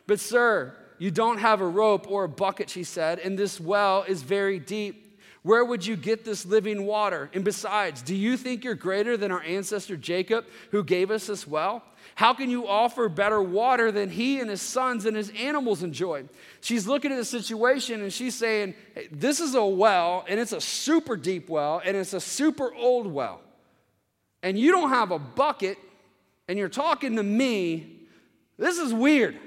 But, 0.06 0.20
sir, 0.20 0.76
you 0.98 1.10
don't 1.10 1.38
have 1.38 1.60
a 1.60 1.66
rope 1.66 2.10
or 2.10 2.24
a 2.24 2.28
bucket, 2.28 2.70
she 2.70 2.84
said, 2.84 3.18
and 3.18 3.38
this 3.38 3.60
well 3.60 4.04
is 4.06 4.22
very 4.22 4.58
deep. 4.58 5.04
Where 5.42 5.64
would 5.64 5.86
you 5.86 5.96
get 5.96 6.24
this 6.24 6.44
living 6.44 6.84
water? 6.84 7.30
And 7.32 7.44
besides, 7.44 8.02
do 8.02 8.14
you 8.14 8.36
think 8.36 8.64
you're 8.64 8.74
greater 8.74 9.16
than 9.16 9.30
our 9.30 9.42
ancestor 9.42 9.96
Jacob, 9.96 10.44
who 10.72 10.82
gave 10.82 11.10
us 11.10 11.28
this 11.28 11.46
well? 11.46 11.82
How 12.16 12.34
can 12.34 12.50
you 12.50 12.66
offer 12.66 13.08
better 13.08 13.40
water 13.40 13.92
than 13.92 14.10
he 14.10 14.40
and 14.40 14.50
his 14.50 14.60
sons 14.60 15.06
and 15.06 15.16
his 15.16 15.30
animals 15.38 15.82
enjoy? 15.82 16.24
She's 16.60 16.86
looking 16.88 17.12
at 17.12 17.16
the 17.16 17.24
situation 17.24 18.02
and 18.02 18.12
she's 18.12 18.34
saying, 18.34 18.74
hey, 18.94 19.08
This 19.12 19.40
is 19.40 19.54
a 19.54 19.64
well, 19.64 20.24
and 20.28 20.40
it's 20.40 20.52
a 20.52 20.60
super 20.60 21.16
deep 21.16 21.48
well, 21.48 21.80
and 21.84 21.96
it's 21.96 22.12
a 22.12 22.20
super 22.20 22.74
old 22.74 23.06
well. 23.06 23.40
And 24.42 24.58
you 24.58 24.72
don't 24.72 24.90
have 24.90 25.12
a 25.12 25.18
bucket, 25.18 25.78
and 26.48 26.58
you're 26.58 26.68
talking 26.68 27.16
to 27.16 27.22
me. 27.22 28.00
This 28.56 28.78
is 28.78 28.92
weird. 28.92 29.38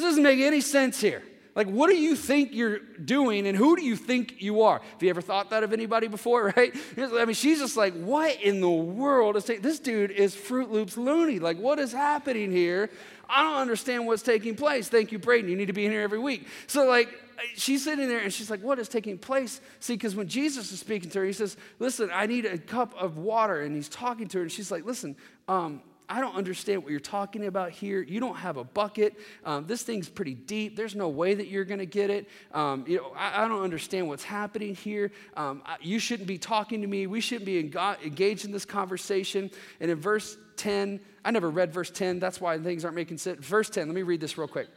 This 0.00 0.08
doesn't 0.08 0.22
make 0.22 0.40
any 0.40 0.62
sense 0.62 0.98
here. 0.98 1.22
Like, 1.54 1.66
what 1.66 1.90
do 1.90 1.96
you 1.96 2.16
think 2.16 2.54
you're 2.54 2.78
doing 2.78 3.46
and 3.46 3.54
who 3.54 3.76
do 3.76 3.82
you 3.84 3.94
think 3.94 4.40
you 4.40 4.62
are? 4.62 4.78
Have 4.78 5.02
you 5.02 5.10
ever 5.10 5.20
thought 5.20 5.50
that 5.50 5.62
of 5.62 5.74
anybody 5.74 6.06
before, 6.06 6.54
right? 6.56 6.74
I 6.96 7.26
mean, 7.26 7.34
she's 7.34 7.58
just 7.58 7.76
like, 7.76 7.92
what 7.92 8.40
in 8.40 8.62
the 8.62 8.70
world 8.70 9.36
is 9.36 9.44
taking, 9.44 9.62
this 9.62 9.78
dude 9.78 10.10
is 10.10 10.34
Fruit 10.34 10.70
Loops 10.70 10.96
loony. 10.96 11.38
Like, 11.38 11.58
what 11.58 11.78
is 11.78 11.92
happening 11.92 12.50
here? 12.50 12.88
I 13.28 13.42
don't 13.42 13.58
understand 13.58 14.06
what's 14.06 14.22
taking 14.22 14.54
place. 14.54 14.88
Thank 14.88 15.12
you, 15.12 15.18
Braden. 15.18 15.50
You 15.50 15.56
need 15.56 15.66
to 15.66 15.74
be 15.74 15.84
in 15.84 15.92
here 15.92 16.00
every 16.00 16.18
week. 16.18 16.48
So, 16.66 16.86
like, 16.86 17.10
she's 17.56 17.84
sitting 17.84 18.08
there 18.08 18.20
and 18.20 18.32
she's 18.32 18.50
like, 18.50 18.62
What 18.62 18.78
is 18.78 18.88
taking 18.88 19.18
place? 19.18 19.60
See, 19.80 19.92
because 19.92 20.16
when 20.16 20.28
Jesus 20.28 20.72
is 20.72 20.80
speaking 20.80 21.10
to 21.10 21.18
her, 21.18 21.24
he 21.26 21.32
says, 21.34 21.58
Listen, 21.78 22.10
I 22.12 22.24
need 22.24 22.46
a 22.46 22.58
cup 22.58 22.94
of 22.98 23.18
water. 23.18 23.60
And 23.60 23.76
he's 23.76 23.88
talking 23.88 24.28
to 24.28 24.38
her, 24.38 24.42
and 24.42 24.50
she's 24.50 24.70
like, 24.70 24.84
Listen, 24.86 25.14
um, 25.46 25.82
I 26.10 26.20
don't 26.20 26.34
understand 26.34 26.82
what 26.82 26.90
you're 26.90 26.98
talking 26.98 27.46
about 27.46 27.70
here. 27.70 28.02
You 28.02 28.18
don't 28.18 28.36
have 28.36 28.56
a 28.56 28.64
bucket. 28.64 29.14
Um, 29.44 29.66
this 29.66 29.84
thing's 29.84 30.08
pretty 30.08 30.34
deep. 30.34 30.74
There's 30.74 30.96
no 30.96 31.08
way 31.08 31.34
that 31.34 31.46
you're 31.46 31.64
going 31.64 31.78
to 31.78 31.86
get 31.86 32.10
it. 32.10 32.28
Um, 32.52 32.84
you 32.88 32.96
know, 32.96 33.12
I, 33.16 33.44
I, 33.44 33.48
don't 33.48 33.62
understand 33.62 34.08
what's 34.08 34.24
happening 34.24 34.74
here. 34.74 35.12
Um, 35.36 35.62
I, 35.64 35.76
you 35.80 36.00
shouldn't 36.00 36.26
be 36.26 36.36
talking 36.36 36.80
to 36.80 36.88
me. 36.88 37.06
We 37.06 37.20
shouldn't 37.20 37.46
be 37.46 37.60
engaged 37.60 38.44
in 38.44 38.50
this 38.50 38.64
conversation. 38.64 39.52
And 39.78 39.88
in 39.88 40.00
verse 40.00 40.36
10, 40.56 40.98
I 41.24 41.30
never 41.30 41.48
read 41.48 41.72
verse 41.72 41.90
10. 41.90 42.18
That's 42.18 42.40
why 42.40 42.58
things 42.58 42.84
aren't 42.84 42.96
making 42.96 43.18
sense. 43.18 43.46
Verse 43.46 43.70
10, 43.70 43.86
let 43.86 43.94
me 43.94 44.02
read 44.02 44.20
this 44.20 44.36
real 44.36 44.48
quick. 44.48 44.68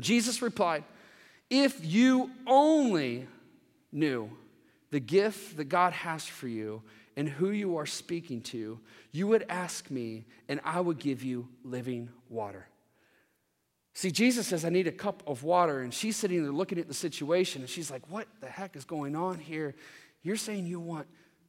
Jesus 0.00 0.40
replied, 0.40 0.84
If 1.50 1.84
you 1.84 2.30
only 2.46 3.26
knew 3.92 4.30
the 4.90 5.00
gift 5.00 5.58
that 5.58 5.64
God 5.64 5.92
has 5.92 6.24
for 6.24 6.48
you 6.48 6.82
and 7.18 7.28
who 7.28 7.50
you 7.50 7.76
are 7.78 7.84
speaking 7.84 8.40
to, 8.40 8.78
you 9.10 9.26
would 9.26 9.44
ask 9.48 9.90
me, 9.90 10.24
and 10.48 10.60
I 10.64 10.80
would 10.80 11.00
give 11.00 11.24
you 11.24 11.48
living 11.64 12.10
water. 12.28 12.68
See, 13.92 14.12
Jesus 14.12 14.46
says, 14.46 14.64
I 14.64 14.68
need 14.68 14.86
a 14.86 14.92
cup 14.92 15.24
of 15.26 15.42
water. 15.42 15.80
And 15.80 15.92
she's 15.92 16.16
sitting 16.16 16.44
there 16.44 16.52
looking 16.52 16.78
at 16.78 16.86
the 16.86 16.94
situation, 16.94 17.62
and 17.62 17.68
she's 17.68 17.90
like, 17.90 18.08
What 18.08 18.28
the 18.40 18.46
heck 18.46 18.76
is 18.76 18.84
going 18.84 19.16
on 19.16 19.40
here? 19.40 19.74
You're 20.22 20.36
saying 20.36 20.68
you 20.68 20.78
want 20.78 21.08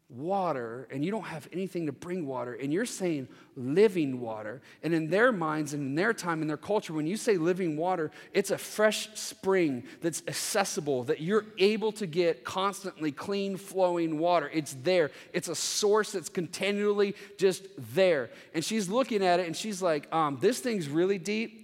water 0.10 0.88
and 0.91 1.06
you 1.06 1.12
don't 1.12 1.26
have 1.26 1.48
anything 1.54 1.86
to 1.86 1.91
bring 1.91 2.26
water 2.26 2.56
and 2.56 2.74
you're 2.74 2.86
saying 2.86 3.28
living 3.56 4.19
water 4.19 4.60
and 4.82 4.91
in 4.93 5.08
their 5.08 5.32
minds 5.32 5.74
and 5.74 5.84
in 5.84 5.95
their 5.95 6.13
time 6.13 6.41
in 6.41 6.48
their 6.48 6.58
culture 6.58 6.93
when 6.93 7.06
you 7.06 7.15
say 7.15 7.38
living 7.38 7.78
water 7.78 8.10
it's 8.34 8.50
a 8.50 8.58
fresh 8.58 9.08
spring 9.13 9.84
that's 10.02 10.24
accessible 10.28 11.04
that 11.04 11.22
you're 11.22 11.45
able 11.60 11.91
to 11.91 12.08
get 12.08 12.43
constantly 12.43 13.12
clean 13.12 13.56
flowing 13.56 14.17
water 14.17 14.50
it's 14.52 14.76
there 14.82 15.12
it's 15.32 15.48
a 15.48 15.56
source 15.56 16.13
that's 16.13 16.30
continually 16.30 17.15
just 17.38 17.67
there 17.93 18.32
and 18.56 18.65
she's 18.65 18.89
looking 18.89 19.24
at 19.24 19.39
it 19.39 19.45
and 19.45 19.56
she's 19.56 19.80
like 19.80 20.12
um, 20.12 20.39
this 20.41 20.60
thing's 20.60 20.89
really 20.89 21.19
deep 21.19 21.60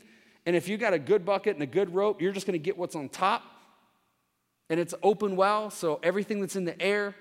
And 0.46 0.56
if 0.56 0.68
you 0.68 0.78
got 0.78 0.94
a 0.94 1.00
good 1.00 1.26
bucket 1.26 1.56
and 1.56 1.64
a 1.64 1.68
good 1.68 1.94
rope, 1.94 2.22
you're 2.22 2.32
just 2.32 2.46
going 2.46 2.60
to 2.60 2.64
get 2.64 2.78
what's 2.78 2.96
on 2.96 3.10
top. 3.10 3.44
And 4.70 4.80
it's 4.80 4.94
open 5.04 5.36
well, 5.36 5.70
so 5.70 6.00
everything 6.04 6.40
that's 6.40 6.56
in 6.56 6.66
the 6.66 6.80
air, 6.82 7.16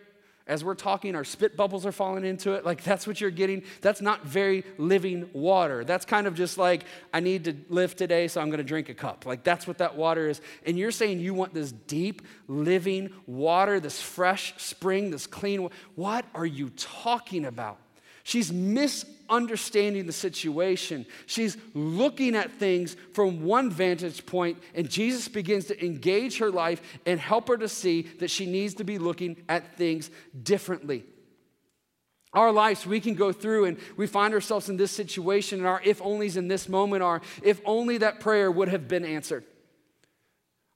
as 0.47 0.63
we're 0.63 0.75
talking, 0.75 1.15
our 1.15 1.25
spit 1.25 1.57
bubbles 1.57 1.87
are 1.87 1.93
falling 1.93 2.25
into 2.25 2.53
it. 2.53 2.67
Like 2.67 2.83
that's 2.83 3.07
what 3.07 3.21
you're 3.21 3.31
getting. 3.31 3.63
That's 3.81 4.03
not 4.03 4.25
very 4.25 4.65
living 4.77 5.31
water. 5.33 5.85
That's 5.85 6.05
kind 6.05 6.27
of 6.27 6.35
just 6.35 6.59
like, 6.59 6.85
I 7.15 7.21
need 7.21 7.45
to 7.45 7.57
live 7.71 7.97
today, 7.97 8.29
so 8.29 8.41
I'm 8.43 8.49
going 8.49 8.59
to 8.59 8.65
drink 8.65 8.91
a 8.91 8.95
cup. 8.95 9.25
Like 9.25 9.43
that's 9.43 9.67
what 9.67 9.79
that 9.79 9.97
water 9.97 10.29
is. 10.29 10.43
And 10.67 10.79
you're 10.79 10.91
saying 10.91 11.21
you 11.21 11.33
want 11.33 11.55
this 11.55 11.73
deep, 11.73 12.23
living 12.47 13.11
water, 13.27 13.81
this 13.81 14.01
fresh 14.01 14.55
spring, 14.59 15.11
this 15.11 15.27
clean. 15.27 15.71
What 15.95 16.27
are 16.35 16.47
you 16.47 16.69
talking 16.71 17.47
about? 17.47 17.79
She's 18.25 18.51
misunderstanding 18.51 20.07
the 20.07 20.13
situation. 20.13 21.05
She's 21.27 21.59
looking 21.75 22.35
at 22.35 22.51
things 22.51 22.97
from 23.13 23.45
one 23.45 23.71
vantage 23.71 24.25
point, 24.25 24.59
and 24.75 24.89
Jesus 24.89 25.29
begins 25.29 25.67
to 25.67 25.85
engage 25.85 26.39
her 26.39 26.51
life 26.51 26.81
and 27.05 27.21
help 27.21 27.49
her 27.49 27.59
to 27.59 27.69
see 27.69 28.03
that 28.21 28.31
she 28.31 28.47
needs 28.47 28.75
to 28.75 28.85
be 28.85 28.97
looking 28.99 29.37
at 29.47 29.77
things 29.77 30.11
differently. 30.43 31.05
Our 32.33 32.51
lives, 32.51 32.87
we 32.87 32.99
can 32.99 33.15
go 33.15 33.31
through 33.31 33.67
and 33.67 33.79
we 33.97 34.07
find 34.07 34.33
ourselves 34.33 34.71
in 34.71 34.79
this 34.79 34.91
situation, 34.91 35.59
and 35.59 35.69
our 35.69 35.83
if 35.85 36.01
onlys 36.01 36.39
in 36.39 36.49
this 36.49 36.67
moment 36.67 37.03
are 37.03 37.21
if 37.43 37.61
only 37.67 37.99
that 37.99 38.21
prayer 38.21 38.51
would 38.51 38.69
have 38.69 38.89
been 38.89 39.05
answered. 39.05 39.45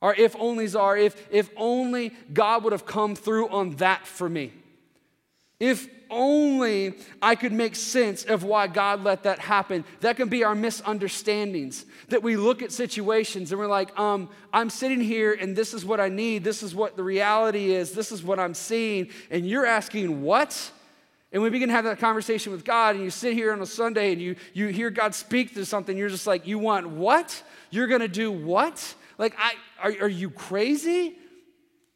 Our 0.03 0.15
if 0.15 0.35
onlys 0.37 0.79
are 0.79 0.97
if, 0.99 1.27
if 1.31 1.49
only 1.57 2.13
God 2.33 2.63
would 2.63 2.73
have 2.73 2.85
come 2.85 3.17
through 3.17 3.49
on 3.49 3.71
that 3.77 4.07
for 4.07 4.29
me. 4.29 4.53
If 5.59 5.89
only 6.11 6.95
I 7.21 7.35
could 7.35 7.53
make 7.53 7.75
sense 7.77 8.25
of 8.25 8.45
why 8.45 8.67
God 8.67 9.05
let 9.05 9.23
that 9.25 9.39
happen. 9.39 9.85
That 10.01 10.17
can 10.17 10.29
be 10.29 10.45
our 10.45 10.55
misunderstandings. 10.55 11.85
That 12.09 12.23
we 12.23 12.37
look 12.37 12.63
at 12.63 12.73
situations 12.73 13.53
and 13.53 13.59
we're 13.59 13.67
like, 13.67 13.99
um, 13.99 14.29
I'm 14.53 14.71
sitting 14.71 15.01
here 15.01 15.33
and 15.33 15.55
this 15.55 15.75
is 15.75 15.85
what 15.85 16.01
I 16.01 16.09
need. 16.09 16.45
This 16.45 16.63
is 16.63 16.75
what 16.75 16.97
the 16.97 17.03
reality 17.03 17.73
is. 17.73 17.93
This 17.93 18.13
is 18.13 18.23
what 18.23 18.39
I'm 18.39 18.55
seeing. 18.55 19.11
And 19.31 19.49
you're 19.49 19.67
asking, 19.67 20.23
what? 20.23 20.73
And 21.33 21.43
we 21.43 21.51
begin 21.51 21.69
to 21.69 21.75
have 21.75 21.85
that 21.85 21.99
conversation 21.99 22.53
with 22.53 22.65
God, 22.65 22.95
and 22.95 23.05
you 23.05 23.11
sit 23.11 23.35
here 23.35 23.53
on 23.53 23.61
a 23.61 23.67
Sunday 23.67 24.13
and 24.13 24.21
you, 24.21 24.37
you 24.55 24.69
hear 24.69 24.89
God 24.89 25.15
speak 25.15 25.53
to 25.55 25.67
something, 25.67 25.97
you're 25.97 26.09
just 26.09 26.27
like, 26.27 26.47
You 26.47 26.59
want 26.59 26.89
what? 26.89 27.43
You're 27.71 27.87
gonna 27.87 28.09
do 28.09 28.33
what? 28.33 28.95
Like, 29.19 29.35
I, 29.37 29.55
are, 29.83 30.05
are 30.05 30.09
you 30.09 30.31
crazy? 30.31 31.19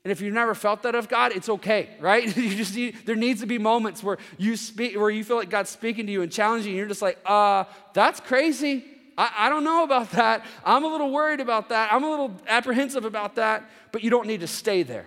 And 0.04 0.10
if 0.10 0.20
you've 0.20 0.34
never 0.34 0.54
felt 0.54 0.82
that 0.82 0.94
of 0.96 1.08
God, 1.08 1.32
it's 1.32 1.48
okay, 1.48 1.90
right? 2.00 2.24
you 2.36 2.56
just 2.56 2.74
need, 2.74 2.96
there 3.06 3.16
needs 3.16 3.40
to 3.40 3.46
be 3.46 3.58
moments 3.58 4.02
where 4.02 4.18
you 4.36 4.56
speak, 4.56 4.96
where 4.96 5.10
you 5.10 5.22
feel 5.22 5.36
like 5.36 5.50
God's 5.50 5.70
speaking 5.70 6.06
to 6.06 6.12
you 6.12 6.22
and 6.22 6.32
challenging 6.32 6.72
you. 6.72 6.78
You're 6.78 6.88
just 6.88 7.02
like, 7.02 7.18
uh, 7.24 7.64
that's 7.92 8.18
crazy. 8.20 8.84
I, 9.16 9.32
I 9.36 9.48
don't 9.48 9.62
know 9.62 9.84
about 9.84 10.10
that. 10.12 10.44
I'm 10.64 10.84
a 10.84 10.88
little 10.88 11.12
worried 11.12 11.40
about 11.40 11.68
that. 11.68 11.92
I'm 11.92 12.02
a 12.02 12.10
little 12.10 12.34
apprehensive 12.48 13.04
about 13.04 13.36
that. 13.36 13.68
But 13.92 14.02
you 14.02 14.10
don't 14.10 14.26
need 14.26 14.40
to 14.40 14.48
stay 14.48 14.82
there. 14.82 15.06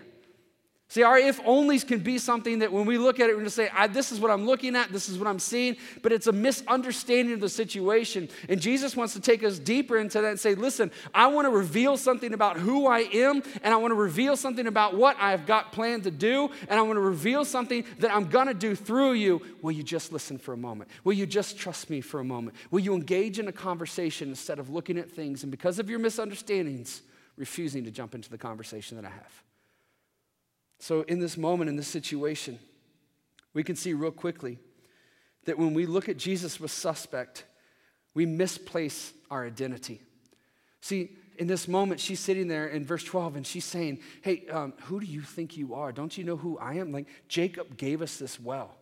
See, 0.88 1.02
our 1.02 1.18
if 1.18 1.42
onlys 1.42 1.86
can 1.86 2.00
be 2.00 2.20
something 2.20 2.60
that 2.60 2.72
when 2.72 2.86
we 2.86 3.00
look 3.00 3.20
at 3.20 3.24
it, 3.24 3.34
we're 3.34 3.42
going 3.42 3.46
to 3.46 3.50
say, 3.50 3.70
This 3.90 4.12
is 4.12 4.20
what 4.20 4.30
I'm 4.30 4.46
looking 4.46 4.76
at, 4.76 4.92
this 4.92 5.10
is 5.10 5.18
what 5.18 5.28
I'm 5.28 5.40
seeing, 5.40 5.78
but 6.04 6.12
it's 6.12 6.28
a 6.28 6.32
misunderstanding 6.32 7.34
of 7.34 7.40
the 7.40 7.50
situation. 7.50 8.30
And 8.48 8.62
Jesus 8.62 8.96
wants 8.96 9.14
to 9.14 9.20
take 9.20 9.44
us 9.44 9.58
deeper 9.58 9.98
into 9.98 10.22
that 10.22 10.30
and 10.30 10.40
say, 10.40 10.54
Listen, 10.54 10.92
I 11.14 11.28
want 11.28 11.48
to 11.48 11.50
reveal 11.50 11.98
something 11.98 12.34
about 12.34 12.58
who 12.58 12.86
I 12.86 13.00
am, 13.00 13.42
and 13.64 13.74
I 13.74 13.78
want 13.78 13.92
to 13.92 13.96
reveal 13.96 14.38
something 14.38 14.68
about 14.68 14.96
what 14.96 15.18
I've 15.20 15.48
got 15.48 15.72
planned 15.72 16.04
to 16.04 16.12
do, 16.12 16.52
and 16.70 16.80
I 16.80 16.84
want 16.84 16.98
to 16.98 17.02
reveal 17.02 17.46
something 17.46 17.84
that 18.00 18.14
I'm 18.14 18.30
going 18.30 18.48
to 18.48 18.54
do 18.54 18.76
through 18.76 19.14
you. 19.14 19.42
Will 19.64 19.72
you 19.72 19.84
just 19.84 20.14
listen 20.14 20.38
for 20.38 20.54
a 20.54 20.58
moment? 20.58 20.92
Will 21.04 21.14
you 21.14 21.26
just 21.26 21.58
trust 21.58 21.90
me 21.90 22.00
for 22.00 22.20
a 22.20 22.24
moment? 22.26 22.56
Will 22.70 22.82
you 22.82 22.94
engage 22.94 23.40
in 23.40 23.48
a 23.48 23.52
conversation 23.52 24.30
instead 24.30 24.60
of 24.60 24.70
looking 24.70 25.00
at 25.00 25.10
things 25.10 25.42
and 25.42 25.50
because 25.50 25.80
of 25.80 25.90
your 25.90 26.00
misunderstandings, 26.00 27.02
refusing 27.38 27.84
to 27.86 27.92
jump 27.92 28.14
into 28.14 28.30
the 28.30 28.38
conversation 28.38 28.98
that 28.98 29.06
I 29.06 29.10
have? 29.10 29.45
So, 30.80 31.02
in 31.04 31.20
this 31.20 31.38
moment, 31.38 31.70
in 31.70 31.76
this 31.76 31.88
situation, 31.88 32.60
we 33.54 33.64
can 33.64 33.76
see 33.76 33.94
real 33.94 34.12
quickly 34.12 34.60
that 35.46 35.58
when 35.58 35.74
we 35.74 35.86
look 35.86 36.10
at 36.10 36.18
Jesus 36.18 36.60
with 36.60 36.72
suspect, 36.72 37.46
we 38.14 38.26
misplace 38.26 39.14
our 39.30 39.46
identity. 39.46 40.02
See, 40.82 41.12
in 41.38 41.48
this 41.48 41.68
moment, 41.68 42.00
she's 42.00 42.20
sitting 42.20 42.48
there 42.48 42.68
in 42.68 42.86
verse 42.86 43.04
12 43.04 43.38
and 43.38 43.48
she's 43.48 43.66
saying, 43.66 44.00
Hey, 44.22 44.46
um, 44.52 44.74
who 44.84 45.00
do 45.00 45.06
you 45.06 45.22
think 45.22 45.58
you 45.58 45.76
are? 45.76 45.92
Don't 45.92 46.18
you 46.18 46.24
know 46.24 46.38
who 46.38 46.58
I 46.58 46.76
am? 46.76 46.92
Like, 46.92 47.08
Jacob 47.28 47.78
gave 47.78 48.02
us 48.02 48.18
this 48.18 48.40
well. 48.40 48.76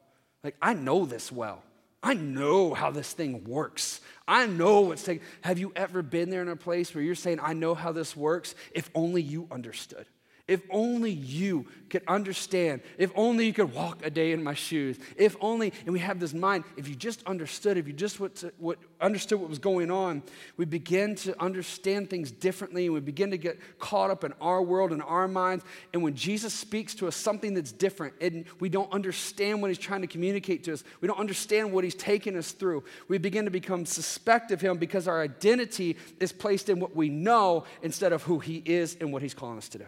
Like, 0.44 0.56
I 0.62 0.74
know 0.74 1.06
this 1.06 1.32
well. 1.32 1.64
I 2.02 2.14
know 2.16 2.74
how 2.74 2.92
this 2.92 3.14
thing 3.14 3.46
works. 3.46 4.02
I 4.28 4.46
know 4.46 4.82
what's 4.82 5.04
taking. 5.04 5.26
Have 5.42 5.58
you 5.58 5.72
ever 5.76 6.02
been 6.02 6.30
there 6.30 6.42
in 6.42 6.50
a 6.50 6.56
place 6.58 6.94
where 6.94 7.04
you're 7.04 7.16
saying, 7.16 7.40
I 7.42 7.54
know 7.54 7.74
how 7.74 7.94
this 7.94 8.16
works? 8.16 8.56
If 8.74 8.90
only 8.94 9.22
you 9.22 9.48
understood. 9.50 10.06
If 10.46 10.62
only 10.70 11.12
you 11.12 11.68
could 11.90 12.04
understand. 12.06 12.82
If 12.98 13.14
only 13.16 13.46
you 13.46 13.54
could 13.54 13.74
walk 13.74 14.06
a 14.06 14.10
day 14.10 14.34
in 14.34 14.44
my 14.44 14.56
shoes. 14.56 15.00
If 15.16 15.38
only, 15.40 15.72
and 15.86 15.94
we 15.94 16.00
have 16.00 16.20
this 16.20 16.34
mind, 16.34 16.66
if 16.76 16.90
you 16.90 16.96
just 16.96 17.24
understood, 17.26 17.78
if 17.78 17.88
you 17.88 17.94
just 17.94 18.20
what, 18.20 18.44
what, 18.58 18.78
understood 19.00 19.40
what 19.40 19.50
was 19.50 19.60
going 19.60 19.90
on, 19.90 20.22
we 20.58 20.66
begin 20.66 21.16
to 21.18 21.42
understand 21.42 22.10
things 22.10 22.30
differently 22.30 22.86
and 22.86 22.94
we 22.94 23.00
begin 23.00 23.32
to 23.32 23.38
get 23.38 23.58
caught 23.80 24.10
up 24.10 24.26
in 24.26 24.34
our 24.42 24.62
world 24.62 24.92
and 24.92 25.02
our 25.04 25.30
minds. 25.30 25.64
And 25.94 26.04
when 26.04 26.14
Jesus 26.14 26.54
speaks 26.54 26.94
to 26.96 27.08
us 27.08 27.16
something 27.16 27.54
that's 27.54 27.72
different 27.72 28.16
and 28.20 28.44
we 28.60 28.68
don't 28.68 28.92
understand 28.92 29.62
what 29.62 29.70
he's 29.70 29.78
trying 29.78 30.02
to 30.02 30.08
communicate 30.08 30.66
to 30.66 30.74
us, 30.74 30.84
we 31.00 31.08
don't 31.08 31.20
understand 31.22 31.72
what 31.72 31.86
he's 31.86 31.96
taking 31.96 32.36
us 32.36 32.52
through, 32.52 32.84
we 33.08 33.18
begin 33.18 33.46
to 33.46 33.52
become 33.52 33.86
suspect 33.86 34.52
of 34.52 34.60
him 34.60 34.78
because 34.78 35.08
our 35.08 35.22
identity 35.22 35.96
is 36.20 36.34
placed 36.34 36.68
in 36.68 36.82
what 36.82 36.94
we 36.94 37.08
know 37.08 37.64
instead 37.82 38.12
of 38.12 38.24
who 38.24 38.40
he 38.40 38.62
is 38.66 38.98
and 39.00 39.14
what 39.14 39.22
he's 39.22 39.34
calling 39.34 39.58
us 39.58 39.70
to 39.70 39.78
do. 39.78 39.86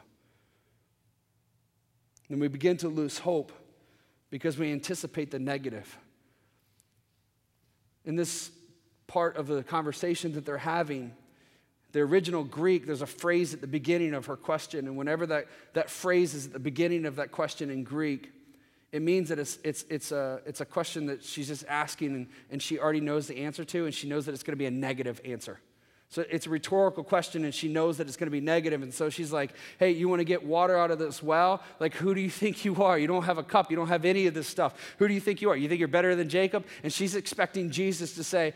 And 2.29 2.41
we 2.41 2.47
begin 2.47 2.77
to 2.77 2.87
lose 2.87 3.19
hope 3.19 3.51
because 4.29 4.57
we 4.57 4.71
anticipate 4.71 5.31
the 5.31 5.39
negative. 5.39 5.97
In 8.03 8.15
this 8.15 8.51
part 9.07 9.37
of 9.37 9.47
the 9.47 9.63
conversation 9.63 10.33
that 10.33 10.45
they're 10.45 10.57
having, 10.57 11.13
the 11.91 12.01
original 12.01 12.43
Greek, 12.43 12.85
there's 12.85 13.01
a 13.01 13.07
phrase 13.07 13.53
at 13.53 13.61
the 13.61 13.67
beginning 13.67 14.13
of 14.13 14.25
her 14.25 14.35
question. 14.35 14.87
And 14.87 14.97
whenever 14.97 15.25
that, 15.27 15.45
that 15.73 15.89
phrase 15.89 16.33
is 16.33 16.47
at 16.47 16.53
the 16.53 16.59
beginning 16.59 17.05
of 17.05 17.15
that 17.17 17.31
question 17.31 17.69
in 17.69 17.83
Greek, 17.83 18.31
it 18.91 19.01
means 19.01 19.29
that 19.29 19.39
it's, 19.39 19.59
it's, 19.63 19.85
it's, 19.89 20.11
a, 20.11 20.41
it's 20.45 20.61
a 20.61 20.65
question 20.65 21.05
that 21.07 21.23
she's 21.23 21.47
just 21.47 21.65
asking 21.67 22.15
and, 22.15 22.27
and 22.49 22.61
she 22.61 22.79
already 22.79 23.01
knows 23.01 23.27
the 23.27 23.37
answer 23.37 23.63
to, 23.65 23.85
and 23.85 23.93
she 23.93 24.07
knows 24.07 24.25
that 24.25 24.33
it's 24.33 24.43
going 24.43 24.53
to 24.53 24.57
be 24.57 24.65
a 24.65 24.71
negative 24.71 25.21
answer. 25.23 25.59
So 26.09 26.23
it's 26.29 26.45
a 26.45 26.49
rhetorical 26.49 27.03
question, 27.03 27.43
and 27.45 27.53
she 27.53 27.67
knows 27.67 27.97
that 27.97 28.07
it's 28.07 28.15
going 28.15 28.27
to 28.27 28.31
be 28.31 28.39
negative. 28.39 28.83
And 28.83 28.93
so 28.93 29.09
she's 29.09 29.33
like, 29.33 29.51
Hey, 29.79 29.91
you 29.91 30.07
want 30.07 30.19
to 30.19 30.25
get 30.25 30.45
water 30.45 30.77
out 30.77 30.91
of 30.91 30.99
this 30.99 31.21
well? 31.21 31.63
Like, 31.79 31.93
who 31.95 32.13
do 32.13 32.21
you 32.21 32.29
think 32.41 32.63
you 32.63 32.83
are? 32.83 32.97
You 32.97 33.07
don't 33.07 33.23
have 33.23 33.37
a 33.37 33.43
cup. 33.43 33.69
You 33.69 33.77
don't 33.77 33.87
have 33.87 34.05
any 34.05 34.27
of 34.27 34.33
this 34.33 34.47
stuff. 34.47 34.75
Who 34.99 35.07
do 35.07 35.13
you 35.13 35.19
think 35.19 35.41
you 35.41 35.49
are? 35.49 35.57
You 35.57 35.67
think 35.67 35.79
you're 35.79 35.87
better 35.87 36.15
than 36.15 36.29
Jacob? 36.29 36.65
And 36.83 36.93
she's 36.93 37.15
expecting 37.15 37.71
Jesus 37.71 38.13
to 38.15 38.23
say, 38.23 38.53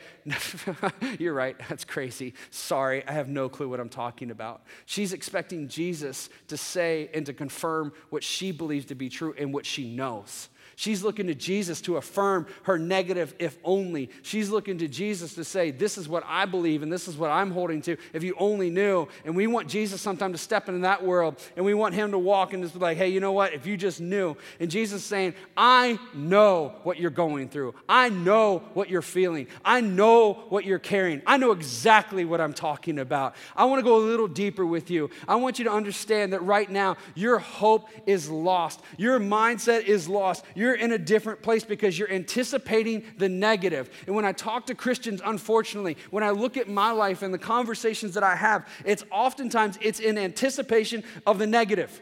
You're 1.20 1.34
right. 1.34 1.56
That's 1.68 1.86
crazy. 1.86 2.34
Sorry. 2.52 3.06
I 3.08 3.12
have 3.14 3.28
no 3.28 3.50
clue 3.50 3.68
what 3.68 3.80
I'm 3.80 3.90
talking 3.90 4.32
about. 4.32 4.62
She's 4.86 5.12
expecting 5.12 5.68
Jesus 5.68 6.30
to 6.48 6.58
say 6.58 7.10
and 7.14 7.26
to 7.26 7.34
confirm 7.34 7.94
what 8.10 8.24
she 8.24 8.52
believes 8.52 8.86
to 8.86 8.96
be 8.96 9.10
true 9.10 9.34
and 9.38 9.54
what 9.54 9.66
she 9.66 9.90
knows. 9.90 10.50
She's 10.80 11.04
looking 11.04 11.28
to 11.28 11.36
Jesus 11.36 11.82
to 11.82 11.98
affirm 11.98 12.48
her 12.64 12.80
negative, 12.80 13.36
if 13.38 13.58
only. 13.66 14.10
She's 14.22 14.50
looking 14.50 14.78
to 14.78 14.88
Jesus 14.88 15.34
to 15.34 15.44
say, 15.44 15.72
This 15.72 15.98
is 15.98 16.08
what 16.08 16.24
I 16.26 16.46
believe 16.46 16.84
and 16.84 16.94
this 16.94 17.10
is 17.10 17.18
what 17.18 17.32
I'm 17.32 17.52
holding 17.52 17.82
to. 17.82 17.98
If 18.14 18.24
you 18.24 18.34
only 18.40 18.70
knew. 18.70 19.10
And 19.26 19.36
we 19.36 19.46
want 19.46 19.68
Jesus 19.68 20.00
sometime 20.00 20.32
to 20.32 20.38
step 20.38 20.70
into 20.70 20.80
that 20.84 21.04
world 21.04 21.36
and 21.58 21.66
we 21.66 21.74
want 21.74 21.96
him 21.96 22.12
to 22.12 22.18
walk 22.18 22.54
and 22.54 22.64
just 22.64 22.76
be 22.76 22.80
like, 22.80 22.96
Hey, 22.96 23.10
you 23.10 23.20
know 23.20 23.34
what? 23.34 23.54
If 23.54 23.68
you 23.68 23.76
just 23.76 24.00
knew. 24.00 24.38
And 24.62 24.72
Jesus 24.72 25.04
saying, 25.04 25.34
I 25.58 26.00
know 26.14 26.76
what 26.84 26.98
you're 26.98 27.12
going 27.12 27.50
through. 27.50 27.76
I 27.90 28.08
know 28.08 28.60
what 28.74 28.90
you're 28.90 29.02
feeling. 29.02 29.48
I 29.66 29.82
know 29.82 30.46
what 30.48 30.64
you're 30.64 30.80
carrying. 30.80 31.22
I 31.28 31.36
know 31.36 31.52
exactly 31.52 32.24
what 32.24 32.40
I'm 32.40 32.54
talking 32.54 33.00
about. 33.00 33.36
I 33.54 33.66
want 33.66 33.80
to 33.80 33.84
go 33.84 33.98
a 33.98 34.06
little 34.06 34.30
deeper 34.30 34.66
with 34.66 34.90
you. 34.90 35.10
I 35.28 35.36
want 35.36 35.60
you 35.60 35.66
to 35.66 35.74
understand 35.74 36.32
that 36.32 36.42
right 36.44 36.72
now, 36.72 36.96
your 37.16 37.40
hope 37.40 37.90
is 38.06 38.30
lost. 38.30 38.80
Your 38.98 39.20
mindset 39.20 39.84
is 39.84 40.08
lost. 40.08 40.46
You're 40.70 40.78
in 40.78 40.92
a 40.92 41.00
different 41.00 41.42
place 41.42 41.64
because 41.64 41.98
you're 41.98 42.12
anticipating 42.12 43.04
the 43.18 43.28
negative. 43.28 43.90
And 44.06 44.16
when 44.16 44.24
I 44.24 44.34
talk 44.34 44.68
to 44.68 44.76
Christians, 44.76 45.20
unfortunately, 45.26 45.98
when 46.12 46.24
I 46.24 46.30
look 46.30 46.58
at 46.58 46.70
my 46.70 46.92
life 46.92 47.24
and 47.24 47.34
the 47.34 47.40
conversations 47.40 48.14
that 48.14 48.22
I 48.22 48.36
have, 48.36 48.68
it's 48.86 49.04
oftentimes 49.10 49.80
it's 49.82 50.00
in 50.00 50.16
anticipation 50.16 51.04
of 51.26 51.40
the 51.40 51.48
negative. 51.48 52.00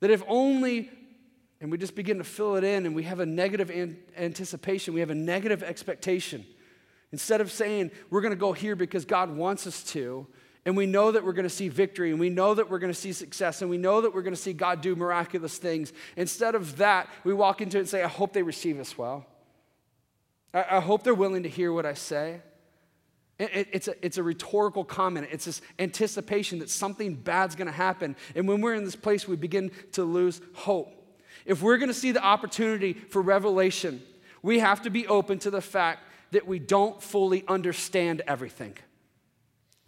That 0.00 0.10
if 0.10 0.22
only 0.28 0.90
and 1.62 1.72
we 1.72 1.78
just 1.78 1.94
begin 1.94 2.18
to 2.18 2.24
fill 2.24 2.56
it 2.56 2.64
in 2.64 2.84
and 2.84 2.94
we 2.94 3.04
have 3.04 3.20
a 3.20 3.26
negative 3.26 3.70
an- 3.70 3.96
anticipation, 4.18 4.92
we 4.92 5.00
have 5.00 5.08
a 5.08 5.14
negative 5.14 5.62
expectation. 5.62 6.44
Instead 7.12 7.40
of 7.40 7.50
saying, 7.50 7.92
we're 8.10 8.20
going 8.20 8.34
to 8.34 8.36
go 8.36 8.52
here 8.52 8.76
because 8.76 9.06
God 9.06 9.34
wants 9.34 9.66
us 9.66 9.82
to, 9.84 10.26
and 10.68 10.76
we 10.76 10.84
know 10.84 11.10
that 11.10 11.24
we're 11.24 11.32
going 11.32 11.48
to 11.48 11.48
see 11.48 11.68
victory, 11.70 12.10
and 12.10 12.20
we 12.20 12.28
know 12.28 12.52
that 12.52 12.68
we're 12.68 12.78
going 12.78 12.92
to 12.92 12.98
see 12.98 13.14
success, 13.14 13.62
and 13.62 13.70
we 13.70 13.78
know 13.78 14.02
that 14.02 14.12
we're 14.14 14.20
going 14.20 14.34
to 14.34 14.40
see 14.40 14.52
God 14.52 14.82
do 14.82 14.94
miraculous 14.94 15.56
things. 15.56 15.94
Instead 16.14 16.54
of 16.54 16.76
that, 16.76 17.08
we 17.24 17.32
walk 17.32 17.62
into 17.62 17.78
it 17.78 17.80
and 17.80 17.88
say, 17.88 18.02
I 18.02 18.06
hope 18.06 18.34
they 18.34 18.42
receive 18.42 18.78
us 18.78 18.98
well. 18.98 19.24
I, 20.52 20.66
I 20.72 20.80
hope 20.80 21.04
they're 21.04 21.14
willing 21.14 21.44
to 21.44 21.48
hear 21.48 21.72
what 21.72 21.86
I 21.86 21.94
say. 21.94 22.42
It- 23.38 23.50
it- 23.54 23.68
It's 23.72 23.88
a, 23.88 23.94
it's 24.04 24.18
a 24.18 24.22
rhetorical 24.22 24.84
comment. 24.84 25.28
It's 25.30 25.46
this 25.46 25.62
anticipation 25.78 26.58
that 26.58 26.68
something 26.68 27.14
bad's 27.14 27.54
going 27.56 27.68
to 27.68 27.72
happen. 27.72 28.14
And 28.34 28.46
when 28.46 28.60
we're 28.60 28.74
in 28.74 28.84
this 28.84 28.94
place, 28.94 29.26
we 29.26 29.36
begin 29.36 29.70
to 29.92 30.04
lose 30.04 30.42
hope. 30.52 30.92
If 31.46 31.62
we're 31.62 31.78
going 31.78 31.88
to 31.88 31.94
see 31.94 32.12
the 32.12 32.22
opportunity 32.22 32.92
for 32.92 33.22
revelation, 33.22 34.02
we 34.42 34.58
have 34.58 34.82
to 34.82 34.90
be 34.90 35.06
open 35.06 35.38
to 35.38 35.50
the 35.50 35.62
fact 35.62 36.00
that 36.32 36.46
we 36.46 36.58
don't 36.58 37.02
fully 37.02 37.42
understand 37.48 38.20
everything. 38.26 38.76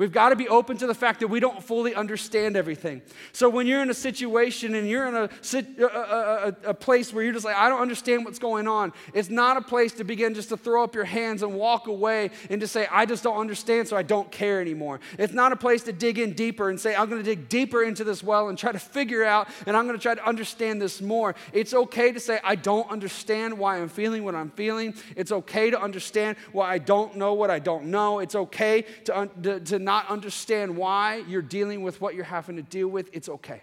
We've 0.01 0.11
got 0.11 0.31
to 0.31 0.37
be 0.37 0.49
open 0.49 0.79
to 0.79 0.87
the 0.87 0.95
fact 0.95 1.21
that 1.21 1.29
we 1.29 1.41
don't 1.41 1.63
fully 1.63 1.95
understand 1.95 2.57
everything. 2.57 3.03
So 3.33 3.51
when 3.51 3.67
you're 3.67 3.83
in 3.83 3.91
a 3.91 3.95
situation 3.95 4.75
and 4.75 4.89
you're 4.89 5.07
in 5.07 5.15
a, 5.15 5.29
a, 5.53 5.85
a, 5.85 6.49
a- 6.65 6.71
a 6.71 6.75
place 6.75 7.13
where 7.13 7.23
you're 7.23 7.35
just 7.35 7.45
like, 7.45 7.55
I 7.57 7.69
don't 7.69 7.83
understand 7.83 8.25
what's 8.25 8.39
going 8.39 8.67
on, 8.67 8.95
it's 9.13 9.29
not 9.29 9.59
a 9.59 9.61
place 9.61 9.93
to 9.95 10.05
begin 10.05 10.33
just 10.33 10.49
to 10.49 10.57
throw 10.57 10.83
up 10.85 10.95
your 10.95 11.05
hands 11.05 11.43
and 11.43 11.53
walk 11.53 11.87
away 11.87 12.31
and 12.49 12.63
to 12.63 12.67
say, 12.67 12.89
I 12.91 13.05
just 13.05 13.23
don't 13.23 13.37
understand, 13.37 13.89
so 13.89 13.97
I 13.99 14.03
don't 14.03 14.31
care 14.31 14.63
anymore. 14.63 15.01
It's 15.19 15.35
not 15.35 15.53
a 15.53 15.57
place 15.57 15.83
to 15.83 15.93
dig 15.93 16.19
in 16.19 16.33
deeper 16.33 16.71
and 16.71 16.81
say, 16.81 16.95
I'm 16.97 17.11
going 17.11 17.23
to 17.23 17.35
dig 17.37 17.51
deeper 17.51 17.83
into 17.83 18.03
this 18.03 18.23
well 18.23 18.49
and 18.49 18.57
try 18.57 18.73
to 18.73 18.79
figure 18.79 19.23
out 19.23 19.49
and 19.67 19.77
I'm 19.77 19.87
going 19.87 19.99
to 19.99 20.03
try 20.03 20.15
to 20.15 20.27
understand 20.27 20.81
this 20.81 21.03
more. 21.03 21.35
It's 21.53 21.75
okay 21.75 22.11
to 22.11 22.21
say, 22.21 22.41
I 22.43 22.55
don't 22.55 22.91
understand 22.91 23.59
why 23.59 23.77
I'm 23.77 23.91
feeling 23.91 24.25
what 24.25 24.35
I'm 24.35 24.51
feeling. 24.53 24.95
It's 25.15 25.31
okay 25.31 25.69
to 25.71 25.79
understand 25.79 26.39
why 26.53 26.73
I 26.73 26.79
don't 26.79 27.17
know 27.17 27.35
what 27.35 27.51
I 27.51 27.59
don't 27.59 27.89
know. 27.89 28.21
It's 28.21 28.35
okay 28.35 28.87
to, 29.05 29.29
to, 29.43 29.61
to 29.61 29.90
not 29.91 30.09
understand 30.09 30.77
why 30.77 31.17
you're 31.27 31.43
dealing 31.43 31.83
with 31.83 32.01
what 32.01 32.15
you're 32.15 32.23
having 32.23 32.55
to 32.55 32.63
deal 32.63 32.87
with. 32.87 33.11
It's 33.13 33.29
okay. 33.29 33.61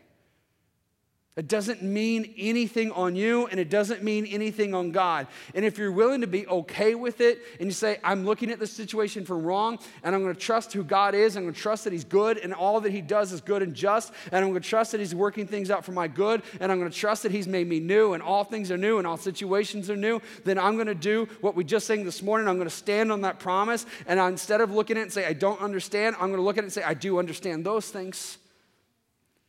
It 1.37 1.47
doesn't 1.47 1.83
mean 1.83 2.33
anything 2.35 2.91
on 2.93 3.15
you 3.15 3.45
and 3.45 3.59
it 3.59 3.69
doesn't 3.69 4.01
mean 4.01 4.25
anything 4.25 4.73
on 4.73 4.89
God. 4.91 5.27
And 5.53 5.63
if 5.63 5.77
you're 5.77 5.91
willing 5.91 6.21
to 6.21 6.27
be 6.27 6.47
okay 6.47 6.95
with 6.95 7.21
it 7.21 7.39
and 7.59 7.67
you 7.67 7.73
say, 7.73 7.99
I'm 8.03 8.25
looking 8.25 8.49
at 8.49 8.59
this 8.59 8.71
situation 8.71 9.23
from 9.23 9.43
wrong 9.43 9.77
and 10.01 10.15
I'm 10.15 10.23
going 10.23 10.33
to 10.33 10.39
trust 10.39 10.73
who 10.73 10.83
God 10.83 11.13
is, 11.13 11.37
I'm 11.37 11.43
going 11.43 11.53
to 11.53 11.59
trust 11.59 11.83
that 11.83 11.93
He's 11.93 12.03
good 12.03 12.39
and 12.39 12.55
all 12.55 12.81
that 12.81 12.91
He 12.91 13.01
does 13.01 13.31
is 13.31 13.39
good 13.39 13.61
and 13.61 13.75
just, 13.75 14.13
and 14.31 14.43
I'm 14.43 14.49
going 14.49 14.63
to 14.63 14.67
trust 14.67 14.93
that 14.93 14.99
He's 14.99 15.13
working 15.13 15.45
things 15.45 15.69
out 15.69 15.85
for 15.85 15.91
my 15.91 16.07
good, 16.07 16.41
and 16.59 16.71
I'm 16.71 16.79
going 16.79 16.89
to 16.89 16.97
trust 16.97 17.21
that 17.21 17.31
He's 17.31 17.47
made 17.47 17.67
me 17.67 17.79
new 17.79 18.13
and 18.13 18.23
all 18.23 18.43
things 18.43 18.71
are 18.71 18.77
new 18.77 18.97
and 18.97 19.05
all 19.05 19.17
situations 19.17 19.91
are 19.91 19.95
new, 19.95 20.19
then 20.43 20.57
I'm 20.57 20.73
going 20.73 20.87
to 20.87 20.95
do 20.95 21.29
what 21.41 21.55
we 21.55 21.63
just 21.63 21.85
sang 21.85 22.03
this 22.03 22.23
morning. 22.23 22.47
I'm 22.47 22.55
going 22.55 22.67
to 22.67 22.75
stand 22.75 23.11
on 23.11 23.21
that 23.21 23.37
promise 23.37 23.85
and 24.07 24.19
I, 24.19 24.27
instead 24.27 24.59
of 24.59 24.71
looking 24.71 24.97
at 24.97 25.01
it 25.01 25.03
and 25.03 25.13
say, 25.13 25.27
I 25.27 25.33
don't 25.33 25.61
understand, 25.61 26.15
I'm 26.15 26.29
going 26.29 26.37
to 26.37 26.41
look 26.41 26.57
at 26.57 26.63
it 26.63 26.65
and 26.65 26.73
say, 26.73 26.81
I 26.81 26.95
do 26.95 27.19
understand 27.19 27.63
those 27.63 27.89
things. 27.89 28.39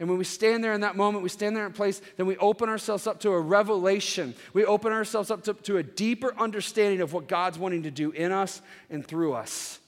And 0.00 0.08
when 0.08 0.18
we 0.18 0.24
stand 0.24 0.62
there 0.62 0.74
in 0.74 0.82
that 0.82 0.96
moment, 0.96 1.24
we 1.24 1.28
stand 1.28 1.56
there 1.56 1.66
in 1.66 1.72
place, 1.72 2.00
then 2.16 2.26
we 2.26 2.36
open 2.36 2.68
ourselves 2.68 3.06
up 3.06 3.20
to 3.20 3.30
a 3.30 3.40
revelation. 3.40 4.34
We 4.52 4.64
open 4.64 4.92
ourselves 4.92 5.30
up 5.30 5.42
to, 5.44 5.54
to 5.54 5.78
a 5.78 5.82
deeper 5.82 6.32
understanding 6.38 7.00
of 7.00 7.12
what 7.12 7.26
God's 7.26 7.58
wanting 7.58 7.82
to 7.82 7.90
do 7.90 8.12
in 8.12 8.30
us 8.30 8.62
and 8.90 9.04
through 9.04 9.32
us. 9.32 9.80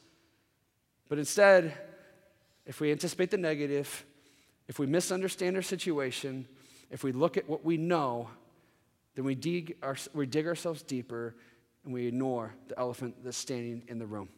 But 1.09 1.19
instead, 1.19 1.75
if 2.67 2.81
we 2.81 2.91
anticipate 2.91 3.31
the 3.31 3.39
negative, 3.39 4.05
if 4.67 4.79
we 4.81 4.87
misunderstand 4.87 5.55
our 5.57 5.63
situation, 5.63 6.47
if 6.91 7.05
we 7.05 7.13
look 7.13 7.37
at 7.37 7.49
what 7.49 7.65
we 7.65 7.77
know, 7.77 8.29
then 9.15 9.25
we 9.25 9.37
dig, 9.37 9.77
our, 9.83 9.97
we 10.13 10.27
dig 10.27 10.47
ourselves 10.47 10.83
deeper 10.83 11.37
and 11.85 11.95
we 11.95 12.07
ignore 12.07 12.55
the 12.69 12.79
elephant 12.79 13.15
that's 13.25 13.37
standing 13.37 13.85
in 13.87 14.01
the 14.01 14.07
room. 14.07 14.29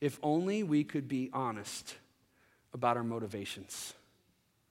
If 0.00 0.18
only 0.22 0.62
we 0.62 0.84
could 0.84 1.08
be 1.08 1.30
honest 1.32 1.96
about 2.78 2.96
our 2.96 3.02
motivations. 3.02 3.92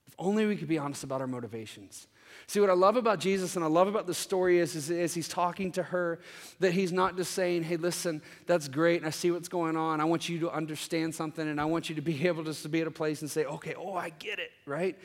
If 0.06 0.14
only 0.18 0.46
we 0.46 0.56
could 0.56 0.68
be 0.68 0.78
honest 0.78 1.04
about 1.04 1.20
our 1.20 1.26
motivations. 1.26 2.06
See, 2.46 2.60
what 2.60 2.70
I 2.70 2.74
love 2.74 2.96
about 2.96 3.20
Jesus 3.20 3.56
and 3.56 3.64
I 3.64 3.68
love 3.68 3.88
about 3.88 4.06
the 4.06 4.14
story 4.14 4.58
is, 4.58 4.74
is, 4.74 4.88
is 4.90 5.12
he's 5.12 5.28
talking 5.28 5.70
to 5.72 5.82
her 5.82 6.18
that 6.60 6.72
he's 6.72 6.92
not 6.92 7.16
just 7.16 7.32
saying, 7.32 7.64
hey, 7.64 7.76
listen, 7.76 8.22
that's 8.46 8.68
great 8.68 8.96
and 8.96 9.06
I 9.06 9.10
see 9.10 9.30
what's 9.30 9.48
going 9.48 9.76
on. 9.76 10.00
I 10.00 10.04
want 10.04 10.28
you 10.28 10.38
to 10.40 10.50
understand 10.50 11.14
something 11.14 11.46
and 11.46 11.60
I 11.60 11.66
want 11.66 11.90
you 11.90 11.94
to 11.96 12.00
be 12.00 12.26
able 12.26 12.44
to 12.44 12.68
be 12.68 12.80
at 12.80 12.86
a 12.86 12.90
place 12.90 13.20
and 13.20 13.30
say, 13.30 13.44
okay, 13.44 13.74
oh, 13.76 13.92
I 13.92 14.08
get 14.08 14.38
it, 14.38 14.50
right? 14.64 14.96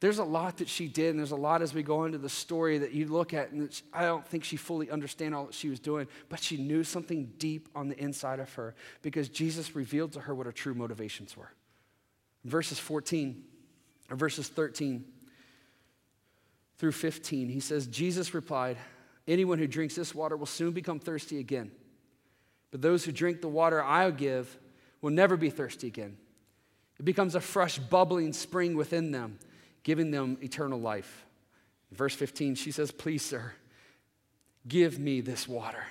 There's 0.00 0.18
a 0.18 0.24
lot 0.24 0.58
that 0.58 0.68
she 0.68 0.86
did, 0.86 1.10
and 1.10 1.18
there's 1.18 1.32
a 1.32 1.36
lot 1.36 1.60
as 1.60 1.74
we 1.74 1.82
go 1.82 2.04
into 2.04 2.18
the 2.18 2.28
story 2.28 2.78
that 2.78 2.92
you 2.92 3.08
look 3.08 3.34
at, 3.34 3.50
and 3.50 3.68
I 3.92 4.02
don't 4.02 4.24
think 4.24 4.44
she 4.44 4.56
fully 4.56 4.92
understand 4.92 5.34
all 5.34 5.46
that 5.46 5.54
she 5.54 5.68
was 5.68 5.80
doing, 5.80 6.06
but 6.28 6.38
she 6.38 6.56
knew 6.56 6.84
something 6.84 7.32
deep 7.38 7.68
on 7.74 7.88
the 7.88 7.98
inside 7.98 8.38
of 8.38 8.52
her 8.54 8.76
because 9.02 9.28
Jesus 9.28 9.74
revealed 9.74 10.12
to 10.12 10.20
her 10.20 10.36
what 10.36 10.46
her 10.46 10.52
true 10.52 10.74
motivations 10.74 11.36
were 11.36 11.50
verses 12.44 12.78
14 12.78 13.42
or 14.10 14.16
verses 14.16 14.48
13 14.48 15.04
through 16.78 16.92
15 16.92 17.48
he 17.48 17.60
says 17.60 17.86
jesus 17.86 18.34
replied 18.34 18.76
anyone 19.26 19.58
who 19.58 19.66
drinks 19.66 19.94
this 19.94 20.14
water 20.14 20.36
will 20.36 20.46
soon 20.46 20.72
become 20.72 20.98
thirsty 20.98 21.38
again 21.38 21.70
but 22.70 22.82
those 22.82 23.04
who 23.04 23.12
drink 23.12 23.40
the 23.40 23.48
water 23.48 23.82
i'll 23.82 24.12
give 24.12 24.58
will 25.00 25.10
never 25.10 25.36
be 25.36 25.50
thirsty 25.50 25.86
again. 25.86 26.16
It 26.98 27.04
becomes 27.04 27.34
a 27.34 27.40
fresh 27.40 27.78
bubbling 27.78 28.32
spring 28.32 28.76
within 28.76 29.12
them 29.12 29.38
giving 29.84 30.10
them 30.10 30.36
eternal 30.42 30.78
life. 30.78 31.24
Verse 31.92 32.14
15 32.14 32.56
she 32.56 32.70
says 32.70 32.90
please 32.90 33.24
sir 33.24 33.52
give 34.66 34.98
me 34.98 35.20
this 35.20 35.48
water 35.48 35.84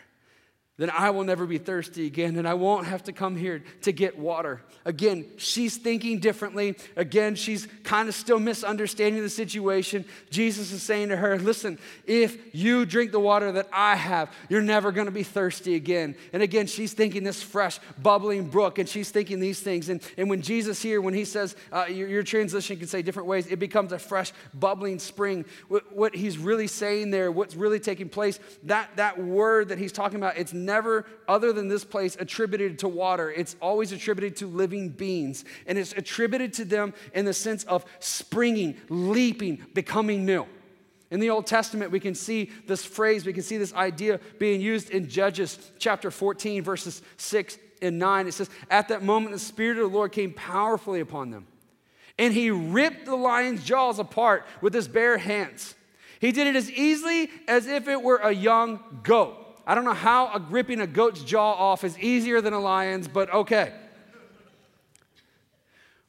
then 0.77 0.91
I 0.91 1.09
will 1.09 1.23
never 1.23 1.47
be 1.47 1.57
thirsty 1.57 2.05
again, 2.05 2.35
and 2.35 2.47
I 2.47 2.53
won't 2.53 2.85
have 2.85 3.03
to 3.05 3.11
come 3.11 3.35
here 3.35 3.63
to 3.81 3.91
get 3.91 4.19
water. 4.19 4.61
Again, 4.85 5.25
she's 5.37 5.75
thinking 5.75 6.19
differently. 6.19 6.75
Again, 6.95 7.33
she's 7.33 7.67
kind 7.83 8.07
of 8.07 8.13
still 8.13 8.39
misunderstanding 8.39 9.23
the 9.23 9.29
situation. 9.29 10.05
Jesus 10.29 10.71
is 10.71 10.83
saying 10.83 11.09
to 11.09 11.17
her, 11.17 11.39
Listen, 11.39 11.79
if 12.05 12.53
you 12.53 12.85
drink 12.85 13.11
the 13.11 13.19
water 13.19 13.51
that 13.53 13.67
I 13.73 13.95
have, 13.95 14.31
you're 14.49 14.61
never 14.61 14.91
going 14.91 15.07
to 15.07 15.11
be 15.11 15.23
thirsty 15.23 15.73
again. 15.73 16.15
And 16.31 16.43
again, 16.43 16.67
she's 16.67 16.93
thinking 16.93 17.23
this 17.23 17.41
fresh, 17.41 17.79
bubbling 18.01 18.47
brook, 18.47 18.77
and 18.77 18.87
she's 18.87 19.09
thinking 19.09 19.39
these 19.39 19.59
things. 19.59 19.89
And, 19.89 19.99
and 20.15 20.29
when 20.29 20.43
Jesus 20.43 20.79
here, 20.79 21.01
when 21.01 21.15
he 21.15 21.25
says, 21.25 21.55
uh, 21.71 21.85
your, 21.89 22.07
your 22.07 22.23
translation 22.23 22.77
can 22.77 22.87
say 22.87 23.01
different 23.01 23.27
ways, 23.27 23.47
it 23.47 23.57
becomes 23.57 23.93
a 23.93 23.99
fresh, 23.99 24.31
bubbling 24.53 24.99
spring. 24.99 25.43
What, 25.69 25.91
what 25.95 26.15
he's 26.15 26.37
really 26.37 26.67
saying 26.67 27.09
there, 27.09 27.31
what's 27.31 27.55
really 27.55 27.79
taking 27.79 28.09
place, 28.09 28.39
that, 28.63 28.91
that 28.97 29.19
word 29.19 29.69
that 29.69 29.79
he's 29.79 29.91
talking 29.91 30.17
about, 30.17 30.37
it's 30.37 30.53
never, 30.67 31.07
other 31.27 31.51
than 31.51 31.67
this 31.67 31.83
place, 31.83 32.15
attributed 32.19 32.77
to 32.79 32.87
water. 32.87 33.31
It's 33.31 33.55
always 33.59 33.91
attributed 33.91 34.35
to 34.37 34.47
living 34.47 34.89
beings. 34.89 35.43
And 35.65 35.79
it's 35.79 35.93
attributed 35.93 36.53
to 36.53 36.65
them 36.65 36.93
in 37.15 37.25
the 37.25 37.33
sense 37.33 37.63
of 37.63 37.83
springing, 37.99 38.77
leaping, 38.89 39.65
becoming 39.73 40.23
new. 40.23 40.45
In 41.09 41.19
the 41.19 41.29
Old 41.29 41.47
Testament, 41.47 41.89
we 41.89 41.99
can 41.99 42.13
see 42.13 42.51
this 42.67 42.85
phrase, 42.85 43.25
we 43.25 43.33
can 43.33 43.41
see 43.41 43.57
this 43.57 43.73
idea 43.73 44.19
being 44.39 44.59
used 44.61 44.89
in 44.89 45.07
Judges 45.07 45.71
chapter 45.79 46.11
14, 46.11 46.63
verses 46.63 47.01
6 47.15 47.57
and 47.81 47.97
9. 47.97 48.27
It 48.27 48.33
says, 48.33 48.49
At 48.69 48.89
that 48.89 49.03
moment, 49.03 49.31
the 49.31 49.39
Spirit 49.39 49.77
of 49.77 49.89
the 49.89 49.97
Lord 49.97 50.11
came 50.11 50.33
powerfully 50.33 50.99
upon 50.99 51.31
them, 51.31 51.47
and 52.19 52.33
he 52.33 52.51
ripped 52.51 53.05
the 53.05 53.15
lion's 53.15 53.63
jaws 53.63 53.99
apart 53.99 54.45
with 54.61 54.73
his 54.73 54.87
bare 54.87 55.17
hands. 55.17 55.75
He 56.19 56.31
did 56.31 56.47
it 56.47 56.55
as 56.55 56.69
easily 56.71 57.29
as 57.47 57.67
if 57.67 57.87
it 57.87 58.01
were 58.01 58.17
a 58.17 58.31
young 58.31 58.81
goat. 59.03 59.46
I 59.67 59.75
don't 59.75 59.83
know 59.83 59.93
how 59.93 60.27
a, 60.27 60.39
ripping 60.39 60.79
a 60.79 60.87
goat's 60.87 61.21
jaw 61.21 61.51
off 61.51 61.83
is 61.83 61.99
easier 61.99 62.39
than 62.39 62.53
a 62.53 62.59
lion's, 62.59 63.09
but 63.09 63.31
okay. 63.33 63.73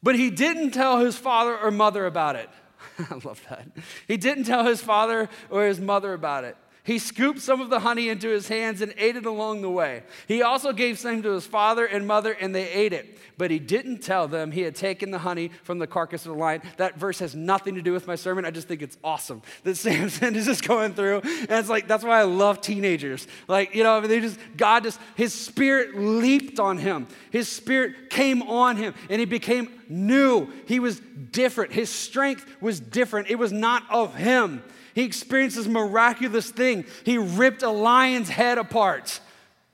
But 0.01 0.15
he 0.15 0.31
didn't 0.31 0.71
tell 0.71 1.01
his 1.01 1.17
father 1.17 1.59
or 1.59 1.73
mother 1.73 2.07
about 2.07 2.37
it. 2.37 2.49
I 3.11 3.15
love 3.25 3.45
that. 3.51 3.67
He 4.07 4.17
didn't 4.17 4.45
tell 4.45 4.65
his 4.65 4.81
father 4.81 5.29
or 5.51 5.67
his 5.67 5.81
mother 5.81 6.13
about 6.13 6.45
it. 6.45 6.57
He 6.89 6.99
scooped 6.99 7.43
some 7.43 7.61
of 7.61 7.68
the 7.68 7.80
honey 7.80 8.09
into 8.09 8.30
his 8.30 8.49
hands 8.49 8.80
and 8.80 8.95
ate 8.97 9.14
it 9.14 9.26
along 9.26 9.61
the 9.61 9.68
way. 9.68 10.05
He 10.26 10.41
also 10.41 10.72
gave 10.72 10.99
some 10.99 11.20
to 11.20 11.32
his 11.32 11.45
father 11.45 11.84
and 11.84 12.07
mother, 12.07 12.32
and 12.32 12.55
they 12.55 12.66
ate 12.66 12.95
it. 12.95 13.18
But 13.36 13.51
he 13.51 13.59
didn't 13.59 13.99
tell 13.99 14.26
them 14.26 14.53
he 14.53 14.62
had 14.62 14.74
taken 14.74 15.11
the 15.11 15.18
honey 15.18 15.51
from 15.64 15.78
the 15.80 15.86
carcass 15.86 16.24
of 16.24 16.32
the 16.32 16.39
lion. 16.39 16.62
That 16.78 16.97
verse 16.99 17.18
has 17.18 17.34
nothing 17.34 17.74
to 17.74 17.82
do 17.82 17.93
with 17.93 18.07
my 18.07 18.14
sermon. 18.14 18.47
I 18.47 18.51
just 18.51 18.68
think 18.68 18.80
it's 18.80 18.97
awesome 19.05 19.43
that 19.64 19.74
Samson 19.76 20.34
is 20.34 20.47
just 20.47 20.66
going 20.66 20.95
through. 20.95 21.20
And 21.20 21.51
it's 21.51 21.68
like, 21.68 21.89
that's 21.89 22.05
why 22.05 22.20
I 22.20 22.22
love 22.22 22.62
teenagers. 22.62 23.26
Like, 23.49 23.74
you 23.74 23.82
know, 23.82 24.01
they 24.01 24.20
just, 24.20 24.41
God 24.57 24.84
just, 24.84 24.99
his 25.14 25.34
spirit 25.34 25.95
leaped 25.95 26.59
on 26.59 26.78
him. 26.78 27.07
His 27.30 27.51
spirit 27.51 28.09
came 28.09 28.41
on 28.41 28.78
him, 28.78 28.95
and 29.11 29.20
he 29.20 29.26
became 29.26 29.68
new. 29.91 30.51
He 30.64 30.80
was 30.80 31.03
different. 31.32 31.70
His 31.70 31.91
strength 31.91 32.47
was 32.62 32.80
different. 32.80 33.28
It 33.28 33.39
was 33.39 33.53
not 33.53 33.82
of 33.91 34.14
him. 34.14 34.62
He 34.99 35.05
experienced 35.05 35.55
this 35.55 35.68
miraculous 35.68 36.51
thing. 36.51 36.84
He 37.05 37.18
ripped 37.18 37.62
a 37.62 37.70
lion's 37.70 38.28
head 38.28 38.59
apart. 38.59 39.20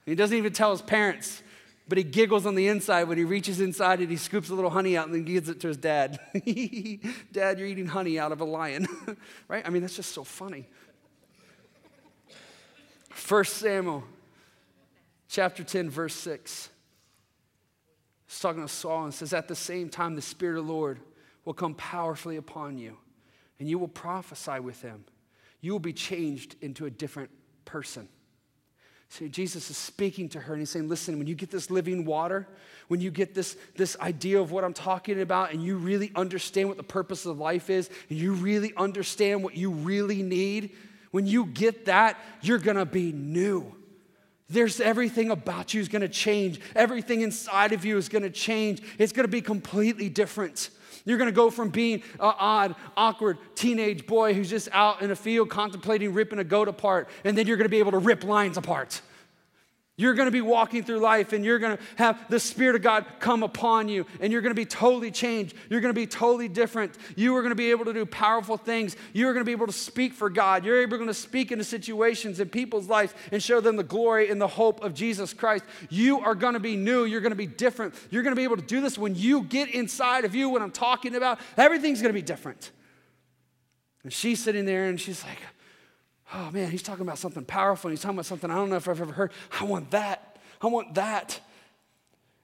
He 0.04 0.14
doesn't 0.14 0.36
even 0.36 0.52
tell 0.52 0.70
his 0.70 0.82
parents, 0.82 1.42
but 1.88 1.96
he 1.96 2.04
giggles 2.04 2.44
on 2.44 2.56
the 2.56 2.68
inside 2.68 3.04
when 3.04 3.16
he 3.16 3.24
reaches 3.24 3.58
inside 3.58 4.00
and 4.00 4.10
he 4.10 4.18
scoops 4.18 4.50
a 4.50 4.54
little 4.54 4.68
honey 4.68 4.98
out 4.98 5.06
and 5.06 5.14
then 5.14 5.24
gives 5.24 5.48
it 5.48 5.60
to 5.60 5.68
his 5.68 5.78
dad. 5.78 6.20
dad, 7.32 7.58
you're 7.58 7.66
eating 7.66 7.86
honey 7.86 8.18
out 8.18 8.32
of 8.32 8.42
a 8.42 8.44
lion. 8.44 8.86
right? 9.48 9.66
I 9.66 9.70
mean, 9.70 9.80
that's 9.80 9.96
just 9.96 10.12
so 10.12 10.24
funny. 10.24 10.68
First 13.08 13.54
Samuel 13.54 14.04
chapter 15.30 15.64
10, 15.64 15.88
verse 15.88 16.16
6. 16.16 16.68
It's 18.26 18.40
talking 18.40 18.60
to 18.60 18.68
Saul 18.68 19.04
and 19.04 19.14
says, 19.14 19.32
At 19.32 19.48
the 19.48 19.56
same 19.56 19.88
time, 19.88 20.16
the 20.16 20.20
Spirit 20.20 20.58
of 20.58 20.66
the 20.66 20.70
Lord 20.74 21.00
will 21.46 21.54
come 21.54 21.74
powerfully 21.76 22.36
upon 22.36 22.76
you, 22.76 22.98
and 23.58 23.70
you 23.70 23.78
will 23.78 23.88
prophesy 23.88 24.60
with 24.60 24.82
him. 24.82 25.06
You 25.64 25.72
will 25.72 25.80
be 25.80 25.94
changed 25.94 26.56
into 26.60 26.84
a 26.84 26.90
different 26.90 27.30
person. 27.64 28.06
See, 29.08 29.30
Jesus 29.30 29.70
is 29.70 29.78
speaking 29.78 30.28
to 30.30 30.40
her 30.40 30.52
and 30.52 30.60
he's 30.60 30.68
saying, 30.68 30.90
Listen, 30.90 31.16
when 31.16 31.26
you 31.26 31.34
get 31.34 31.50
this 31.50 31.70
living 31.70 32.04
water, 32.04 32.46
when 32.88 33.00
you 33.00 33.10
get 33.10 33.34
this, 33.34 33.56
this 33.74 33.98
idea 33.98 34.38
of 34.42 34.52
what 34.52 34.62
I'm 34.62 34.74
talking 34.74 35.22
about, 35.22 35.52
and 35.52 35.62
you 35.62 35.78
really 35.78 36.12
understand 36.14 36.68
what 36.68 36.76
the 36.76 36.82
purpose 36.82 37.24
of 37.24 37.38
life 37.38 37.70
is, 37.70 37.88
and 38.10 38.18
you 38.18 38.34
really 38.34 38.74
understand 38.76 39.42
what 39.42 39.56
you 39.56 39.70
really 39.70 40.22
need, 40.22 40.76
when 41.12 41.26
you 41.26 41.46
get 41.46 41.86
that, 41.86 42.18
you're 42.42 42.58
gonna 42.58 42.84
be 42.84 43.10
new. 43.12 43.74
There's 44.50 44.82
everything 44.82 45.30
about 45.30 45.72
you 45.72 45.80
is 45.80 45.88
gonna 45.88 46.08
change. 46.08 46.60
Everything 46.76 47.22
inside 47.22 47.72
of 47.72 47.86
you 47.86 47.96
is 47.96 48.10
gonna 48.10 48.28
change. 48.28 48.82
It's 48.98 49.12
gonna 49.12 49.28
be 49.28 49.40
completely 49.40 50.10
different. 50.10 50.68
You're 51.04 51.18
gonna 51.18 51.32
go 51.32 51.50
from 51.50 51.70
being 51.70 52.02
an 52.14 52.34
odd, 52.38 52.74
awkward 52.96 53.38
teenage 53.54 54.06
boy 54.06 54.34
who's 54.34 54.50
just 54.50 54.68
out 54.72 55.02
in 55.02 55.10
a 55.10 55.16
field 55.16 55.50
contemplating 55.50 56.14
ripping 56.14 56.38
a 56.38 56.44
goat 56.44 56.68
apart, 56.68 57.08
and 57.24 57.36
then 57.36 57.46
you're 57.46 57.56
gonna 57.56 57.68
be 57.68 57.78
able 57.78 57.92
to 57.92 57.98
rip 57.98 58.24
lines 58.24 58.56
apart. 58.56 59.00
You're 59.96 60.14
going 60.14 60.26
to 60.26 60.32
be 60.32 60.40
walking 60.40 60.82
through 60.82 60.98
life 60.98 61.32
and 61.32 61.44
you're 61.44 61.60
going 61.60 61.76
to 61.76 61.82
have 61.96 62.18
the 62.28 62.40
Spirit 62.40 62.74
of 62.74 62.82
God 62.82 63.06
come 63.20 63.44
upon 63.44 63.88
you 63.88 64.06
and 64.20 64.32
you're 64.32 64.42
going 64.42 64.50
to 64.50 64.60
be 64.60 64.66
totally 64.66 65.12
changed. 65.12 65.54
You're 65.70 65.80
going 65.80 65.94
to 65.94 66.00
be 66.00 66.08
totally 66.08 66.48
different. 66.48 66.96
You 67.14 67.36
are 67.36 67.42
going 67.42 67.52
to 67.52 67.56
be 67.56 67.70
able 67.70 67.84
to 67.84 67.92
do 67.92 68.04
powerful 68.04 68.56
things. 68.56 68.96
You 69.12 69.28
are 69.28 69.32
going 69.32 69.42
to 69.42 69.48
be 69.48 69.52
able 69.52 69.68
to 69.68 69.72
speak 69.72 70.12
for 70.12 70.28
God. 70.28 70.64
You're 70.64 70.82
able 70.82 71.06
to 71.06 71.14
speak 71.14 71.52
into 71.52 71.62
situations 71.62 72.40
in 72.40 72.48
people's 72.48 72.88
lives 72.88 73.14
and 73.30 73.40
show 73.40 73.60
them 73.60 73.76
the 73.76 73.84
glory 73.84 74.30
and 74.30 74.40
the 74.40 74.48
hope 74.48 74.82
of 74.82 74.94
Jesus 74.94 75.32
Christ. 75.32 75.64
You 75.90 76.18
are 76.20 76.34
going 76.34 76.54
to 76.54 76.60
be 76.60 76.74
new. 76.74 77.04
You're 77.04 77.20
going 77.20 77.30
to 77.30 77.36
be 77.36 77.46
different. 77.46 77.94
You're 78.10 78.24
going 78.24 78.34
to 78.34 78.40
be 78.40 78.44
able 78.44 78.56
to 78.56 78.62
do 78.62 78.80
this 78.80 78.98
when 78.98 79.14
you 79.14 79.44
get 79.44 79.72
inside 79.72 80.24
of 80.24 80.34
you, 80.34 80.48
what 80.48 80.60
I'm 80.60 80.72
talking 80.72 81.14
about. 81.14 81.38
Everything's 81.56 82.02
going 82.02 82.12
to 82.12 82.18
be 82.18 82.22
different. 82.22 82.72
And 84.02 84.12
she's 84.12 84.42
sitting 84.42 84.64
there 84.64 84.86
and 84.86 85.00
she's 85.00 85.22
like, 85.22 85.38
oh 86.32 86.50
man, 86.50 86.70
he's 86.70 86.82
talking 86.82 87.02
about 87.02 87.18
something 87.18 87.44
powerful. 87.44 87.90
He's 87.90 88.00
talking 88.00 88.16
about 88.16 88.26
something 88.26 88.50
I 88.50 88.54
don't 88.54 88.70
know 88.70 88.76
if 88.76 88.88
I've 88.88 89.00
ever 89.00 89.12
heard. 89.12 89.32
I 89.60 89.64
want 89.64 89.90
that. 89.90 90.38
I 90.62 90.68
want 90.68 90.94
that. 90.94 91.40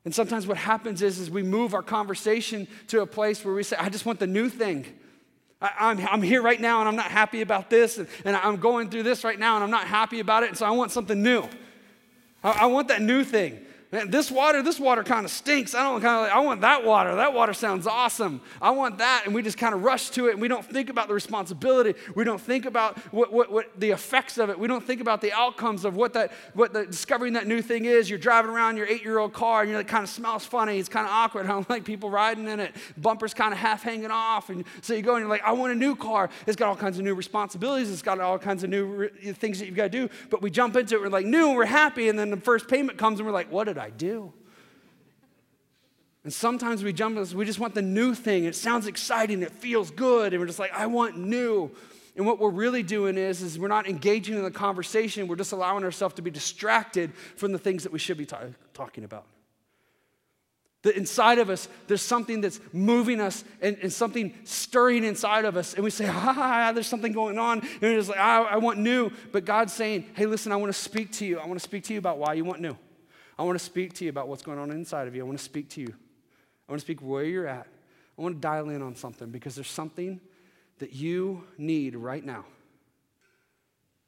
And 0.04 0.14
sometimes 0.14 0.46
what 0.46 0.56
happens 0.56 1.02
is, 1.02 1.18
is 1.18 1.30
we 1.30 1.42
move 1.42 1.74
our 1.74 1.82
conversation 1.82 2.66
to 2.88 3.02
a 3.02 3.06
place 3.06 3.44
where 3.44 3.54
we 3.54 3.62
say, 3.62 3.76
I 3.78 3.88
just 3.88 4.06
want 4.06 4.18
the 4.18 4.26
new 4.26 4.48
thing. 4.48 4.86
I, 5.60 5.90
am 5.90 5.98
I'm, 5.98 6.08
I'm 6.08 6.22
here 6.22 6.40
right 6.40 6.60
now 6.60 6.80
and 6.80 6.88
I'm 6.88 6.96
not 6.96 7.10
happy 7.10 7.42
about 7.42 7.68
this. 7.68 7.98
And, 7.98 8.08
and 8.24 8.34
I'm 8.34 8.56
going 8.56 8.88
through 8.88 9.02
this 9.02 9.24
right 9.24 9.38
now 9.38 9.56
and 9.56 9.64
I'm 9.64 9.70
not 9.70 9.86
happy 9.86 10.20
about 10.20 10.42
it. 10.42 10.48
And 10.48 10.58
so 10.58 10.64
I 10.64 10.70
want 10.70 10.90
something 10.90 11.22
new. 11.22 11.44
I, 12.42 12.50
I 12.62 12.66
want 12.66 12.88
that 12.88 13.02
new 13.02 13.24
thing. 13.24 13.60
Man, 13.92 14.08
this 14.08 14.30
water, 14.30 14.62
this 14.62 14.78
water 14.78 15.02
kind 15.02 15.24
of 15.24 15.32
stinks. 15.32 15.74
I 15.74 15.82
don't 15.82 16.00
kind 16.00 16.14
of 16.14 16.22
like, 16.22 16.32
I 16.32 16.38
want 16.38 16.60
that 16.60 16.84
water. 16.84 17.16
That 17.16 17.34
water 17.34 17.52
sounds 17.52 17.88
awesome. 17.88 18.40
I 18.62 18.70
want 18.70 18.98
that. 18.98 19.22
And 19.26 19.34
we 19.34 19.42
just 19.42 19.58
kind 19.58 19.74
of 19.74 19.82
rush 19.82 20.10
to 20.10 20.28
it 20.28 20.32
and 20.32 20.40
we 20.40 20.46
don't 20.46 20.64
think 20.64 20.90
about 20.90 21.08
the 21.08 21.14
responsibility. 21.14 21.98
We 22.14 22.22
don't 22.22 22.40
think 22.40 22.66
about 22.66 22.98
what, 23.12 23.32
what, 23.32 23.50
what 23.50 23.80
the 23.80 23.90
effects 23.90 24.38
of 24.38 24.48
it. 24.48 24.56
We 24.56 24.68
don't 24.68 24.86
think 24.86 25.00
about 25.00 25.20
the 25.20 25.32
outcomes 25.32 25.84
of 25.84 25.96
what 25.96 26.12
that, 26.12 26.30
what 26.54 26.72
the 26.72 26.86
discovering 26.86 27.32
that 27.32 27.48
new 27.48 27.60
thing 27.62 27.84
is. 27.84 28.08
You're 28.08 28.20
driving 28.20 28.52
around 28.52 28.76
your 28.76 28.86
eight-year-old 28.86 29.32
car 29.32 29.62
and 29.62 29.70
you're 29.70 29.80
like, 29.80 29.88
kind 29.88 30.04
of 30.04 30.10
smells 30.10 30.44
funny. 30.44 30.78
It's 30.78 30.88
kind 30.88 31.06
of 31.06 31.12
awkward. 31.12 31.46
I 31.46 31.48
don't 31.48 31.68
like 31.70 31.84
people 31.84 32.10
riding 32.10 32.46
in 32.46 32.60
it. 32.60 32.76
Bumpers 32.96 33.34
kind 33.34 33.52
of 33.52 33.58
half 33.58 33.82
hanging 33.82 34.12
off. 34.12 34.50
And 34.50 34.64
so 34.82 34.94
you 34.94 35.02
go 35.02 35.16
and 35.16 35.22
you're 35.22 35.28
like, 35.28 35.42
I 35.42 35.50
want 35.50 35.72
a 35.72 35.76
new 35.76 35.96
car. 35.96 36.30
It's 36.46 36.54
got 36.54 36.68
all 36.68 36.76
kinds 36.76 36.98
of 36.98 37.04
new 37.04 37.16
responsibilities. 37.16 37.90
It's 37.90 38.02
got 38.02 38.20
all 38.20 38.38
kinds 38.38 38.62
of 38.62 38.70
new 38.70 38.86
re- 38.86 39.32
things 39.32 39.58
that 39.58 39.66
you've 39.66 39.74
got 39.74 39.90
to 39.90 40.06
do. 40.06 40.08
But 40.30 40.42
we 40.42 40.50
jump 40.50 40.76
into 40.76 40.94
it. 40.94 41.00
We're 41.00 41.08
like, 41.08 41.26
new 41.26 41.48
and 41.48 41.56
we're 41.56 41.64
happy. 41.64 42.08
And 42.08 42.16
then 42.16 42.30
the 42.30 42.36
first 42.36 42.68
payment 42.68 42.96
comes 42.96 43.18
and 43.18 43.26
we're 43.26 43.34
like, 43.34 43.50
what 43.50 43.64
did 43.64 43.79
I 43.80 43.90
do? 43.90 44.32
And 46.22 46.32
sometimes 46.32 46.84
we 46.84 46.92
jump, 46.92 47.16
we 47.32 47.44
just 47.44 47.58
want 47.58 47.74
the 47.74 47.82
new 47.82 48.14
thing. 48.14 48.44
It 48.44 48.54
sounds 48.54 48.86
exciting, 48.86 49.42
it 49.42 49.52
feels 49.52 49.90
good, 49.90 50.32
and 50.32 50.40
we're 50.40 50.46
just 50.46 50.58
like, 50.58 50.72
I 50.72 50.86
want 50.86 51.16
new. 51.16 51.70
And 52.16 52.26
what 52.26 52.38
we're 52.38 52.50
really 52.50 52.82
doing 52.82 53.16
is, 53.16 53.40
is 53.40 53.58
we're 53.58 53.68
not 53.68 53.88
engaging 53.88 54.36
in 54.36 54.42
the 54.42 54.50
conversation, 54.50 55.28
we're 55.28 55.36
just 55.36 55.52
allowing 55.52 55.84
ourselves 55.84 56.16
to 56.16 56.22
be 56.22 56.30
distracted 56.30 57.14
from 57.36 57.52
the 57.52 57.58
things 57.58 57.84
that 57.84 57.92
we 57.92 57.98
should 57.98 58.18
be 58.18 58.26
ta- 58.26 58.40
talking 58.74 59.04
about. 59.04 59.24
That 60.82 60.96
inside 60.96 61.38
of 61.38 61.50
us, 61.50 61.68
there's 61.88 62.02
something 62.02 62.40
that's 62.40 62.58
moving 62.72 63.20
us 63.20 63.44
and, 63.60 63.76
and, 63.82 63.92
something 63.92 64.34
stirring 64.44 65.04
inside 65.04 65.44
of 65.44 65.58
us. 65.58 65.74
And 65.74 65.84
we 65.84 65.90
say, 65.90 66.06
ah, 66.10 66.72
there's 66.74 66.86
something 66.86 67.12
going 67.12 67.38
on. 67.38 67.60
And 67.60 67.82
it's 67.82 68.08
like, 68.08 68.18
I, 68.18 68.42
I 68.42 68.56
want 68.56 68.78
new. 68.78 69.10
But 69.30 69.44
God's 69.44 69.74
saying, 69.74 70.06
hey, 70.14 70.24
listen, 70.24 70.52
I 70.52 70.56
want 70.56 70.72
to 70.72 70.78
speak 70.78 71.12
to 71.12 71.26
you. 71.26 71.38
I 71.38 71.46
want 71.46 71.60
to 71.60 71.64
speak 71.64 71.84
to 71.84 71.92
you 71.92 71.98
about 71.98 72.16
why 72.16 72.32
you 72.32 72.46
want 72.46 72.62
new. 72.62 72.76
I 73.40 73.42
want 73.42 73.58
to 73.58 73.64
speak 73.64 73.94
to 73.94 74.04
you 74.04 74.10
about 74.10 74.28
what's 74.28 74.42
going 74.42 74.58
on 74.58 74.70
inside 74.70 75.08
of 75.08 75.16
you. 75.16 75.22
I 75.22 75.24
want 75.24 75.38
to 75.38 75.44
speak 75.44 75.70
to 75.70 75.80
you. 75.80 75.86
I 75.88 76.72
want 76.72 76.78
to 76.78 76.84
speak 76.84 77.00
where 77.00 77.24
you're 77.24 77.46
at. 77.46 77.66
I 78.18 78.20
want 78.20 78.34
to 78.34 78.38
dial 78.38 78.68
in 78.68 78.82
on 78.82 78.94
something 78.94 79.30
because 79.30 79.54
there's 79.54 79.70
something 79.70 80.20
that 80.78 80.92
you 80.92 81.44
need 81.56 81.96
right 81.96 82.22
now. 82.22 82.44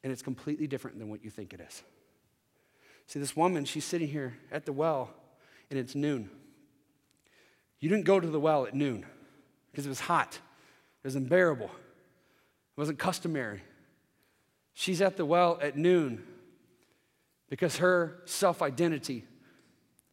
And 0.03 0.13
it's 0.13 0.21
completely 0.21 0.67
different 0.67 0.99
than 0.99 1.09
what 1.09 1.23
you 1.23 1.31
think 1.31 1.51
it 1.51 1.61
is. 1.67 1.81
See, 3.07 3.19
this 3.19 3.35
woman, 3.35 3.65
she's 3.65 3.85
sitting 3.85 4.07
here 4.07 4.37
at 4.51 4.67
the 4.67 4.71
well, 4.71 5.09
and 5.71 5.79
it's 5.79 5.95
noon. 5.95 6.29
You 7.79 7.89
didn't 7.89 8.05
go 8.05 8.19
to 8.19 8.27
the 8.27 8.39
well 8.39 8.67
at 8.67 8.75
noon 8.75 9.03
because 9.71 9.87
it 9.87 9.89
was 9.89 10.01
hot, 10.01 10.35
it 10.35 11.07
was 11.07 11.15
unbearable, 11.15 11.71
it 11.71 12.77
wasn't 12.77 12.99
customary. 12.99 13.63
She's 14.75 15.01
at 15.01 15.17
the 15.17 15.25
well 15.25 15.57
at 15.59 15.75
noon 15.75 16.23
because 17.53 17.77
her 17.77 18.19
self 18.25 18.63
identity, 18.63 19.23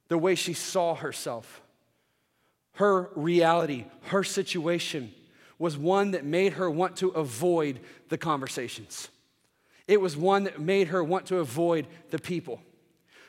the 0.08 0.18
way 0.18 0.34
she 0.34 0.52
saw 0.52 0.94
herself, 0.94 1.62
her 2.72 3.08
reality, 3.16 3.86
her 4.08 4.22
situation 4.22 5.10
was 5.58 5.78
one 5.78 6.10
that 6.10 6.22
made 6.22 6.52
her 6.52 6.70
want 6.70 6.96
to 6.96 7.08
avoid 7.08 7.80
the 8.10 8.18
conversations. 8.18 9.08
It 9.88 10.02
was 10.02 10.18
one 10.18 10.44
that 10.44 10.60
made 10.60 10.88
her 10.88 11.02
want 11.02 11.24
to 11.28 11.38
avoid 11.38 11.86
the 12.10 12.18
people. 12.18 12.60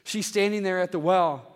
She's 0.04 0.26
standing 0.26 0.64
there 0.64 0.82
at 0.82 0.92
the 0.92 1.00
well, 1.00 1.48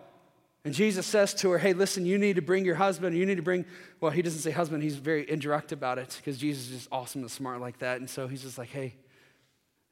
and 0.64 0.72
Jesus 0.72 1.04
says 1.04 1.34
to 1.34 1.50
her, 1.50 1.58
Hey, 1.58 1.74
listen, 1.74 2.06
you 2.06 2.16
need 2.16 2.36
to 2.36 2.42
bring 2.42 2.64
your 2.64 2.76
husband. 2.76 3.14
You 3.18 3.26
need 3.26 3.36
to 3.36 3.42
bring, 3.42 3.66
well, 4.00 4.12
he 4.12 4.22
doesn't 4.22 4.40
say 4.40 4.50
husband, 4.50 4.82
he's 4.82 4.96
very 4.96 5.28
indirect 5.30 5.72
about 5.72 5.98
it 5.98 6.14
because 6.16 6.38
Jesus 6.38 6.70
is 6.70 6.70
just 6.70 6.88
awesome 6.90 7.20
and 7.20 7.30
smart 7.30 7.60
like 7.60 7.80
that. 7.80 8.00
And 8.00 8.08
so 8.08 8.26
he's 8.26 8.40
just 8.40 8.56
like, 8.56 8.70
Hey. 8.70 8.94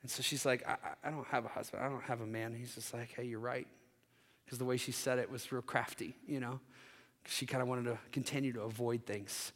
And 0.04 0.10
so 0.10 0.22
she's 0.22 0.44
like, 0.44 0.68
I, 0.68 0.76
I 1.02 1.10
don't 1.10 1.26
have 1.28 1.46
a 1.46 1.48
husband. 1.48 1.82
I 1.82 1.88
don't 1.88 2.02
have 2.02 2.20
a 2.20 2.26
man. 2.26 2.54
He's 2.54 2.74
just 2.74 2.92
like, 2.92 3.14
Hey, 3.16 3.24
you're 3.24 3.40
right. 3.40 3.66
Because 4.44 4.58
the 4.58 4.66
way 4.66 4.76
she 4.76 4.92
said 4.92 5.18
it 5.18 5.30
was 5.30 5.50
real 5.50 5.62
crafty, 5.62 6.14
you 6.28 6.40
know? 6.40 6.60
She 7.26 7.46
kind 7.46 7.62
of 7.62 7.68
wanted 7.68 7.86
to 7.86 7.98
continue 8.12 8.52
to 8.52 8.60
avoid 8.60 9.06
things. 9.06 9.52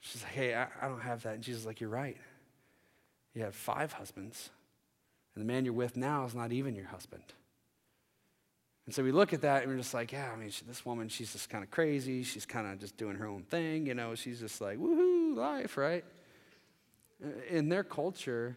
She's 0.00 0.22
like, 0.22 0.32
Hey, 0.32 0.54
I, 0.54 0.68
I 0.80 0.88
don't 0.88 1.02
have 1.02 1.24
that. 1.24 1.34
And 1.34 1.42
Jesus 1.42 1.60
is 1.60 1.66
like, 1.66 1.78
You're 1.78 1.90
right. 1.90 2.16
You 3.34 3.42
have 3.42 3.54
five 3.54 3.92
husbands, 3.92 4.48
and 5.34 5.42
the 5.44 5.46
man 5.46 5.66
you're 5.66 5.74
with 5.74 5.98
now 5.98 6.24
is 6.24 6.34
not 6.34 6.50
even 6.52 6.74
your 6.74 6.86
husband. 6.86 7.22
And 8.86 8.94
so 8.94 9.02
we 9.02 9.12
look 9.12 9.34
at 9.34 9.42
that 9.42 9.62
and 9.62 9.70
we're 9.70 9.76
just 9.76 9.92
like, 9.92 10.10
yeah, 10.10 10.30
I 10.32 10.36
mean, 10.36 10.48
she, 10.48 10.64
this 10.64 10.86
woman, 10.86 11.08
she's 11.10 11.32
just 11.32 11.50
kind 11.50 11.62
of 11.62 11.70
crazy. 11.70 12.22
She's 12.22 12.46
kind 12.46 12.66
of 12.66 12.78
just 12.78 12.96
doing 12.96 13.16
her 13.16 13.26
own 13.26 13.42
thing, 13.42 13.84
you 13.84 13.92
know. 13.92 14.14
She's 14.14 14.40
just 14.40 14.62
like, 14.62 14.78
woohoo, 14.78 15.36
life, 15.36 15.76
right? 15.76 16.02
Uh, 17.22 17.28
in 17.50 17.68
their 17.68 17.84
culture, 17.84 18.56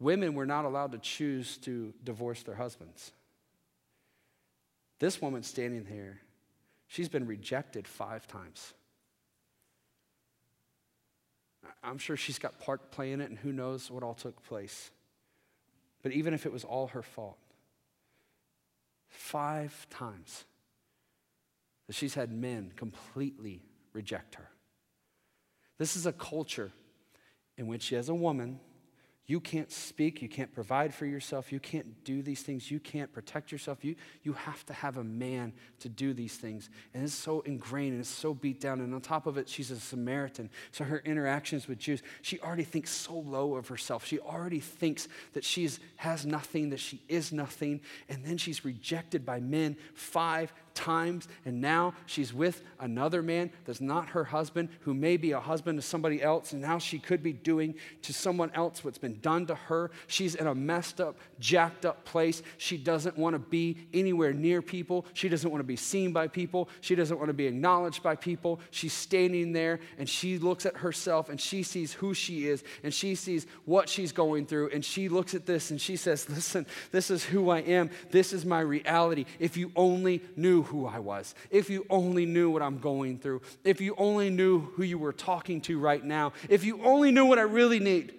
women 0.00 0.34
were 0.34 0.46
not 0.46 0.64
allowed 0.64 0.92
to 0.92 0.98
choose 0.98 1.58
to 1.58 1.92
divorce 2.02 2.42
their 2.42 2.54
husbands. 2.56 3.12
This 4.98 5.22
woman 5.22 5.42
standing 5.42 5.84
here, 5.84 6.20
she's 6.88 7.08
been 7.08 7.26
rejected 7.26 7.86
five 7.86 8.26
times. 8.26 8.72
I'm 11.82 11.98
sure 11.98 12.16
she's 12.16 12.38
got 12.38 12.58
part 12.58 12.90
playing 12.90 13.20
it, 13.20 13.30
and 13.30 13.38
who 13.38 13.52
knows 13.52 13.90
what 13.90 14.02
all 14.02 14.14
took 14.14 14.42
place. 14.44 14.90
But 16.02 16.12
even 16.12 16.34
if 16.34 16.46
it 16.46 16.52
was 16.52 16.64
all 16.64 16.88
her 16.88 17.02
fault, 17.02 17.38
five 19.08 19.86
times 19.90 20.44
that 21.86 21.94
she's 21.94 22.14
had 22.14 22.30
men 22.30 22.72
completely 22.76 23.62
reject 23.92 24.36
her. 24.36 24.48
This 25.78 25.96
is 25.96 26.06
a 26.06 26.12
culture 26.12 26.72
in 27.56 27.66
which, 27.66 27.92
as 27.92 28.08
a 28.08 28.14
woman, 28.14 28.60
you 29.30 29.38
can't 29.38 29.70
speak, 29.70 30.22
you 30.22 30.28
can't 30.28 30.52
provide 30.52 30.92
for 30.92 31.06
yourself, 31.06 31.52
you 31.52 31.60
can't 31.60 32.02
do 32.02 32.20
these 32.20 32.42
things, 32.42 32.68
you 32.68 32.80
can't 32.80 33.12
protect 33.12 33.52
yourself. 33.52 33.84
You, 33.84 33.94
you 34.24 34.32
have 34.32 34.66
to 34.66 34.72
have 34.72 34.96
a 34.96 35.04
man 35.04 35.52
to 35.78 35.88
do 35.88 36.12
these 36.12 36.36
things. 36.36 36.68
And 36.94 37.04
it's 37.04 37.14
so 37.14 37.40
ingrained 37.42 37.92
and 37.92 38.00
it's 38.00 38.08
so 38.08 38.34
beat 38.34 38.60
down. 38.60 38.80
And 38.80 38.92
on 38.92 39.00
top 39.00 39.28
of 39.28 39.38
it, 39.38 39.48
she's 39.48 39.70
a 39.70 39.78
Samaritan. 39.78 40.50
So 40.72 40.82
her 40.82 40.98
interactions 41.04 41.68
with 41.68 41.78
Jews, 41.78 42.02
she 42.22 42.40
already 42.40 42.64
thinks 42.64 42.90
so 42.90 43.14
low 43.14 43.54
of 43.54 43.68
herself. 43.68 44.04
She 44.04 44.18
already 44.18 44.58
thinks 44.58 45.06
that 45.34 45.44
she 45.44 45.70
has 45.94 46.26
nothing, 46.26 46.70
that 46.70 46.80
she 46.80 47.00
is 47.08 47.30
nothing. 47.30 47.82
And 48.08 48.24
then 48.24 48.36
she's 48.36 48.64
rejected 48.64 49.24
by 49.24 49.38
men 49.38 49.76
five 49.94 50.52
times, 50.80 51.28
and 51.44 51.60
now 51.60 51.94
she's 52.06 52.32
with 52.32 52.62
another 52.80 53.22
man 53.22 53.50
that's 53.64 53.80
not 53.80 54.08
her 54.08 54.24
husband, 54.24 54.68
who 54.80 54.94
may 54.94 55.16
be 55.16 55.32
a 55.32 55.40
husband 55.40 55.78
to 55.78 55.82
somebody 55.82 56.22
else, 56.22 56.52
and 56.52 56.62
now 56.62 56.78
she 56.78 56.98
could 56.98 57.22
be 57.22 57.32
doing 57.32 57.74
to 58.02 58.12
someone 58.12 58.50
else 58.54 58.82
what's 58.84 58.98
been 58.98 59.20
done 59.20 59.46
to 59.46 59.54
her. 59.54 59.90
She's 60.06 60.34
in 60.34 60.46
a 60.46 60.54
messed 60.54 61.00
up, 61.00 61.16
jacked 61.38 61.84
up 61.84 62.04
place. 62.04 62.42
She 62.56 62.76
doesn't 62.76 63.16
want 63.18 63.34
to 63.34 63.38
be 63.38 63.76
anywhere 63.92 64.32
near 64.32 64.62
people. 64.62 65.04
She 65.12 65.28
doesn't 65.28 65.50
want 65.50 65.60
to 65.60 65.66
be 65.66 65.76
seen 65.76 66.12
by 66.12 66.28
people. 66.28 66.68
She 66.80 66.94
doesn't 66.94 67.18
want 67.18 67.28
to 67.28 67.34
be 67.34 67.46
acknowledged 67.46 68.02
by 68.02 68.16
people. 68.16 68.60
She's 68.70 68.92
standing 68.92 69.52
there 69.52 69.80
and 69.98 70.08
she 70.08 70.38
looks 70.38 70.66
at 70.66 70.76
herself 70.78 71.28
and 71.28 71.40
she 71.40 71.62
sees 71.62 71.92
who 71.92 72.14
she 72.14 72.46
is 72.46 72.64
and 72.82 72.92
she 72.92 73.14
sees 73.14 73.46
what 73.64 73.88
she's 73.88 74.12
going 74.12 74.46
through, 74.46 74.70
and 74.72 74.84
she 74.84 75.08
looks 75.08 75.34
at 75.34 75.46
this 75.46 75.70
and 75.70 75.80
she 75.80 75.96
says, 75.96 76.28
Listen, 76.28 76.66
this 76.92 77.10
is 77.10 77.24
who 77.24 77.50
I 77.50 77.60
am. 77.60 77.90
This 78.10 78.32
is 78.32 78.44
my 78.44 78.60
reality. 78.60 79.26
If 79.38 79.56
you 79.56 79.72
only 79.76 80.22
knew 80.36 80.62
who 80.70 80.86
I 80.86 80.98
was, 80.98 81.34
if 81.50 81.68
you 81.68 81.84
only 81.90 82.26
knew 82.26 82.50
what 82.50 82.62
I'm 82.62 82.78
going 82.78 83.18
through, 83.18 83.42
if 83.64 83.80
you 83.80 83.94
only 83.98 84.30
knew 84.30 84.60
who 84.60 84.82
you 84.82 84.98
were 84.98 85.12
talking 85.12 85.60
to 85.62 85.78
right 85.78 86.02
now, 86.02 86.32
if 86.48 86.64
you 86.64 86.82
only 86.82 87.10
knew 87.10 87.26
what 87.26 87.38
I 87.38 87.42
really 87.42 87.80
need. 87.80 88.14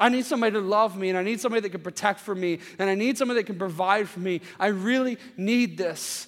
I 0.00 0.08
need 0.08 0.24
somebody 0.24 0.52
to 0.52 0.60
love 0.60 0.96
me, 0.96 1.08
and 1.10 1.16
I 1.16 1.22
need 1.22 1.40
somebody 1.40 1.60
that 1.60 1.70
can 1.70 1.82
protect 1.82 2.18
for 2.18 2.34
me, 2.34 2.58
and 2.80 2.90
I 2.90 2.96
need 2.96 3.16
somebody 3.16 3.40
that 3.40 3.46
can 3.46 3.58
provide 3.58 4.08
for 4.08 4.18
me. 4.18 4.40
I 4.58 4.66
really 4.68 5.18
need 5.36 5.78
this. 5.78 6.26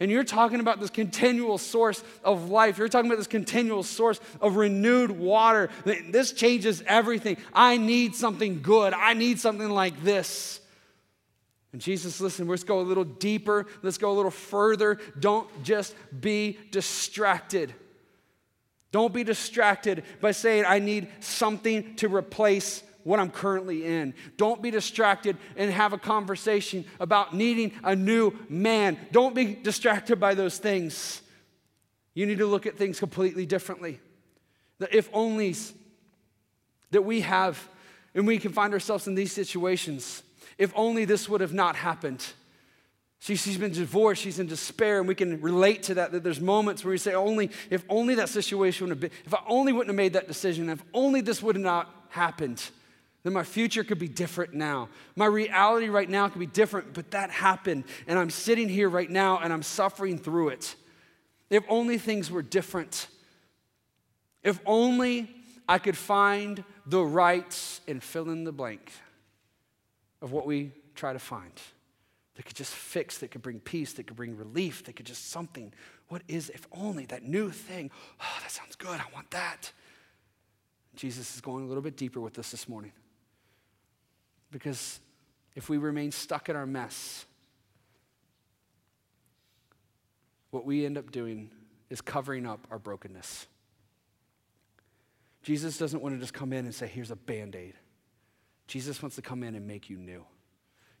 And 0.00 0.08
you're 0.08 0.22
talking 0.22 0.60
about 0.60 0.78
this 0.78 0.90
continual 0.90 1.58
source 1.58 2.04
of 2.22 2.48
life. 2.48 2.78
You're 2.78 2.88
talking 2.88 3.10
about 3.10 3.18
this 3.18 3.26
continual 3.26 3.82
source 3.82 4.20
of 4.40 4.54
renewed 4.54 5.10
water. 5.10 5.70
This 5.84 6.32
changes 6.32 6.84
everything. 6.86 7.38
I 7.52 7.76
need 7.78 8.14
something 8.14 8.62
good. 8.62 8.92
I 8.92 9.14
need 9.14 9.40
something 9.40 9.68
like 9.68 10.04
this. 10.04 10.60
And 11.72 11.82
Jesus, 11.82 12.20
listen, 12.20 12.48
let's 12.48 12.64
go 12.64 12.80
a 12.80 12.82
little 12.82 13.04
deeper. 13.04 13.66
Let's 13.82 13.98
go 13.98 14.10
a 14.10 14.16
little 14.16 14.30
further. 14.30 14.98
Don't 15.18 15.48
just 15.62 15.94
be 16.18 16.58
distracted. 16.70 17.74
Don't 18.90 19.12
be 19.12 19.22
distracted 19.22 20.02
by 20.20 20.32
saying, 20.32 20.64
I 20.66 20.78
need 20.78 21.08
something 21.20 21.94
to 21.96 22.08
replace 22.08 22.82
what 23.04 23.20
I'm 23.20 23.30
currently 23.30 23.84
in. 23.84 24.14
Don't 24.36 24.62
be 24.62 24.70
distracted 24.70 25.36
and 25.56 25.70
have 25.70 25.92
a 25.92 25.98
conversation 25.98 26.84
about 27.00 27.34
needing 27.34 27.72
a 27.84 27.94
new 27.94 28.32
man. 28.48 28.98
Don't 29.12 29.34
be 29.34 29.54
distracted 29.54 30.18
by 30.18 30.34
those 30.34 30.58
things. 30.58 31.20
You 32.14 32.26
need 32.26 32.38
to 32.38 32.46
look 32.46 32.66
at 32.66 32.76
things 32.76 32.98
completely 32.98 33.46
differently. 33.46 34.00
The 34.78 34.94
if 34.96 35.12
onlys 35.12 35.72
that 36.90 37.02
we 37.02 37.20
have, 37.20 37.68
and 38.14 38.26
we 38.26 38.38
can 38.38 38.52
find 38.52 38.72
ourselves 38.72 39.06
in 39.06 39.14
these 39.14 39.32
situations. 39.32 40.22
If 40.58 40.72
only 40.74 41.04
this 41.04 41.28
would 41.28 41.40
have 41.40 41.54
not 41.54 41.76
happened. 41.76 42.24
She, 43.20 43.36
she's 43.36 43.58
been 43.58 43.72
divorced, 43.72 44.22
she's 44.22 44.38
in 44.38 44.46
despair, 44.46 44.98
and 44.98 45.08
we 45.08 45.14
can 45.14 45.40
relate 45.40 45.84
to 45.84 45.94
that. 45.94 46.12
That 46.12 46.22
there's 46.22 46.40
moments 46.40 46.84
where 46.84 46.92
we 46.92 46.98
say, 46.98 47.14
only, 47.14 47.50
if 47.70 47.84
only 47.88 48.16
that 48.16 48.28
situation 48.28 48.86
would 48.86 48.90
have 48.90 49.00
been, 49.00 49.10
if 49.24 49.34
I 49.34 49.40
only 49.46 49.72
wouldn't 49.72 49.88
have 49.88 49.96
made 49.96 50.12
that 50.12 50.28
decision, 50.28 50.68
if 50.68 50.82
only 50.94 51.20
this 51.20 51.42
would 51.42 51.56
have 51.56 51.64
not 51.64 51.92
happened, 52.10 52.62
then 53.24 53.32
my 53.32 53.42
future 53.42 53.82
could 53.82 53.98
be 53.98 54.08
different 54.08 54.54
now. 54.54 54.88
My 55.16 55.26
reality 55.26 55.88
right 55.88 56.08
now 56.08 56.28
could 56.28 56.38
be 56.38 56.46
different, 56.46 56.94
but 56.94 57.10
that 57.10 57.30
happened, 57.30 57.84
and 58.06 58.18
I'm 58.18 58.30
sitting 58.30 58.68
here 58.68 58.88
right 58.88 59.10
now 59.10 59.38
and 59.38 59.52
I'm 59.52 59.64
suffering 59.64 60.18
through 60.18 60.50
it. 60.50 60.76
If 61.50 61.64
only 61.68 61.98
things 61.98 62.30
were 62.30 62.42
different. 62.42 63.08
If 64.44 64.60
only 64.64 65.28
I 65.68 65.78
could 65.78 65.96
find 65.96 66.62
the 66.86 67.02
rights 67.02 67.80
and 67.88 68.02
fill 68.02 68.30
in 68.30 68.44
the 68.44 68.52
blank 68.52 68.92
of 70.20 70.32
what 70.32 70.46
we 70.46 70.72
try 70.94 71.12
to 71.12 71.18
find 71.18 71.52
that 72.38 72.46
could 72.46 72.56
just 72.56 72.72
fix, 72.72 73.18
that 73.18 73.32
could 73.32 73.42
bring 73.42 73.58
peace, 73.58 73.94
that 73.94 74.06
could 74.06 74.16
bring 74.16 74.36
relief, 74.36 74.84
that 74.84 74.94
could 74.94 75.06
just 75.06 75.30
something. 75.30 75.72
What 76.06 76.22
is, 76.28 76.50
if 76.50 76.68
only 76.70 77.04
that 77.06 77.24
new 77.24 77.50
thing? 77.50 77.90
Oh, 78.20 78.38
that 78.40 78.50
sounds 78.52 78.76
good. 78.76 79.00
I 79.00 79.12
want 79.12 79.28
that. 79.32 79.72
Jesus 80.94 81.34
is 81.34 81.40
going 81.40 81.64
a 81.64 81.66
little 81.66 81.82
bit 81.82 81.96
deeper 81.96 82.20
with 82.20 82.34
this 82.34 82.52
this 82.52 82.68
morning. 82.68 82.92
Because 84.52 85.00
if 85.56 85.68
we 85.68 85.78
remain 85.78 86.12
stuck 86.12 86.48
in 86.48 86.54
our 86.54 86.64
mess, 86.64 87.26
what 90.50 90.64
we 90.64 90.86
end 90.86 90.96
up 90.96 91.10
doing 91.10 91.50
is 91.90 92.00
covering 92.00 92.46
up 92.46 92.68
our 92.70 92.78
brokenness. 92.78 93.48
Jesus 95.42 95.76
doesn't 95.76 96.02
want 96.02 96.14
to 96.14 96.20
just 96.20 96.34
come 96.34 96.52
in 96.52 96.66
and 96.66 96.74
say, 96.74 96.86
here's 96.86 97.10
a 97.10 97.16
band 97.16 97.56
aid. 97.56 97.74
Jesus 98.68 99.02
wants 99.02 99.16
to 99.16 99.22
come 99.22 99.42
in 99.42 99.56
and 99.56 99.66
make 99.66 99.90
you 99.90 99.96
new. 99.96 100.24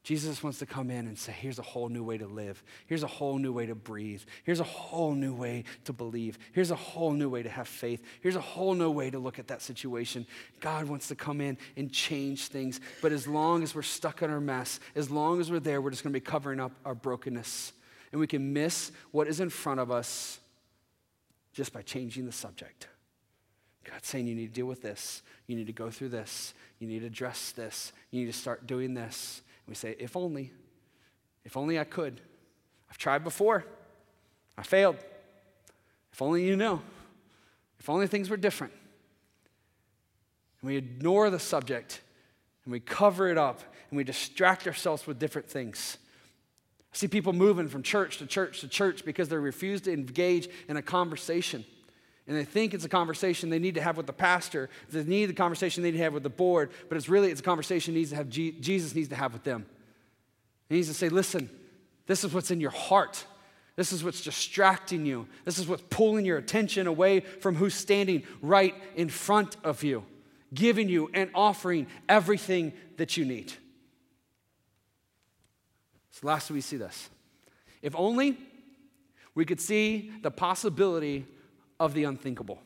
Jesus 0.02 0.42
wants 0.42 0.58
to 0.60 0.64
come 0.64 0.90
in 0.90 1.06
and 1.06 1.18
say, 1.18 1.32
here's 1.32 1.58
a 1.58 1.62
whole 1.62 1.90
new 1.90 2.02
way 2.02 2.16
to 2.16 2.26
live. 2.26 2.62
Here's 2.86 3.02
a 3.02 3.08
whole 3.08 3.36
new 3.36 3.52
way 3.52 3.66
to 3.66 3.74
breathe. 3.74 4.22
Here's 4.44 4.60
a 4.60 4.64
whole 4.64 5.12
new 5.12 5.34
way 5.34 5.64
to 5.84 5.92
believe. 5.92 6.38
Here's 6.52 6.70
a 6.70 6.76
whole 6.76 7.12
new 7.12 7.28
way 7.28 7.42
to 7.42 7.48
have 7.50 7.68
faith. 7.68 8.02
Here's 8.22 8.36
a 8.36 8.40
whole 8.40 8.74
new 8.74 8.90
way 8.90 9.10
to 9.10 9.18
look 9.18 9.38
at 9.38 9.48
that 9.48 9.60
situation. 9.60 10.26
God 10.60 10.86
wants 10.86 11.08
to 11.08 11.14
come 11.14 11.42
in 11.42 11.58
and 11.76 11.92
change 11.92 12.46
things. 12.46 12.80
But 13.02 13.12
as 13.12 13.26
long 13.26 13.62
as 13.62 13.74
we're 13.74 13.82
stuck 13.82 14.22
in 14.22 14.30
our 14.30 14.40
mess, 14.40 14.80
as 14.94 15.10
long 15.10 15.42
as 15.42 15.50
we're 15.50 15.60
there, 15.60 15.82
we're 15.82 15.90
just 15.90 16.04
going 16.04 16.14
to 16.14 16.18
be 16.18 16.24
covering 16.24 16.58
up 16.58 16.72
our 16.86 16.94
brokenness. 16.94 17.74
And 18.10 18.18
we 18.18 18.26
can 18.26 18.54
miss 18.54 18.92
what 19.10 19.28
is 19.28 19.40
in 19.40 19.50
front 19.50 19.80
of 19.80 19.90
us 19.90 20.40
just 21.52 21.74
by 21.74 21.82
changing 21.82 22.24
the 22.24 22.32
subject. 22.32 22.88
God's 23.90 24.06
saying 24.06 24.26
you 24.26 24.34
need 24.34 24.48
to 24.48 24.52
deal 24.52 24.66
with 24.66 24.82
this. 24.82 25.22
You 25.46 25.56
need 25.56 25.66
to 25.66 25.72
go 25.72 25.90
through 25.90 26.10
this. 26.10 26.52
You 26.78 26.86
need 26.86 27.00
to 27.00 27.06
address 27.06 27.52
this. 27.52 27.92
You 28.10 28.20
need 28.20 28.32
to 28.32 28.38
start 28.38 28.66
doing 28.66 28.94
this. 28.94 29.42
And 29.64 29.70
we 29.70 29.74
say, 29.74 29.96
if 29.98 30.16
only, 30.16 30.52
if 31.44 31.56
only 31.56 31.78
I 31.78 31.84
could. 31.84 32.20
I've 32.90 32.98
tried 32.98 33.24
before. 33.24 33.64
I 34.56 34.62
failed. 34.62 34.96
If 36.12 36.20
only 36.20 36.44
you 36.44 36.56
knew. 36.56 36.80
If 37.78 37.88
only 37.88 38.06
things 38.06 38.28
were 38.28 38.36
different. 38.36 38.72
And 40.60 40.68
we 40.68 40.76
ignore 40.76 41.30
the 41.30 41.38
subject 41.38 42.02
and 42.64 42.72
we 42.72 42.80
cover 42.80 43.28
it 43.28 43.38
up 43.38 43.62
and 43.90 43.96
we 43.96 44.04
distract 44.04 44.66
ourselves 44.66 45.06
with 45.06 45.18
different 45.18 45.48
things. 45.48 45.96
I 46.92 46.96
see 46.96 47.08
people 47.08 47.32
moving 47.32 47.68
from 47.68 47.82
church 47.82 48.18
to 48.18 48.26
church 48.26 48.60
to 48.60 48.68
church 48.68 49.04
because 49.04 49.28
they 49.28 49.36
refuse 49.36 49.80
to 49.82 49.92
engage 49.92 50.48
in 50.68 50.76
a 50.76 50.82
conversation 50.82 51.64
and 52.28 52.36
they 52.36 52.44
think 52.44 52.74
it's 52.74 52.84
a 52.84 52.90
conversation 52.90 53.48
they 53.48 53.58
need 53.58 53.74
to 53.76 53.80
have 53.80 53.96
with 53.96 54.06
the 54.06 54.12
pastor. 54.12 54.68
They 54.90 55.02
need 55.02 55.26
the 55.26 55.34
conversation 55.34 55.82
they 55.82 55.90
need 55.90 55.96
to 55.96 56.04
have 56.04 56.12
with 56.12 56.22
the 56.22 56.28
board, 56.28 56.70
but 56.88 56.96
it's 56.96 57.08
really 57.08 57.30
it's 57.30 57.40
a 57.40 57.44
conversation 57.44 57.94
needs 57.94 58.10
to 58.10 58.16
have 58.16 58.28
Jesus 58.28 58.94
needs 58.94 59.08
to 59.08 59.16
have 59.16 59.32
with 59.32 59.44
them. 59.44 59.66
He 60.68 60.76
needs 60.76 60.88
to 60.88 60.94
say, 60.94 61.08
"Listen, 61.08 61.48
this 62.06 62.24
is 62.24 62.34
what's 62.34 62.50
in 62.50 62.60
your 62.60 62.70
heart. 62.70 63.24
This 63.76 63.92
is 63.92 64.04
what's 64.04 64.20
distracting 64.20 65.06
you. 65.06 65.26
This 65.44 65.58
is 65.58 65.66
what's 65.66 65.82
pulling 65.88 66.26
your 66.26 66.36
attention 66.36 66.86
away 66.86 67.20
from 67.20 67.54
who's 67.54 67.74
standing 67.74 68.24
right 68.42 68.74
in 68.94 69.08
front 69.08 69.56
of 69.64 69.82
you, 69.82 70.04
giving 70.52 70.88
you 70.88 71.10
and 71.14 71.30
offering 71.34 71.86
everything 72.10 72.74
that 72.98 73.16
you 73.16 73.24
need." 73.24 73.54
So 76.10 76.26
last 76.26 76.50
we 76.50 76.60
see 76.60 76.76
this. 76.76 77.08
If 77.80 77.96
only 77.96 78.36
we 79.34 79.46
could 79.46 79.60
see 79.60 80.12
the 80.20 80.30
possibility 80.30 81.24
of 81.80 81.94
the 81.94 82.04
unthinkable. 82.04 82.60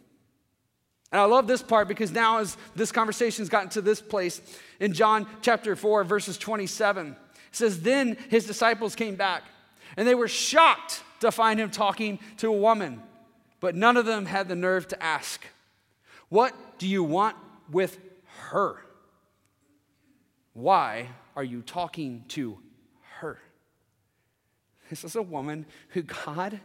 And 1.12 1.20
I 1.20 1.24
love 1.24 1.46
this 1.46 1.62
part 1.62 1.88
because 1.88 2.10
now, 2.10 2.38
as 2.38 2.56
this 2.74 2.90
conversation's 2.90 3.50
gotten 3.50 3.68
to 3.70 3.82
this 3.82 4.00
place, 4.00 4.40
in 4.80 4.94
John 4.94 5.26
chapter 5.42 5.76
4, 5.76 6.04
verses 6.04 6.38
27, 6.38 7.08
it 7.08 7.16
says, 7.50 7.82
Then 7.82 8.16
his 8.30 8.46
disciples 8.46 8.96
came 8.96 9.14
back, 9.14 9.42
and 9.96 10.08
they 10.08 10.14
were 10.14 10.28
shocked 10.28 11.02
to 11.20 11.30
find 11.30 11.60
him 11.60 11.70
talking 11.70 12.18
to 12.38 12.48
a 12.48 12.56
woman, 12.56 13.02
but 13.60 13.74
none 13.74 13.98
of 13.98 14.06
them 14.06 14.24
had 14.24 14.48
the 14.48 14.56
nerve 14.56 14.88
to 14.88 15.02
ask, 15.02 15.44
What 16.30 16.54
do 16.78 16.88
you 16.88 17.04
want 17.04 17.36
with 17.70 17.98
her? 18.48 18.76
Why 20.54 21.08
are 21.36 21.44
you 21.44 21.60
talking 21.60 22.24
to 22.28 22.58
her? 23.18 23.38
This 24.88 25.04
is 25.04 25.14
a 25.14 25.22
woman 25.22 25.66
who 25.90 26.02
God 26.02 26.58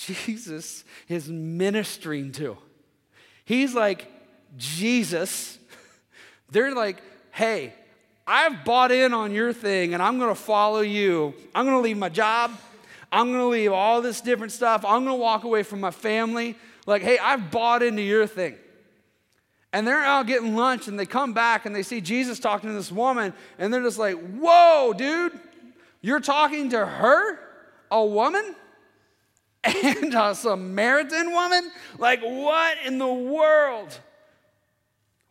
Jesus 0.00 0.84
is 1.08 1.28
ministering 1.28 2.32
to. 2.32 2.56
He's 3.44 3.74
like, 3.74 4.10
Jesus. 4.56 5.58
They're 6.50 6.74
like, 6.74 7.02
hey, 7.32 7.74
I've 8.26 8.64
bought 8.64 8.92
in 8.92 9.12
on 9.12 9.32
your 9.32 9.52
thing 9.52 9.92
and 9.92 10.02
I'm 10.02 10.18
gonna 10.18 10.34
follow 10.34 10.80
you. 10.80 11.34
I'm 11.54 11.66
gonna 11.66 11.80
leave 11.80 11.98
my 11.98 12.08
job. 12.08 12.52
I'm 13.12 13.30
gonna 13.30 13.48
leave 13.48 13.72
all 13.72 14.00
this 14.00 14.20
different 14.20 14.52
stuff. 14.52 14.84
I'm 14.86 15.04
gonna 15.04 15.16
walk 15.16 15.44
away 15.44 15.64
from 15.64 15.80
my 15.80 15.90
family. 15.90 16.56
Like, 16.86 17.02
hey, 17.02 17.18
I've 17.18 17.50
bought 17.50 17.82
into 17.82 18.02
your 18.02 18.26
thing. 18.26 18.56
And 19.72 19.86
they're 19.86 20.02
out 20.02 20.26
getting 20.26 20.56
lunch 20.56 20.88
and 20.88 20.98
they 20.98 21.06
come 21.06 21.34
back 21.34 21.66
and 21.66 21.76
they 21.76 21.82
see 21.82 22.00
Jesus 22.00 22.38
talking 22.40 22.70
to 22.70 22.74
this 22.74 22.90
woman 22.90 23.34
and 23.58 23.72
they're 23.72 23.82
just 23.82 23.98
like, 23.98 24.16
whoa, 24.16 24.94
dude, 24.96 25.38
you're 26.00 26.20
talking 26.20 26.70
to 26.70 26.86
her? 26.86 27.38
A 27.90 28.04
woman? 28.04 28.54
And 29.64 30.14
a 30.14 30.34
Samaritan 30.34 31.32
woman? 31.32 31.70
Like, 31.98 32.20
what 32.22 32.78
in 32.84 32.98
the 32.98 33.12
world? 33.12 33.98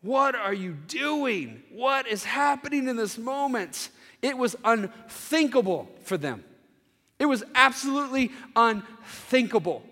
What 0.02 0.36
are 0.36 0.54
you 0.54 0.74
doing? 0.74 1.64
What 1.72 2.08
is 2.08 2.24
happening 2.24 2.88
in 2.88 2.96
this 2.96 3.18
moment? 3.18 3.90
It 4.22 4.38
was 4.38 4.56
unthinkable 4.64 5.90
for 6.04 6.18
them. 6.18 6.44
It 7.18 7.26
was 7.26 7.44
absolutely 7.54 8.32
unthinkable. 8.56 9.84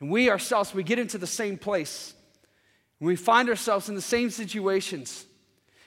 And 0.00 0.10
we 0.10 0.30
ourselves, 0.30 0.74
we 0.74 0.82
get 0.82 0.98
into 0.98 1.18
the 1.18 1.26
same 1.26 1.58
place. 1.58 2.14
We 3.00 3.14
find 3.14 3.48
ourselves 3.48 3.88
in 3.88 3.94
the 3.94 4.02
same 4.02 4.30
situations. 4.30 5.26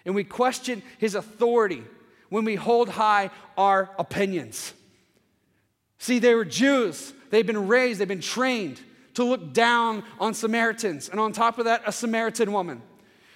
And 0.05 0.15
we 0.15 0.23
question 0.23 0.81
his 0.97 1.15
authority 1.15 1.83
when 2.29 2.45
we 2.45 2.55
hold 2.55 2.89
high 2.89 3.29
our 3.57 3.89
opinions. 3.99 4.73
See, 5.97 6.19
they 6.19 6.33
were 6.33 6.45
Jews. 6.45 7.13
They've 7.31 7.45
been 7.45 7.67
raised, 7.67 7.99
they've 7.99 8.07
been 8.07 8.21
trained 8.21 8.79
to 9.15 9.23
look 9.23 9.53
down 9.53 10.03
on 10.19 10.33
Samaritans. 10.33 11.09
And 11.09 11.19
on 11.19 11.33
top 11.33 11.57
of 11.57 11.65
that, 11.65 11.81
a 11.85 11.91
Samaritan 11.91 12.51
woman. 12.51 12.81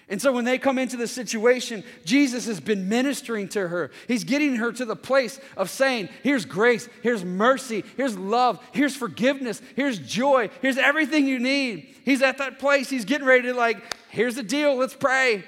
And 0.08 0.22
so 0.22 0.32
when 0.32 0.46
they 0.46 0.60
come 0.60 0.78
into 0.78 0.98
the 0.98 1.08
situation, 1.08 1.84
Jesus 2.04 2.46
has 2.46 2.60
been 2.60 2.88
ministering 2.88 3.48
to 3.50 3.68
her. 3.68 3.90
He's 4.08 4.24
getting 4.24 4.58
her 4.58 4.72
to 4.72 4.86
the 4.86 4.96
place 4.96 5.40
of 5.58 5.70
saying, 5.72 6.10
Here's 6.22 6.46
grace, 6.46 6.88
here's 7.02 7.26
mercy, 7.26 7.84
here's 7.98 8.16
love, 8.16 8.60
here's 8.72 8.96
forgiveness, 8.96 9.64
here's 9.76 9.98
joy, 9.98 10.52
here's 10.62 10.78
everything 10.78 11.28
you 11.28 11.40
need. 11.40 11.96
He's 12.06 12.22
at 12.22 12.38
that 12.38 12.60
place. 12.60 12.88
He's 12.88 13.06
getting 13.06 13.26
ready 13.26 13.44
to, 13.44 13.56
like, 13.56 13.96
Here's 14.10 14.36
the 14.36 14.44
deal, 14.44 14.76
let's 14.76 14.94
pray. 14.94 15.44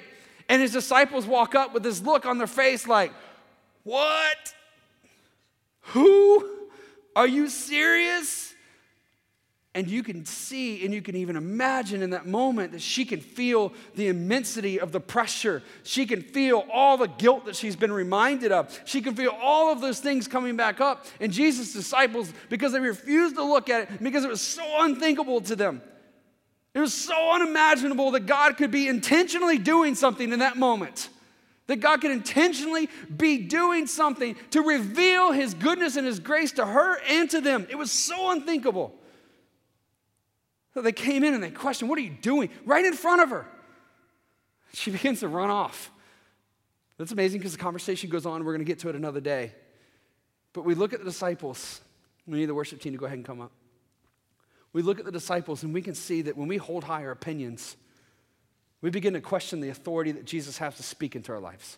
And 0.49 0.61
his 0.61 0.71
disciples 0.71 1.27
walk 1.27 1.53
up 1.53 1.73
with 1.73 1.83
this 1.83 2.01
look 2.01 2.25
on 2.25 2.39
their 2.39 2.47
face, 2.47 2.87
like, 2.87 3.11
What? 3.83 4.55
Who? 5.81 6.56
Are 7.17 7.25
you 7.25 7.49
serious? 7.49 8.53
And 9.73 9.89
you 9.89 10.03
can 10.03 10.23
see 10.23 10.85
and 10.85 10.93
you 10.93 11.01
can 11.01 11.15
even 11.15 11.35
imagine 11.35 12.03
in 12.03 12.11
that 12.11 12.27
moment 12.27 12.73
that 12.73 12.81
she 12.81 13.05
can 13.05 13.21
feel 13.21 13.73
the 13.95 14.07
immensity 14.07 14.79
of 14.79 14.91
the 14.91 14.99
pressure. 14.99 15.63
She 15.81 16.05
can 16.05 16.21
feel 16.21 16.63
all 16.71 16.95
the 16.95 17.07
guilt 17.07 17.45
that 17.45 17.55
she's 17.55 17.75
been 17.75 17.91
reminded 17.91 18.51
of. 18.51 18.79
She 18.85 19.01
can 19.01 19.15
feel 19.15 19.35
all 19.41 19.71
of 19.71 19.81
those 19.81 19.99
things 19.99 20.27
coming 20.27 20.55
back 20.55 20.79
up. 20.79 21.07
And 21.19 21.33
Jesus' 21.33 21.73
disciples, 21.73 22.31
because 22.49 22.71
they 22.71 22.79
refused 22.79 23.35
to 23.37 23.43
look 23.43 23.67
at 23.67 23.89
it, 23.89 24.03
because 24.03 24.23
it 24.23 24.29
was 24.29 24.41
so 24.41 24.63
unthinkable 24.83 25.41
to 25.41 25.55
them, 25.55 25.81
it 26.75 26.79
was 26.79 26.93
so 26.93 27.31
unimaginable 27.31 28.11
that 28.11 28.27
God 28.27 28.57
could 28.57 28.69
be 28.69 28.87
intentionally 28.87 29.57
doing 29.57 29.95
something 29.95 30.31
in 30.31 30.39
that 30.39 30.55
moment. 30.55 31.09
That 31.67 31.77
God 31.77 32.01
could 32.01 32.11
intentionally 32.11 32.89
be 33.15 33.39
doing 33.39 33.87
something 33.87 34.35
to 34.51 34.61
reveal 34.61 35.31
His 35.31 35.53
goodness 35.53 35.97
and 35.97 36.07
His 36.07 36.19
grace 36.19 36.53
to 36.53 36.65
her 36.65 36.99
and 37.07 37.29
to 37.29 37.41
them. 37.41 37.67
It 37.69 37.77
was 37.77 37.91
so 37.91 38.31
unthinkable. 38.31 38.93
So 40.73 40.81
they 40.81 40.91
came 40.91 41.23
in 41.23 41.33
and 41.33 41.43
they 41.43 41.51
questioned, 41.51 41.89
What 41.89 41.99
are 41.99 42.03
you 42.03 42.15
doing? 42.21 42.49
Right 42.65 42.85
in 42.85 42.93
front 42.93 43.21
of 43.21 43.29
her. 43.29 43.45
She 44.73 44.91
begins 44.91 45.19
to 45.21 45.27
run 45.27 45.49
off. 45.49 45.91
That's 46.97 47.11
amazing 47.11 47.39
because 47.39 47.51
the 47.51 47.59
conversation 47.59 48.09
goes 48.09 48.25
on. 48.25 48.43
We're 48.43 48.53
going 48.53 48.65
to 48.65 48.71
get 48.71 48.79
to 48.79 48.89
it 48.89 48.95
another 48.95 49.21
day. 49.21 49.53
But 50.53 50.63
we 50.63 50.73
look 50.73 50.93
at 50.93 50.99
the 50.99 51.05
disciples. 51.05 51.81
We 52.25 52.39
need 52.39 52.45
the 52.45 52.53
worship 52.53 52.81
team 52.81 52.93
to 52.93 52.97
go 52.97 53.05
ahead 53.05 53.17
and 53.17 53.25
come 53.25 53.41
up. 53.41 53.51
We 54.73 54.81
look 54.81 54.99
at 54.99 55.05
the 55.05 55.11
disciples 55.11 55.63
and 55.63 55.73
we 55.73 55.81
can 55.81 55.95
see 55.95 56.23
that 56.23 56.37
when 56.37 56.47
we 56.47 56.57
hold 56.57 56.83
high 56.83 57.03
our 57.03 57.11
opinions, 57.11 57.77
we 58.87 58.91
begin 58.91 59.11
to 59.15 59.19
question 59.19 59.59
the 59.59 59.67
authority 59.67 60.13
that 60.13 60.23
Jesus 60.23 60.59
has 60.59 60.77
to 60.77 60.81
speak 60.81 61.13
into 61.13 61.33
our 61.33 61.41
lives. 61.41 61.77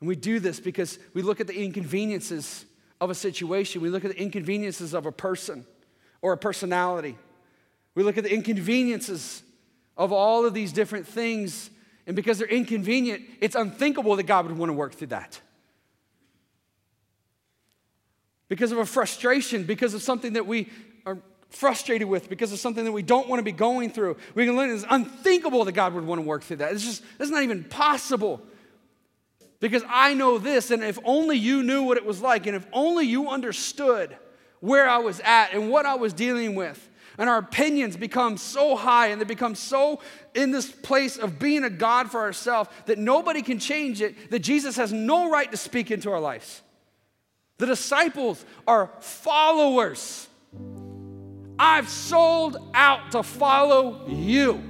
And 0.00 0.08
we 0.08 0.16
do 0.16 0.40
this 0.40 0.58
because 0.58 0.98
we 1.14 1.22
look 1.22 1.40
at 1.40 1.46
the 1.46 1.54
inconveniences 1.54 2.64
of 3.00 3.08
a 3.08 3.14
situation, 3.14 3.80
we 3.80 3.88
look 3.88 4.04
at 4.04 4.10
the 4.10 4.20
inconveniences 4.20 4.94
of 4.94 5.06
a 5.06 5.12
person 5.12 5.64
or 6.22 6.32
a 6.32 6.36
personality. 6.36 7.16
We 7.94 8.02
look 8.02 8.18
at 8.18 8.24
the 8.24 8.34
inconveniences 8.34 9.44
of 9.96 10.10
all 10.10 10.44
of 10.44 10.54
these 10.54 10.72
different 10.72 11.06
things, 11.06 11.70
and 12.08 12.16
because 12.16 12.38
they're 12.38 12.48
inconvenient, 12.48 13.22
it's 13.40 13.54
unthinkable 13.54 14.16
that 14.16 14.24
God 14.24 14.48
would 14.48 14.58
want 14.58 14.70
to 14.70 14.74
work 14.74 14.94
through 14.94 15.06
that. 15.06 15.40
Because 18.48 18.72
of 18.72 18.78
a 18.78 18.86
frustration, 18.86 19.62
because 19.62 19.94
of 19.94 20.02
something 20.02 20.32
that 20.32 20.48
we 20.48 20.68
frustrated 21.54 22.08
with, 22.08 22.28
because 22.28 22.52
of 22.52 22.58
something 22.58 22.84
that 22.84 22.92
we 22.92 23.02
don't 23.02 23.28
want 23.28 23.38
to 23.38 23.44
be 23.44 23.52
going 23.52 23.90
through, 23.90 24.16
we 24.34 24.44
can 24.44 24.56
learn 24.56 24.70
it's 24.70 24.84
unthinkable 24.90 25.64
that 25.64 25.72
God 25.72 25.94
would 25.94 26.04
want 26.04 26.20
to 26.20 26.26
work 26.26 26.42
through 26.42 26.56
that. 26.58 26.72
It's 26.72 26.84
just, 26.84 27.02
it's 27.18 27.30
not 27.30 27.42
even 27.42 27.64
possible. 27.64 28.42
Because 29.60 29.82
I 29.88 30.14
know 30.14 30.38
this, 30.38 30.70
and 30.70 30.82
if 30.82 30.98
only 31.04 31.36
you 31.36 31.62
knew 31.62 31.84
what 31.84 31.96
it 31.96 32.04
was 32.04 32.20
like, 32.20 32.46
and 32.46 32.56
if 32.56 32.66
only 32.72 33.06
you 33.06 33.28
understood 33.28 34.16
where 34.60 34.88
I 34.88 34.98
was 34.98 35.20
at 35.20 35.52
and 35.54 35.70
what 35.70 35.86
I 35.86 35.94
was 35.94 36.12
dealing 36.12 36.54
with, 36.54 36.90
and 37.16 37.30
our 37.30 37.38
opinions 37.38 37.96
become 37.96 38.36
so 38.36 38.74
high 38.74 39.08
and 39.08 39.20
they 39.20 39.24
become 39.24 39.54
so 39.54 40.00
in 40.34 40.50
this 40.50 40.70
place 40.70 41.16
of 41.16 41.38
being 41.38 41.62
a 41.62 41.70
God 41.70 42.10
for 42.10 42.20
ourselves 42.20 42.68
that 42.86 42.98
nobody 42.98 43.40
can 43.40 43.60
change 43.60 44.02
it, 44.02 44.30
that 44.30 44.40
Jesus 44.40 44.76
has 44.76 44.92
no 44.92 45.30
right 45.30 45.50
to 45.50 45.56
speak 45.56 45.92
into 45.92 46.10
our 46.10 46.20
lives. 46.20 46.60
The 47.58 47.66
disciples 47.66 48.44
are 48.66 48.90
followers. 48.98 50.26
I've 51.58 51.88
sold 51.88 52.56
out 52.74 53.12
to 53.12 53.22
follow 53.22 54.06
you. 54.08 54.62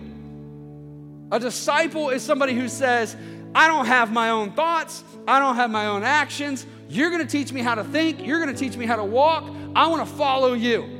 A 1.31 1.41
disciple 1.41 2.11
is 2.11 2.23
somebody 2.23 2.55
who 2.55 2.69
says, 2.69 3.17
I 3.55 3.69
don't 3.69 3.87
have 3.87 4.13
my 4.13 4.31
own 4.31 4.53
thoughts, 4.53 5.03
I 5.27 5.39
don't 5.39 5.57
have 5.57 5.71
my 5.71 5.87
own 5.87 6.03
actions. 6.03 6.67
You're 6.89 7.11
gonna 7.11 7.27
teach 7.27 7.53
me 7.53 7.63
how 7.63 7.75
to 7.75 7.85
think, 7.85 8.27
you're 8.27 8.41
gonna 8.41 8.55
teach 8.55 8.77
me 8.77 8.87
how 8.87 8.97
to 8.97 9.05
walk. 9.05 9.45
I 9.75 9.87
wanna 9.87 10.07
follow 10.07 10.53
you 10.53 10.95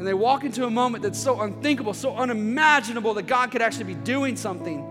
and 0.00 0.06
they 0.06 0.14
walk 0.14 0.44
into 0.44 0.64
a 0.64 0.70
moment 0.70 1.02
that's 1.02 1.22
so 1.22 1.42
unthinkable, 1.42 1.92
so 1.92 2.16
unimaginable 2.16 3.12
that 3.12 3.26
God 3.26 3.50
could 3.50 3.60
actually 3.60 3.84
be 3.84 3.96
doing 3.96 4.34
something, 4.34 4.82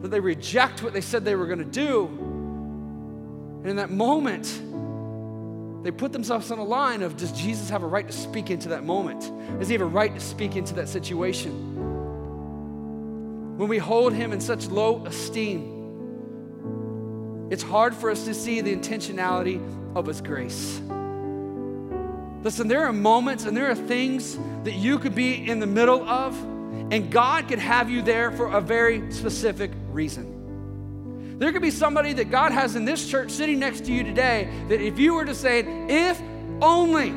that 0.00 0.08
they 0.08 0.20
reject 0.20 0.82
what 0.82 0.94
they 0.94 1.02
said 1.02 1.22
they 1.22 1.36
were 1.36 1.44
going 1.44 1.58
to 1.58 1.64
do. 1.66 2.06
And 3.60 3.66
in 3.66 3.76
that 3.76 3.90
moment, 3.90 4.46
they 5.82 5.90
put 5.90 6.12
themselves 6.12 6.50
on 6.50 6.58
a 6.58 6.64
line 6.64 7.02
of 7.02 7.16
does 7.16 7.32
Jesus 7.32 7.70
have 7.70 7.82
a 7.82 7.86
right 7.86 8.06
to 8.06 8.12
speak 8.12 8.50
into 8.50 8.68
that 8.70 8.84
moment? 8.84 9.30
Does 9.58 9.68
he 9.68 9.74
have 9.74 9.82
a 9.82 9.86
right 9.86 10.12
to 10.14 10.20
speak 10.20 10.56
into 10.56 10.74
that 10.74 10.88
situation? 10.88 11.76
When 13.56 13.68
we 13.68 13.78
hold 13.78 14.12
him 14.12 14.32
in 14.32 14.40
such 14.40 14.66
low 14.66 15.04
esteem, 15.06 15.72
it's 17.50 17.62
hard 17.62 17.94
for 17.94 18.10
us 18.10 18.24
to 18.24 18.34
see 18.34 18.60
the 18.60 18.74
intentionality 18.74 19.60
of 19.94 20.06
his 20.06 20.20
grace. 20.20 20.80
Listen, 22.42 22.68
there 22.68 22.84
are 22.84 22.92
moments 22.92 23.44
and 23.44 23.56
there 23.56 23.70
are 23.70 23.74
things 23.74 24.38
that 24.64 24.74
you 24.74 24.98
could 24.98 25.14
be 25.14 25.48
in 25.48 25.58
the 25.58 25.66
middle 25.66 26.06
of, 26.08 26.36
and 26.92 27.10
God 27.10 27.48
could 27.48 27.58
have 27.58 27.88
you 27.88 28.02
there 28.02 28.30
for 28.30 28.52
a 28.52 28.60
very 28.60 29.10
specific 29.10 29.70
reason. 29.90 30.35
There 31.38 31.52
could 31.52 31.62
be 31.62 31.70
somebody 31.70 32.14
that 32.14 32.30
God 32.30 32.52
has 32.52 32.76
in 32.76 32.84
this 32.84 33.08
church 33.08 33.30
sitting 33.30 33.58
next 33.58 33.84
to 33.86 33.92
you 33.92 34.02
today 34.02 34.50
that 34.68 34.80
if 34.80 34.98
you 34.98 35.14
were 35.14 35.24
to 35.26 35.34
say, 35.34 35.60
if 35.88 36.20
only 36.62 37.10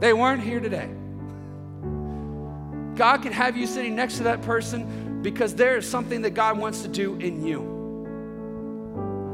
they 0.00 0.12
weren't 0.12 0.42
here 0.42 0.58
today, 0.58 0.88
God 2.96 3.22
could 3.22 3.32
have 3.32 3.56
you 3.56 3.66
sitting 3.66 3.94
next 3.94 4.16
to 4.16 4.24
that 4.24 4.42
person 4.42 5.22
because 5.22 5.54
there 5.54 5.76
is 5.76 5.88
something 5.88 6.22
that 6.22 6.30
God 6.30 6.58
wants 6.58 6.82
to 6.82 6.88
do 6.88 7.14
in 7.16 7.44
you. 7.44 7.78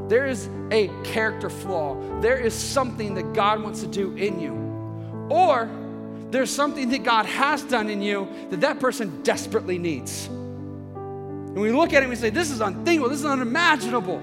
There 0.09 0.27
is 0.27 0.47
a 0.71 0.89
character 1.03 1.49
flaw. 1.49 1.97
There 2.21 2.37
is 2.37 2.53
something 2.53 3.15
that 3.15 3.33
God 3.33 3.63
wants 3.63 3.81
to 3.81 3.87
do 3.87 4.15
in 4.15 4.39
you. 4.39 4.53
Or 5.29 5.69
there's 6.29 6.51
something 6.51 6.89
that 6.89 7.03
God 7.03 7.25
has 7.25 7.63
done 7.63 7.89
in 7.89 8.01
you 8.01 8.27
that 8.51 8.61
that 8.61 8.79
person 8.79 9.23
desperately 9.23 9.77
needs. 9.77 10.29
And 11.57 11.63
we 11.63 11.71
look 11.71 11.91
at 11.91 11.95
it 11.95 12.01
and 12.03 12.11
we 12.11 12.15
say, 12.15 12.29
This 12.29 12.51
is 12.51 12.61
unthinkable. 12.61 13.09
This 13.09 13.21
is 13.21 13.25
unimaginable. 13.25 14.21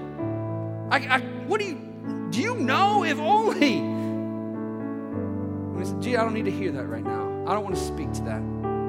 I, 0.89 0.99
I, 0.99 1.19
what 1.47 1.59
do 1.59 1.67
you, 1.67 2.29
do 2.29 2.39
you 2.39 2.55
know 2.55 3.03
if 3.03 3.19
only? 3.19 3.79
And 3.79 5.75
we 5.75 5.83
say, 5.83 5.95
Gee, 5.99 6.15
I 6.15 6.23
don't 6.23 6.33
need 6.33 6.45
to 6.45 6.51
hear 6.51 6.71
that 6.71 6.85
right 6.85 7.03
now. 7.03 7.43
I 7.45 7.53
don't 7.53 7.65
want 7.65 7.75
to 7.75 7.81
speak 7.83 8.13
to 8.13 8.21
that. 8.21 8.41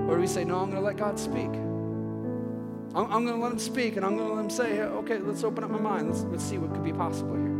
Or 0.08 0.14
do 0.14 0.20
we 0.20 0.28
say, 0.28 0.44
No, 0.44 0.60
I'm 0.60 0.70
going 0.70 0.80
to 0.80 0.86
let 0.86 0.96
God 0.96 1.18
speak? 1.18 1.50
I'm, 2.94 3.12
I'm 3.12 3.24
going 3.26 3.34
to 3.34 3.42
let 3.42 3.50
him 3.50 3.58
speak 3.58 3.96
and 3.96 4.06
I'm 4.06 4.16
going 4.16 4.28
to 4.28 4.34
let 4.34 4.44
him 4.44 4.50
say, 4.50 4.80
okay, 4.80 5.18
let's 5.18 5.42
open 5.42 5.64
up 5.64 5.70
my 5.70 5.80
mind. 5.80 6.08
Let's, 6.08 6.22
let's 6.22 6.44
see 6.44 6.58
what 6.58 6.72
could 6.72 6.84
be 6.84 6.92
possible 6.92 7.34
here. 7.34 7.50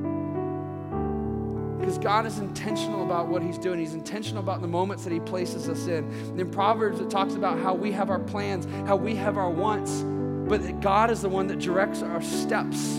Because 1.81 1.99
God 1.99 2.27
is 2.27 2.39
intentional 2.39 3.03
about 3.03 3.27
what 3.27 3.43
he's 3.43 3.59
doing. 3.59 3.81
He's 3.81 3.95
intentional 3.95 4.41
about 4.41 4.61
the 4.61 4.69
moments 4.69 5.03
that 5.03 5.13
he 5.13 5.19
places 5.19 5.69
us 5.69 5.89
in. 5.89 6.05
And 6.05 6.41
in 6.41 6.49
Proverbs, 6.49 7.01
it 7.01 7.11
talks 7.11 7.35
about 7.35 7.59
how 7.59 7.75
we 7.75 7.91
have 7.91 8.09
our 8.09 8.21
plans, 8.21 8.67
how 8.87 8.95
we 8.95 9.17
have 9.17 9.37
our 9.37 9.51
wants, 9.51 10.05
but 10.49 10.81
God 10.81 11.11
is 11.11 11.23
the 11.23 11.29
one 11.29 11.47
that 11.49 11.59
directs 11.59 12.03
our 12.03 12.23
steps. 12.23 12.99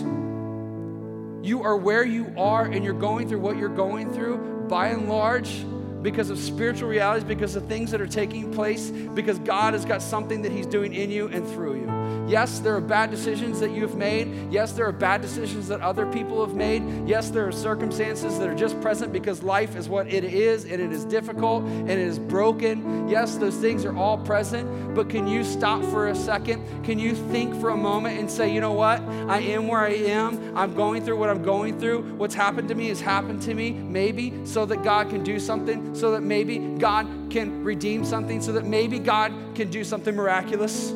You 1.42 1.62
are 1.62 1.76
where 1.76 2.04
you 2.04 2.32
are 2.36 2.66
and 2.66 2.84
you're 2.84 2.92
going 2.92 3.28
through 3.28 3.40
what 3.40 3.56
you're 3.56 3.68
going 3.68 4.12
through 4.12 4.66
by 4.68 4.88
and 4.88 5.08
large 5.08 5.64
because 6.02 6.30
of 6.30 6.38
spiritual 6.38 6.88
realities, 6.88 7.24
because 7.24 7.56
of 7.56 7.66
things 7.66 7.90
that 7.90 8.00
are 8.00 8.06
taking 8.06 8.52
place, 8.52 8.90
because 8.90 9.38
God 9.40 9.74
has 9.74 9.84
got 9.84 10.02
something 10.02 10.42
that 10.42 10.52
He's 10.52 10.66
doing 10.66 10.94
in 10.94 11.10
you 11.10 11.28
and 11.28 11.46
through 11.48 11.80
you. 11.80 11.97
Yes, 12.28 12.58
there 12.58 12.74
are 12.76 12.80
bad 12.80 13.10
decisions 13.10 13.58
that 13.60 13.70
you've 13.70 13.96
made. 13.96 14.52
Yes, 14.52 14.72
there 14.72 14.86
are 14.86 14.92
bad 14.92 15.22
decisions 15.22 15.68
that 15.68 15.80
other 15.80 16.04
people 16.12 16.44
have 16.44 16.54
made. 16.54 17.08
Yes, 17.08 17.30
there 17.30 17.46
are 17.48 17.52
circumstances 17.52 18.38
that 18.38 18.48
are 18.48 18.54
just 18.54 18.80
present 18.80 19.12
because 19.12 19.42
life 19.42 19.76
is 19.76 19.88
what 19.88 20.06
it 20.08 20.24
is 20.24 20.64
and 20.64 20.74
it 20.74 20.92
is 20.92 21.04
difficult 21.06 21.64
and 21.64 21.90
it 21.90 21.98
is 21.98 22.18
broken. 22.18 23.08
Yes, 23.08 23.36
those 23.36 23.56
things 23.56 23.84
are 23.84 23.96
all 23.96 24.18
present. 24.18 24.94
But 24.94 25.08
can 25.08 25.26
you 25.26 25.42
stop 25.42 25.82
for 25.84 26.08
a 26.08 26.14
second? 26.14 26.84
Can 26.84 26.98
you 26.98 27.14
think 27.14 27.58
for 27.60 27.70
a 27.70 27.76
moment 27.76 28.18
and 28.18 28.30
say, 28.30 28.52
you 28.52 28.60
know 28.60 28.72
what? 28.72 29.00
I 29.00 29.38
am 29.40 29.66
where 29.66 29.80
I 29.80 29.94
am. 29.94 30.56
I'm 30.56 30.74
going 30.74 31.04
through 31.04 31.18
what 31.18 31.30
I'm 31.30 31.42
going 31.42 31.78
through. 31.78 32.02
What's 32.16 32.34
happened 32.34 32.68
to 32.68 32.74
me 32.74 32.88
has 32.88 33.00
happened 33.00 33.40
to 33.42 33.54
me, 33.54 33.70
maybe 33.70 34.34
so 34.44 34.66
that 34.66 34.82
God 34.82 35.08
can 35.08 35.24
do 35.24 35.38
something, 35.38 35.94
so 35.94 36.10
that 36.10 36.22
maybe 36.22 36.58
God 36.58 37.06
can 37.30 37.64
redeem 37.64 38.04
something, 38.04 38.42
so 38.42 38.52
that 38.52 38.66
maybe 38.66 38.98
God 38.98 39.32
can 39.54 39.70
do 39.70 39.84
something 39.84 40.14
miraculous. 40.14 40.92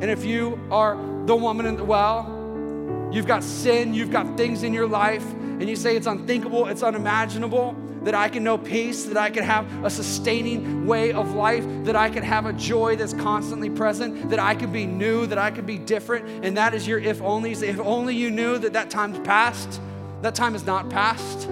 And 0.00 0.10
if 0.10 0.24
you 0.24 0.60
are 0.70 0.96
the 1.26 1.34
woman 1.34 1.66
in 1.66 1.76
the 1.76 1.84
well, 1.84 3.08
you've 3.10 3.26
got 3.26 3.42
sin, 3.42 3.94
you've 3.94 4.10
got 4.10 4.36
things 4.36 4.62
in 4.62 4.74
your 4.74 4.86
life, 4.86 5.24
and 5.32 5.68
you 5.68 5.76
say 5.76 5.96
it's 5.96 6.06
unthinkable, 6.06 6.66
it's 6.66 6.82
unimaginable, 6.82 7.74
that 8.02 8.14
I 8.14 8.28
can 8.28 8.44
know 8.44 8.56
peace, 8.56 9.04
that 9.06 9.16
I 9.16 9.30
can 9.30 9.42
have 9.42 9.66
a 9.84 9.90
sustaining 9.90 10.86
way 10.86 11.12
of 11.12 11.34
life, 11.34 11.64
that 11.84 11.96
I 11.96 12.08
can 12.08 12.22
have 12.22 12.46
a 12.46 12.52
joy 12.52 12.94
that's 12.94 13.14
constantly 13.14 13.70
present, 13.70 14.30
that 14.30 14.38
I 14.38 14.54
can 14.54 14.70
be 14.70 14.86
new, 14.86 15.26
that 15.26 15.38
I 15.38 15.50
can 15.50 15.66
be 15.66 15.78
different, 15.78 16.44
and 16.44 16.56
that 16.56 16.74
is 16.74 16.86
your 16.86 16.98
if 16.98 17.20
onlys. 17.20 17.62
If 17.62 17.80
only 17.80 18.14
you 18.14 18.30
knew 18.30 18.58
that 18.58 18.74
that 18.74 18.90
time's 18.90 19.18
past, 19.26 19.80
that 20.22 20.34
time 20.34 20.54
is 20.54 20.64
not 20.64 20.88
past. 20.88 21.48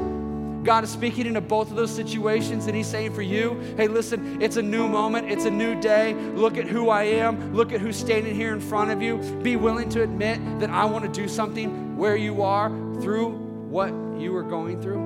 God 0.65 0.83
is 0.83 0.91
speaking 0.91 1.27
into 1.27 1.41
both 1.43 1.71
of 1.71 1.77
those 1.77 1.95
situations, 1.95 2.67
and 2.67 2.75
He's 2.75 2.87
saying 2.87 3.13
for 3.13 3.23
you, 3.23 3.61
hey, 3.77 3.87
listen, 3.87 4.41
it's 4.43 4.57
a 4.57 4.63
new 4.63 4.89
moment, 4.89 5.31
it's 5.31 5.45
a 5.45 5.51
new 5.51 5.79
day. 5.81 6.15
Look 6.15 6.57
at 6.57 6.67
who 6.67 6.89
I 6.89 7.05
am, 7.05 7.55
look 7.55 7.73
at 7.73 7.81
who's 7.81 7.97
standing 7.97 8.35
here 8.35 8.53
in 8.53 8.61
front 8.61 8.91
of 8.91 9.03
you. 9.03 9.19
Be 9.43 9.57
willing 9.57 9.91
to 9.91 10.03
admit 10.03 10.41
that 10.61 10.71
I 10.71 10.87
want 10.87 11.05
to 11.05 11.21
do 11.21 11.29
something 11.29 11.97
where 11.97 12.17
you 12.17 12.43
are 12.43 12.71
through 13.01 13.29
what 13.69 13.93
you 14.19 14.35
are 14.37 14.43
going 14.43 14.81
through. 14.81 15.03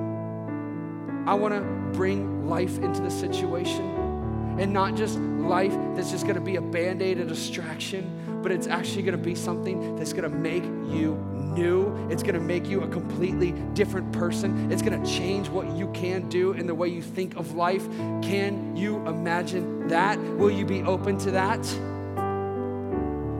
I 1.27 1.33
want 1.33 1.53
to 1.53 1.61
bring 1.95 2.47
life 2.47 2.77
into 2.77 3.01
the 3.01 3.11
situation 3.11 3.99
and 4.59 4.73
not 4.73 4.95
just 4.95 5.17
life 5.17 5.73
that's 5.95 6.11
just 6.11 6.23
going 6.23 6.35
to 6.35 6.41
be 6.41 6.55
a 6.55 6.61
band 6.61 7.01
aid, 7.01 7.19
a 7.19 7.25
distraction, 7.25 8.28
but 8.41 8.51
it's 8.51 8.67
actually 8.67 9.03
going 9.03 9.17
to 9.17 9.23
be 9.23 9.35
something 9.35 9.95
that's 9.95 10.13
going 10.13 10.29
to 10.29 10.37
make 10.37 10.63
you 10.63 11.15
new. 11.55 12.07
It's 12.09 12.23
going 12.23 12.35
to 12.35 12.41
make 12.41 12.67
you 12.67 12.81
a 12.81 12.87
completely 12.87 13.51
different 13.73 14.11
person. 14.11 14.71
It's 14.71 14.81
going 14.81 15.01
to 15.01 15.09
change 15.09 15.49
what 15.49 15.69
you 15.75 15.91
can 15.91 16.29
do 16.29 16.53
and 16.53 16.67
the 16.67 16.75
way 16.75 16.87
you 16.87 17.01
think 17.01 17.35
of 17.35 17.55
life. 17.55 17.87
Can 18.21 18.75
you 18.75 19.05
imagine 19.07 19.87
that? 19.87 20.19
Will 20.19 20.51
you 20.51 20.65
be 20.65 20.81
open 20.83 21.17
to 21.19 21.31
that? 21.31 21.61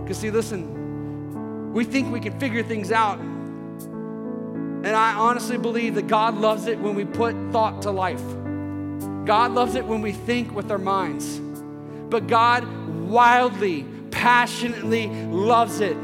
Because, 0.04 0.18
see, 0.18 0.32
listen, 0.32 1.74
we 1.74 1.84
think 1.84 2.12
we 2.12 2.20
can 2.20 2.40
figure 2.40 2.64
things 2.64 2.92
out. 2.92 3.20
And 3.20 4.88
I 4.88 5.14
honestly 5.14 5.58
believe 5.58 5.96
that 5.96 6.08
God 6.08 6.38
loves 6.38 6.66
it 6.68 6.80
when 6.80 6.96
we 6.96 7.06
put 7.06 7.36
thought 7.52 7.82
to 7.84 7.92
life. 7.92 8.24
God 9.26 9.52
loves 9.52 9.76
it 9.76 9.86
when 9.86 10.02
we 10.02 10.14
think 10.14 10.56
with 10.56 10.72
our 10.72 10.78
minds. 10.78 11.40
But 12.10 12.28
God 12.28 12.66
wildly, 13.08 13.86
passionately 14.12 15.08
loves 15.26 15.80
it 15.80 15.98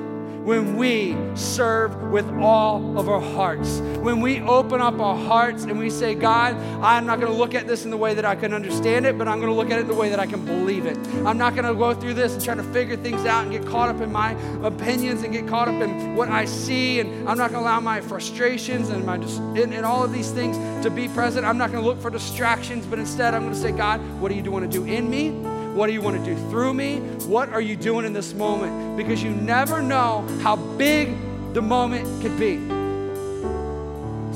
when 0.45 0.78
we 0.78 1.18
serve 1.34 2.12
with 2.12 2.30
all 2.36 2.99
of 2.99 3.10
our 3.10 3.20
hearts. 3.20 3.80
When 3.80 4.22
we 4.22 4.41
open 4.41 4.80
up 4.80 4.99
our 4.99 5.18
hearts 5.18 5.64
and 5.64 5.80
we 5.80 5.89
say, 5.89 6.14
God, 6.14 6.56
I'm 6.84 7.08
not 7.08 7.20
going 7.20 7.32
to 7.32 7.38
look 7.38 7.56
at 7.56 7.66
this 7.66 7.84
in 7.84 7.89
the 7.89 7.97
way 7.97 8.14
that 8.14 8.26
I 8.26 8.36
can 8.36 8.53
understand 8.53 9.08
it, 9.08 9.18
but 9.18 9.28
I'm 9.28 9.39
going 9.39 9.51
to 9.51 9.56
look 9.56 9.72
at 9.72 9.80
it 9.80 9.82
in 9.82 9.88
the 9.88 9.95
way 9.95 10.10
that 10.10 10.20
I 10.20 10.28
can 10.28 10.45
believe 10.45 10.86
it. 10.86 10.97
I'm 11.26 11.39
not 11.39 11.56
going 11.56 11.66
to 11.66 11.74
go 11.74 11.95
through 11.95 12.14
this 12.14 12.34
and 12.34 12.43
try 12.43 12.53
to 12.53 12.64
figure 12.64 12.95
things 12.95 13.26
out 13.26 13.41
and 13.41 13.51
get 13.51 13.66
caught 13.66 13.89
up 13.89 14.01
in 14.01 14.12
my 14.12 14.34
opinions 14.62 15.24
and 15.24 15.34
get 15.34 15.47
caught 15.47 15.68
up 15.68 15.82
in 15.82 16.16
what 16.16 16.30
I 16.30 16.45
see. 16.45 16.99
And 16.99 17.28
I'm 17.28 17.39
not 17.39 17.49
going 17.49 17.64
to 17.64 17.68
allow 17.68 17.80
my 17.80 17.99
frustrations 17.99 18.89
and 18.89 19.03
my 19.03 19.16
and, 19.16 19.74
and 19.74 19.84
all 19.84 20.03
of 20.03 20.14
these 20.14 20.30
things 20.30 20.58
to 20.84 20.91
be 20.91 21.08
present. 21.08 21.43
I'm 21.43 21.58
not 21.58 21.72
going 21.72 21.84
to 21.84 21.89
look 21.89 21.99
for 21.99 22.12
distractions, 22.12 22.86
but 22.86 22.99
instead 22.99 23.34
I'm 23.34 23.41
going 23.41 23.56
to 23.56 23.60
say, 23.60 23.72
God, 23.72 23.99
what 24.22 24.30
do 24.30 24.36
you 24.36 24.51
want 24.51 24.72
to 24.72 24.78
do 24.78 24.86
in 24.86 25.10
me? 25.10 25.55
What 25.76 25.88
do 25.88 25.93
you 25.93 26.01
want 26.01 26.17
to 26.17 26.23
do 26.23 26.38
through 26.49 26.73
me? 26.73 26.99
What 27.28 27.49
are 27.49 27.59
you 27.59 27.76
doing 27.76 28.05
in 28.05 28.13
this 28.13 28.34
moment? 28.34 28.95
Because 28.95 29.21
you 29.21 29.30
never 29.32 29.82
know 29.82 30.26
how 30.41 30.55
big 30.55 31.13
the 31.53 31.61
moment 31.61 32.05
could 32.21 32.39
be. 32.39 32.55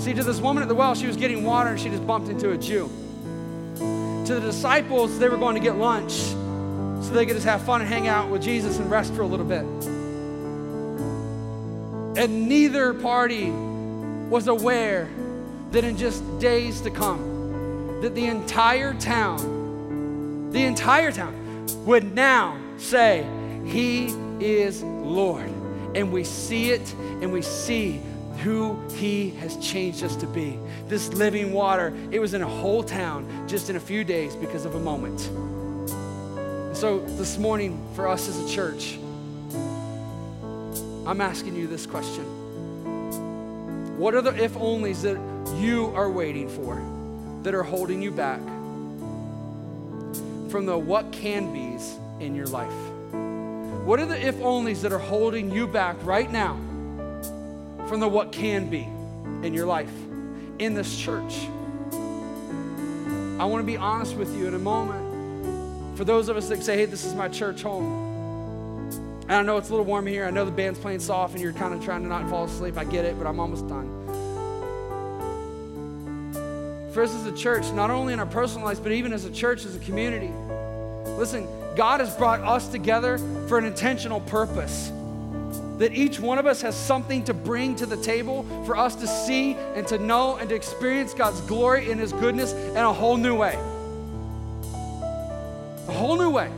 See, 0.01 0.13
to 0.13 0.21
this 0.21 0.41
woman 0.41 0.63
at 0.63 0.67
the 0.67 0.75
well, 0.75 0.95
she 0.95 1.07
was 1.07 1.15
getting 1.15 1.45
water 1.45 1.69
and 1.69 1.79
she 1.79 1.87
just 1.87 2.05
bumped 2.05 2.27
into 2.27 2.51
a 2.51 2.57
Jew. 2.57 2.89
To 3.77 4.35
the 4.35 4.41
disciples, 4.41 5.17
they 5.17 5.29
were 5.29 5.37
going 5.37 5.55
to 5.55 5.61
get 5.61 5.77
lunch 5.77 6.11
so 6.11 7.11
they 7.13 7.25
could 7.25 7.35
just 7.35 7.45
have 7.45 7.61
fun 7.61 7.79
and 7.79 7.89
hang 7.89 8.09
out 8.09 8.29
with 8.29 8.41
Jesus 8.41 8.77
and 8.77 8.91
rest 8.91 9.13
for 9.13 9.21
a 9.21 9.25
little 9.25 9.45
bit. 9.45 9.63
And 12.21 12.49
neither 12.49 12.93
party 12.93 13.49
was 13.49 14.49
aware 14.49 15.09
that 15.71 15.85
in 15.85 15.95
just 15.95 16.21
days 16.39 16.81
to 16.81 16.91
come, 16.91 18.01
that 18.01 18.13
the 18.13 18.25
entire 18.25 18.93
town, 18.95 19.58
the 20.51 20.63
entire 20.63 21.11
town 21.11 21.67
would 21.85 22.13
now 22.13 22.59
say, 22.77 23.25
He 23.65 24.07
is 24.39 24.83
Lord. 24.83 25.51
And 25.95 26.11
we 26.11 26.23
see 26.23 26.71
it 26.71 26.93
and 27.21 27.31
we 27.31 27.41
see 27.41 28.01
who 28.43 28.79
He 28.91 29.31
has 29.31 29.57
changed 29.57 30.03
us 30.03 30.15
to 30.17 30.27
be. 30.27 30.57
This 30.87 31.13
living 31.13 31.53
water, 31.53 31.93
it 32.11 32.19
was 32.19 32.33
in 32.33 32.41
a 32.41 32.47
whole 32.47 32.83
town 32.83 33.47
just 33.47 33.69
in 33.69 33.75
a 33.75 33.79
few 33.79 34.03
days 34.03 34.35
because 34.35 34.65
of 34.65 34.75
a 34.75 34.79
moment. 34.79 35.19
So 36.75 36.99
this 37.17 37.37
morning, 37.37 37.83
for 37.93 38.07
us 38.07 38.27
as 38.29 38.39
a 38.39 38.47
church, 38.47 38.97
I'm 41.05 41.21
asking 41.21 41.55
you 41.55 41.67
this 41.67 41.85
question 41.85 42.23
What 43.97 44.13
are 44.13 44.21
the 44.21 44.35
if 44.41 44.53
onlys 44.53 45.01
that 45.01 45.17
you 45.59 45.87
are 45.95 46.09
waiting 46.09 46.47
for 46.47 46.81
that 47.43 47.53
are 47.53 47.63
holding 47.63 48.01
you 48.01 48.11
back 48.11 48.39
from 50.49 50.65
the 50.65 50.77
what 50.77 51.11
can 51.11 51.53
be's 51.53 51.95
in 52.19 52.35
your 52.35 52.47
life? 52.47 52.73
What 53.85 53.99
are 53.99 54.05
the 54.05 54.27
if 54.27 54.35
onlys 54.35 54.81
that 54.81 54.91
are 54.91 54.99
holding 54.99 55.51
you 55.51 55.67
back 55.67 55.95
right 56.03 56.29
now 56.29 56.55
from 57.87 57.99
the 57.99 58.07
what 58.07 58.31
can 58.31 58.69
be 58.69 58.87
in 59.45 59.53
your 59.53 59.65
life, 59.65 59.91
in 60.59 60.73
this 60.73 60.99
church? 60.99 61.47
I 63.39 63.45
want 63.45 63.61
to 63.61 63.65
be 63.65 63.77
honest 63.77 64.15
with 64.15 64.35
you 64.35 64.47
in 64.47 64.53
a 64.53 64.59
moment. 64.59 65.97
For 65.97 66.03
those 66.03 66.29
of 66.29 66.37
us 66.37 66.49
that 66.49 66.61
say, 66.63 66.77
hey, 66.77 66.85
this 66.85 67.05
is 67.05 67.13
my 67.13 67.29
church 67.29 67.61
home. 67.61 68.07
And 69.23 69.31
I 69.31 69.41
know 69.41 69.57
it's 69.57 69.69
a 69.69 69.71
little 69.71 69.85
warm 69.85 70.07
here. 70.07 70.25
I 70.25 70.31
know 70.31 70.43
the 70.43 70.51
band's 70.51 70.79
playing 70.79 70.99
soft 70.99 71.33
and 71.33 71.41
you're 71.41 71.53
kind 71.53 71.73
of 71.73 71.83
trying 71.83 72.01
to 72.01 72.07
not 72.07 72.29
fall 72.29 72.45
asleep. 72.45 72.77
I 72.77 72.83
get 72.83 73.05
it, 73.05 73.17
but 73.17 73.27
I'm 73.27 73.39
almost 73.39 73.67
done. 73.67 73.98
For 76.93 77.03
us 77.03 77.13
as 77.13 77.25
a 77.25 77.31
church, 77.31 77.71
not 77.71 77.91
only 77.91 78.13
in 78.13 78.19
our 78.19 78.25
personal 78.25 78.65
lives, 78.65 78.79
but 78.79 78.91
even 78.91 79.13
as 79.13 79.25
a 79.25 79.31
church, 79.31 79.65
as 79.65 79.75
a 79.75 79.79
community, 79.79 80.31
listen, 81.17 81.47
God 81.75 81.99
has 81.99 82.15
brought 82.15 82.41
us 82.41 82.67
together 82.67 83.19
for 83.47 83.57
an 83.57 83.65
intentional 83.65 84.21
purpose. 84.21 84.91
That 85.77 85.93
each 85.93 86.19
one 86.19 86.39
of 86.39 86.45
us 86.45 86.61
has 86.61 86.75
something 86.75 87.23
to 87.25 87.33
bring 87.33 87.75
to 87.77 87.85
the 87.85 87.95
table 87.95 88.43
for 88.65 88.75
us 88.75 88.95
to 88.95 89.07
see 89.07 89.53
and 89.75 89.87
to 89.87 89.97
know 89.97 90.35
and 90.37 90.49
to 90.49 90.55
experience 90.55 91.13
God's 91.13 91.39
glory 91.41 91.91
and 91.91 92.01
His 92.01 92.11
goodness 92.11 92.53
in 92.53 92.77
a 92.77 92.91
whole 92.91 93.17
new 93.17 93.35
way. 93.35 93.53
A 95.87 95.93
whole 95.93 96.17
new 96.17 96.31
way. 96.31 96.49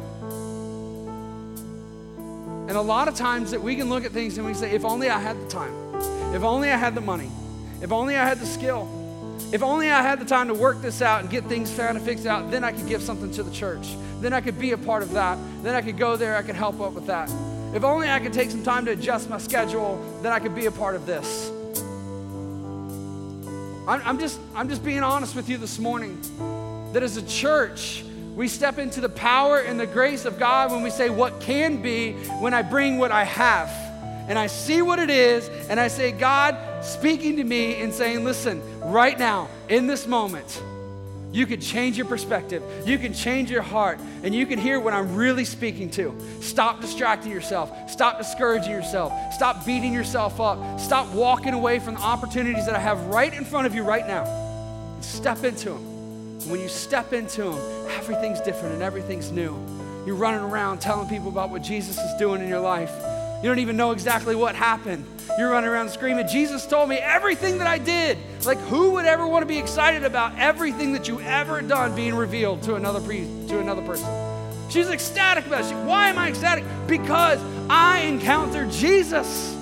And 2.67 2.77
a 2.77 2.82
lot 2.82 3.09
of 3.09 3.15
times 3.15 3.51
that 3.51 3.61
we 3.61 3.75
can 3.75 3.89
look 3.89 4.05
at 4.05 4.11
things 4.11 4.38
and 4.38 4.47
we 4.47 4.53
say, 4.53 4.71
if 4.71 4.86
only 4.86 5.09
I 5.09 5.19
had 5.19 5.39
the 5.39 5.47
time, 5.49 5.73
if 6.34 6.41
only 6.41 6.71
I 6.71 6.77
had 6.77 6.95
the 6.95 7.01
money, 7.01 7.29
if 7.82 7.91
only 7.91 8.15
I 8.15 8.25
had 8.25 8.39
the 8.39 8.45
skill, 8.45 8.89
if 9.52 9.62
only 9.64 9.89
I 9.89 10.02
had 10.02 10.20
the 10.20 10.26
time 10.26 10.47
to 10.47 10.54
work 10.54 10.82
this 10.82 11.02
out 11.02 11.22
and 11.22 11.30
get 11.30 11.45
things 11.45 11.76
kind 11.76 11.97
of 11.97 12.04
fixed 12.04 12.26
out, 12.26 12.49
then 12.52 12.64
I 12.64 12.72
could 12.72 12.88
give 12.88 13.02
something 13.02 13.32
to 13.32 13.43
the 13.43 13.52
church. 13.52 13.95
Then 14.22 14.34
I 14.34 14.39
could 14.39 14.58
be 14.58 14.72
a 14.72 14.78
part 14.78 15.04
of 15.04 15.12
that. 15.12 15.38
Then 15.62 15.76
I 15.76 15.82
could 15.82 15.97
go 15.97 16.16
there, 16.16 16.38
I 16.38 16.41
could 16.41 16.56
help 16.56 16.80
out 16.80 16.93
with 16.93 17.08
that. 17.08 17.30
If 17.74 17.84
only 17.84 18.10
I 18.10 18.20
could 18.20 18.34
take 18.34 18.52
some 18.52 18.64
time 18.64 18.86
to 18.86 18.91
adjust 18.91 19.30
my 19.30 19.38
schedule, 19.38 20.04
then 20.22 20.32
I 20.32 20.39
could 20.39 20.56
be 20.56 20.66
a 20.68 20.72
part 20.72 20.95
of 20.95 21.06
this. 21.06 21.49
I'm, 23.88 24.02
I'm 24.06 24.20
just, 24.20 24.39
I'm 24.56 24.70
just 24.70 24.84
being 24.84 25.04
honest 25.04 25.36
with 25.36 25.49
you 25.49 25.58
this 25.58 25.80
morning 25.80 26.22
that 26.93 27.04
as 27.04 27.18
a 27.18 27.26
church, 27.26 28.06
we 28.36 28.47
step 28.47 28.78
into 28.78 29.02
the 29.02 29.10
power 29.10 29.60
and 29.60 29.80
the 29.80 29.88
grace 29.88 30.26
of 30.26 30.39
God 30.39 30.72
when 30.72 30.84
we 30.84 30.89
say, 30.89 31.10
What 31.10 31.41
can 31.41 31.82
be 31.82 32.14
when 32.39 32.54
I 32.54 32.62
bring 32.62 32.97
what 32.97 33.12
I 33.12 33.24
have? 33.24 33.70
And 34.30 34.39
I 34.39 34.47
see 34.47 34.82
what 34.82 34.99
it 34.99 35.10
is, 35.10 35.49
and 35.70 35.80
I 35.80 35.88
say, 35.88 36.12
God 36.12 36.86
speaking 36.86 37.36
to 37.38 37.43
me 37.43 37.82
and 37.82 37.93
saying, 37.93 38.24
Listen, 38.24 38.62
right 38.82 39.17
now, 39.17 39.47
in 39.69 39.88
this 39.88 40.07
moment, 40.07 40.61
you 41.32 41.45
can 41.45 41.61
change 41.61 41.97
your 41.97 42.05
perspective. 42.07 42.61
You 42.86 42.97
can 42.97 43.13
change 43.13 43.49
your 43.49 43.61
heart, 43.61 43.99
and 44.23 44.36
you 44.36 44.45
can 44.45 44.59
hear 44.59 44.79
what 44.79 44.93
I'm 44.93 45.15
really 45.15 45.45
speaking 45.45 45.89
to. 45.91 46.13
Stop 46.41 46.82
distracting 46.82 47.32
yourself. 47.32 47.89
Stop 47.89 48.17
discouraging 48.17 48.71
yourself. 48.71 49.13
Stop 49.34 49.65
beating 49.65 49.93
yourself 49.93 50.41
up. 50.41 50.79
Stop 50.79 51.07
walking 51.13 51.53
away 51.53 51.79
from 51.79 51.93
the 51.95 52.01
opportunities 52.01 52.65
that 52.65 52.75
I 52.75 52.79
have 52.79 52.99
right 53.05 53.34
in 53.34 53.45
front 53.45 53.65
of 53.65 53.73
you 53.73 53.84
right 53.84 54.05
now. 54.05 54.25
Step 54.99 55.43
into 55.45 55.69
them. 55.69 56.49
When 56.49 56.59
you 56.59 56.67
step 56.67 57.13
into 57.13 57.43
them, 57.43 57.88
everything's 57.91 58.41
different 58.41 58.73
and 58.73 58.84
everything's 58.84 59.32
new. 59.32 59.55
You're 60.05 60.15
running 60.15 60.41
around 60.41 60.79
telling 60.79 61.07
people 61.07 61.29
about 61.29 61.49
what 61.49 61.61
Jesus 61.61 61.97
is 61.97 62.13
doing 62.17 62.41
in 62.41 62.49
your 62.49 62.59
life. 62.59 62.91
You 63.42 63.50
don't 63.50 63.60
even 63.60 63.76
know 63.76 63.92
exactly 63.92 64.36
what 64.36 64.54
happened. 64.54 65.06
You're 65.38 65.50
running 65.50 65.70
around 65.70 65.89
screaming, 65.89 66.28
Jesus 66.28 66.68
told 66.68 66.89
me 66.89 66.98
everything 66.98 67.58
that 67.58 67.68
I 67.68 67.80
did. 67.80 68.18
Like, 68.46 68.60
who 68.60 68.92
would 68.92 69.06
ever 69.06 69.26
want 69.26 69.42
to 69.42 69.48
be 69.48 69.58
excited 69.58 70.04
about 70.04 70.38
everything 70.38 70.94
that 70.94 71.08
you 71.08 71.20
ever 71.22 71.62
done 71.62 71.96
being 71.96 72.14
revealed 72.14 72.62
to 72.64 72.76
another, 72.76 73.00
to 73.00 73.60
another 73.60 73.82
person? 73.82 74.08
She's 74.70 74.89
ecstatic 74.89 75.48
about 75.48 75.66
it. 75.66 75.70
She, 75.70 75.74
Why 75.74 76.10
am 76.10 76.18
I 76.18 76.30
ecstatic? 76.30 76.64
Because 76.86 77.39
I 77.70 78.02
encountered 78.02 78.70
Jesus. 78.70 79.58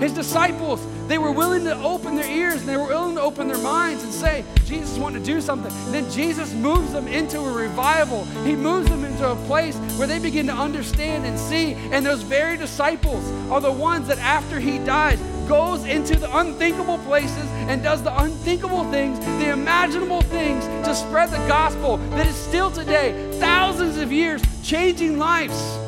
His 0.00 0.12
disciples, 0.12 0.84
they 1.08 1.18
were 1.18 1.32
willing 1.32 1.64
to 1.64 1.76
open 1.82 2.16
their 2.16 2.30
ears 2.30 2.60
and 2.60 2.68
they 2.68 2.76
were 2.76 2.86
willing 2.86 3.16
to 3.16 3.20
open 3.20 3.46
their 3.48 3.58
minds 3.58 4.02
and 4.02 4.12
say, 4.12 4.44
Jesus 4.64 4.98
wanted 4.98 5.20
to 5.20 5.24
do 5.24 5.40
something. 5.40 5.70
And 5.70 5.94
then 5.94 6.10
Jesus 6.10 6.52
moves 6.54 6.92
them 6.92 7.08
into 7.08 7.38
a 7.40 7.52
revival. 7.52 8.24
He 8.44 8.56
moves 8.56 8.88
them 8.88 9.04
into 9.04 9.30
a 9.30 9.36
place 9.46 9.76
where 9.98 10.06
they 10.06 10.18
begin 10.18 10.46
to 10.46 10.54
understand 10.54 11.26
and 11.26 11.38
see. 11.38 11.74
And 11.74 12.04
those 12.04 12.22
very 12.22 12.56
disciples 12.56 13.30
are 13.50 13.60
the 13.60 13.72
ones 13.72 14.08
that 14.08 14.18
after 14.18 14.58
he 14.58 14.78
dies, 14.78 15.20
goes 15.46 15.84
into 15.84 16.18
the 16.18 16.38
unthinkable 16.38 16.98
places 16.98 17.46
and 17.68 17.82
does 17.82 18.02
the 18.02 18.22
unthinkable 18.22 18.90
things, 18.90 19.18
the 19.18 19.50
imaginable 19.50 20.22
things 20.22 20.64
to 20.86 20.94
spread 20.94 21.30
the 21.30 21.36
gospel 21.48 21.98
that 21.98 22.26
is 22.26 22.34
still 22.34 22.70
today, 22.70 23.30
thousands 23.38 23.98
of 23.98 24.10
years, 24.10 24.42
changing 24.62 25.18
lives 25.18 25.78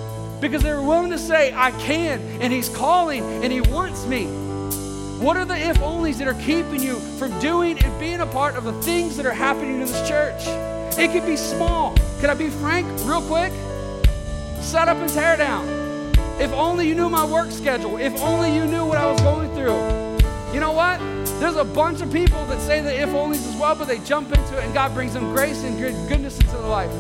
because 0.40 0.62
they 0.62 0.72
were 0.72 0.82
willing 0.82 1.10
to 1.10 1.18
say, 1.18 1.52
I 1.54 1.70
can, 1.72 2.20
and 2.42 2.52
He's 2.52 2.68
calling, 2.68 3.22
and 3.42 3.50
He 3.50 3.62
wants 3.62 4.04
me. 4.06 4.45
What 5.18 5.38
are 5.38 5.46
the 5.46 5.56
if 5.56 5.78
onlys 5.78 6.18
that 6.18 6.28
are 6.28 6.34
keeping 6.34 6.82
you 6.82 6.96
from 7.18 7.36
doing 7.40 7.82
and 7.82 7.98
being 7.98 8.20
a 8.20 8.26
part 8.26 8.54
of 8.54 8.64
the 8.64 8.74
things 8.82 9.16
that 9.16 9.24
are 9.24 9.32
happening 9.32 9.74
in 9.74 9.80
this 9.80 10.06
church? 10.06 10.42
It 10.98 11.10
could 11.10 11.24
be 11.24 11.38
small. 11.38 11.94
Can 12.20 12.28
I 12.28 12.34
be 12.34 12.50
frank, 12.50 12.86
real 13.06 13.22
quick? 13.22 13.50
Set 14.60 14.88
up 14.88 14.98
and 14.98 15.08
tear 15.08 15.38
down. 15.38 15.66
If 16.38 16.52
only 16.52 16.86
you 16.86 16.94
knew 16.94 17.08
my 17.08 17.24
work 17.24 17.50
schedule. 17.50 17.96
If 17.96 18.20
only 18.20 18.54
you 18.54 18.66
knew 18.66 18.84
what 18.84 18.98
I 18.98 19.10
was 19.10 19.18
going 19.22 19.48
through. 19.54 20.52
You 20.52 20.60
know 20.60 20.72
what? 20.72 20.98
There's 21.40 21.56
a 21.56 21.64
bunch 21.64 22.02
of 22.02 22.12
people 22.12 22.44
that 22.46 22.60
say 22.60 22.82
the 22.82 22.94
if 22.94 23.08
onlys 23.08 23.48
as 23.48 23.56
well, 23.58 23.74
but 23.74 23.88
they 23.88 24.00
jump 24.00 24.36
into 24.36 24.58
it 24.58 24.64
and 24.64 24.74
God 24.74 24.92
brings 24.92 25.14
them 25.14 25.32
grace 25.32 25.64
and 25.64 25.78
good 25.78 25.94
goodness 26.10 26.38
into 26.38 26.52
their 26.52 26.68
life. 26.68 26.92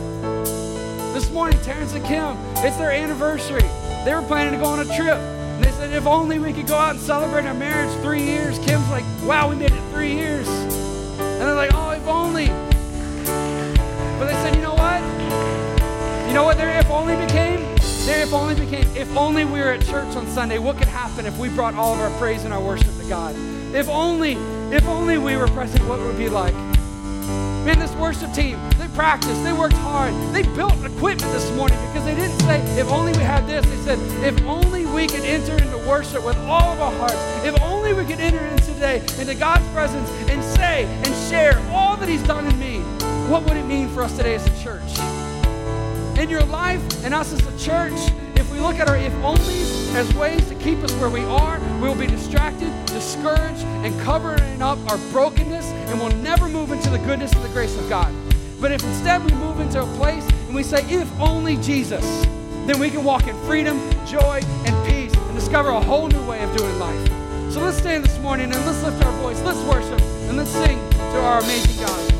This 1.12 1.30
morning, 1.30 1.60
Terrence 1.60 1.92
and 1.92 2.04
Kim, 2.06 2.34
it's 2.64 2.78
their 2.78 2.92
anniversary. 2.92 3.68
They 4.06 4.14
were 4.14 4.22
planning 4.22 4.54
to 4.54 4.58
go 4.58 4.70
on 4.70 4.80
a 4.80 4.96
trip. 4.96 5.35
And 5.56 5.64
they 5.64 5.70
said, 5.70 5.90
if 5.94 6.06
only 6.06 6.38
we 6.38 6.52
could 6.52 6.66
go 6.66 6.76
out 6.76 6.90
and 6.90 7.00
celebrate 7.00 7.46
our 7.46 7.54
marriage 7.54 7.90
three 8.02 8.22
years. 8.22 8.58
Kim's 8.58 8.88
like, 8.90 9.04
wow, 9.22 9.48
we 9.48 9.56
made 9.56 9.72
it 9.72 9.82
three 9.90 10.12
years. 10.12 10.46
And 10.46 11.40
they're 11.40 11.54
like, 11.54 11.70
oh, 11.72 11.92
if 11.92 12.06
only. 12.06 12.48
But 14.18 14.26
they 14.26 14.34
said, 14.34 14.54
you 14.54 14.60
know 14.60 14.74
what? 14.74 15.00
You 16.28 16.34
know 16.34 16.44
what 16.44 16.58
their 16.58 16.78
if 16.78 16.90
only 16.90 17.16
became? 17.16 17.60
Their 18.04 18.22
if 18.22 18.34
only 18.34 18.54
became, 18.54 18.86
if 18.94 19.16
only 19.16 19.46
we 19.46 19.60
were 19.60 19.70
at 19.70 19.84
church 19.86 20.14
on 20.14 20.26
Sunday, 20.26 20.58
what 20.58 20.76
could 20.76 20.88
happen 20.88 21.24
if 21.24 21.38
we 21.38 21.48
brought 21.48 21.74
all 21.74 21.94
of 21.94 22.00
our 22.00 22.10
praise 22.18 22.44
and 22.44 22.52
our 22.52 22.62
worship 22.62 22.94
to 22.98 23.08
God? 23.08 23.34
If 23.74 23.88
only, 23.88 24.32
if 24.70 24.86
only 24.86 25.16
we 25.16 25.36
were 25.36 25.48
present, 25.48 25.82
what 25.88 25.98
would 26.00 26.14
it 26.14 26.18
be 26.18 26.28
like? 26.28 26.54
Man, 27.64 27.78
this 27.78 27.94
worship 27.94 28.32
team, 28.34 28.60
practiced, 28.96 29.44
they 29.44 29.52
worked 29.52 29.76
hard, 29.76 30.14
they 30.34 30.42
built 30.54 30.72
equipment 30.82 31.30
this 31.30 31.52
morning 31.52 31.78
because 31.88 32.02
they 32.06 32.14
didn't 32.14 32.40
say, 32.40 32.62
if 32.80 32.88
only 32.88 33.12
we 33.12 33.18
had 33.18 33.46
this. 33.46 33.62
They 33.66 33.94
said, 33.94 33.98
if 34.24 34.42
only 34.46 34.86
we 34.86 35.06
could 35.06 35.20
enter 35.20 35.52
into 35.52 35.76
worship 35.86 36.24
with 36.24 36.36
all 36.38 36.72
of 36.72 36.80
our 36.80 36.92
hearts, 36.92 37.44
if 37.44 37.60
only 37.60 37.92
we 37.92 38.06
could 38.06 38.20
enter 38.20 38.38
in 38.38 38.56
today 38.56 39.00
into 39.20 39.34
God's 39.34 39.68
presence 39.68 40.08
and 40.30 40.42
say 40.42 40.86
and 40.86 41.14
share 41.28 41.58
all 41.70 41.98
that 41.98 42.08
He's 42.08 42.22
done 42.22 42.46
in 42.46 42.58
me, 42.58 42.78
what 43.28 43.44
would 43.44 43.58
it 43.58 43.66
mean 43.66 43.90
for 43.90 44.02
us 44.02 44.16
today 44.16 44.34
as 44.34 44.46
a 44.46 44.64
church? 44.64 44.98
In 46.18 46.30
your 46.30 46.44
life 46.44 46.82
and 47.04 47.12
us 47.12 47.34
as 47.34 47.46
a 47.46 47.58
church, 47.62 48.10
if 48.36 48.50
we 48.50 48.60
look 48.60 48.76
at 48.76 48.88
our 48.88 48.96
if 48.96 49.12
onlys 49.16 49.94
as 49.94 50.12
ways 50.14 50.48
to 50.48 50.54
keep 50.54 50.78
us 50.78 50.92
where 50.94 51.10
we 51.10 51.20
are, 51.24 51.60
we 51.82 51.88
will 51.88 51.94
be 51.94 52.06
distracted, 52.06 52.72
discouraged, 52.86 53.62
and 53.84 54.00
covering 54.00 54.62
up 54.62 54.78
our 54.90 54.96
brokenness, 55.12 55.66
and 55.66 56.00
we'll 56.00 56.16
never 56.22 56.48
move 56.48 56.72
into 56.72 56.88
the 56.88 56.98
goodness 57.00 57.34
and 57.34 57.44
the 57.44 57.50
grace 57.50 57.76
of 57.76 57.86
God. 57.90 58.25
But 58.60 58.72
if 58.72 58.82
instead 58.82 59.24
we 59.24 59.32
move 59.32 59.60
into 59.60 59.82
a 59.82 59.86
place 59.96 60.26
and 60.46 60.54
we 60.54 60.62
say, 60.62 60.84
if 60.88 61.08
only 61.20 61.56
Jesus, 61.58 62.04
then 62.66 62.78
we 62.78 62.90
can 62.90 63.04
walk 63.04 63.26
in 63.26 63.36
freedom, 63.44 63.78
joy, 64.06 64.40
and 64.64 64.88
peace 64.88 65.14
and 65.14 65.34
discover 65.34 65.68
a 65.68 65.80
whole 65.80 66.08
new 66.08 66.24
way 66.26 66.42
of 66.42 66.56
doing 66.56 66.78
life. 66.78 67.52
So 67.52 67.60
let's 67.60 67.76
stand 67.76 68.04
this 68.04 68.18
morning 68.18 68.52
and 68.52 68.66
let's 68.66 68.82
lift 68.82 69.04
our 69.04 69.12
voice, 69.22 69.40
let's 69.42 69.60
worship, 69.68 70.00
and 70.28 70.36
let's 70.36 70.50
sing 70.50 70.78
to 70.90 71.20
our 71.20 71.40
amazing 71.40 71.84
God. 71.84 72.16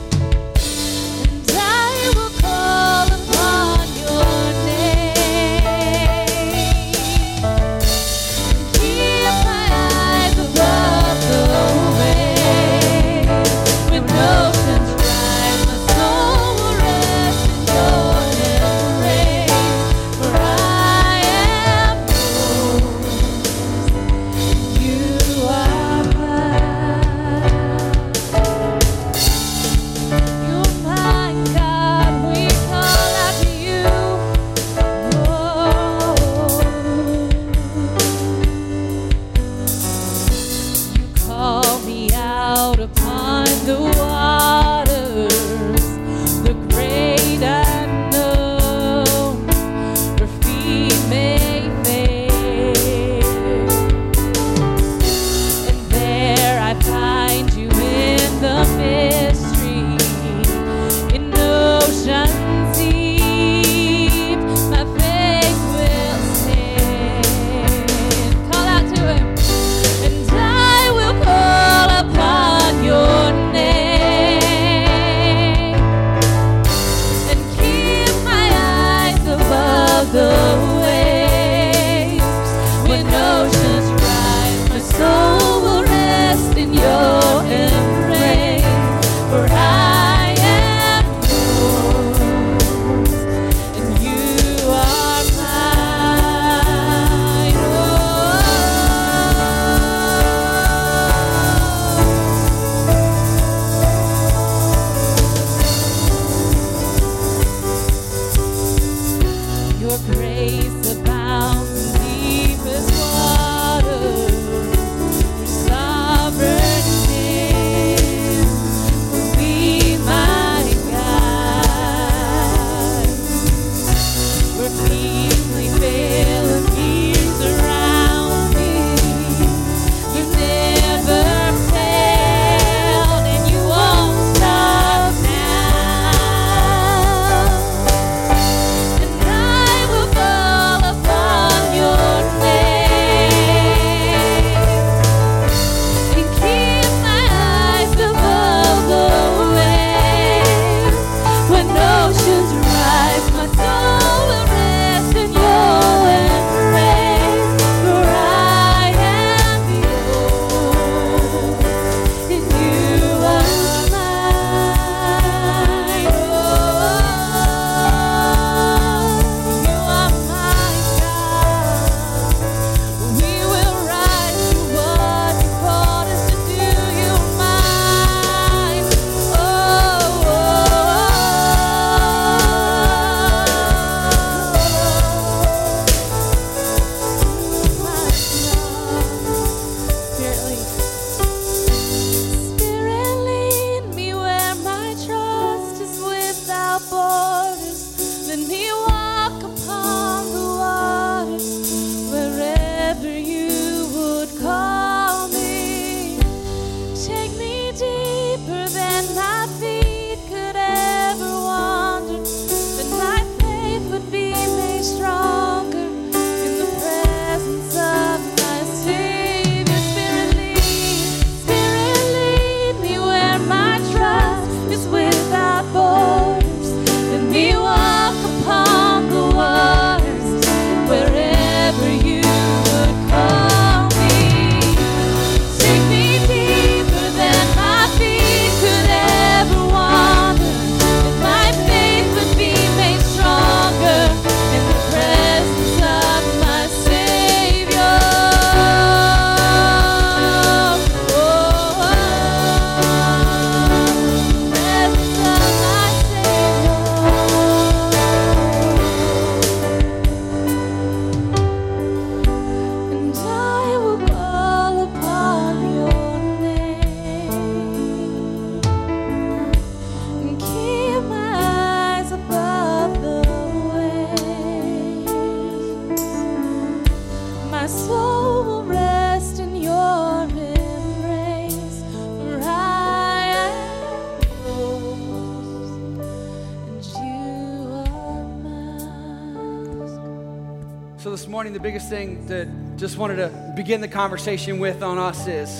So 291.06 291.12
this 291.12 291.28
morning, 291.28 291.52
the 291.52 291.60
biggest 291.60 291.88
thing 291.88 292.26
that 292.26 292.48
just 292.76 292.98
wanted 292.98 293.18
to 293.18 293.52
begin 293.54 293.80
the 293.80 293.86
conversation 293.86 294.58
with 294.58 294.82
on 294.82 294.98
us 294.98 295.28
is, 295.28 295.50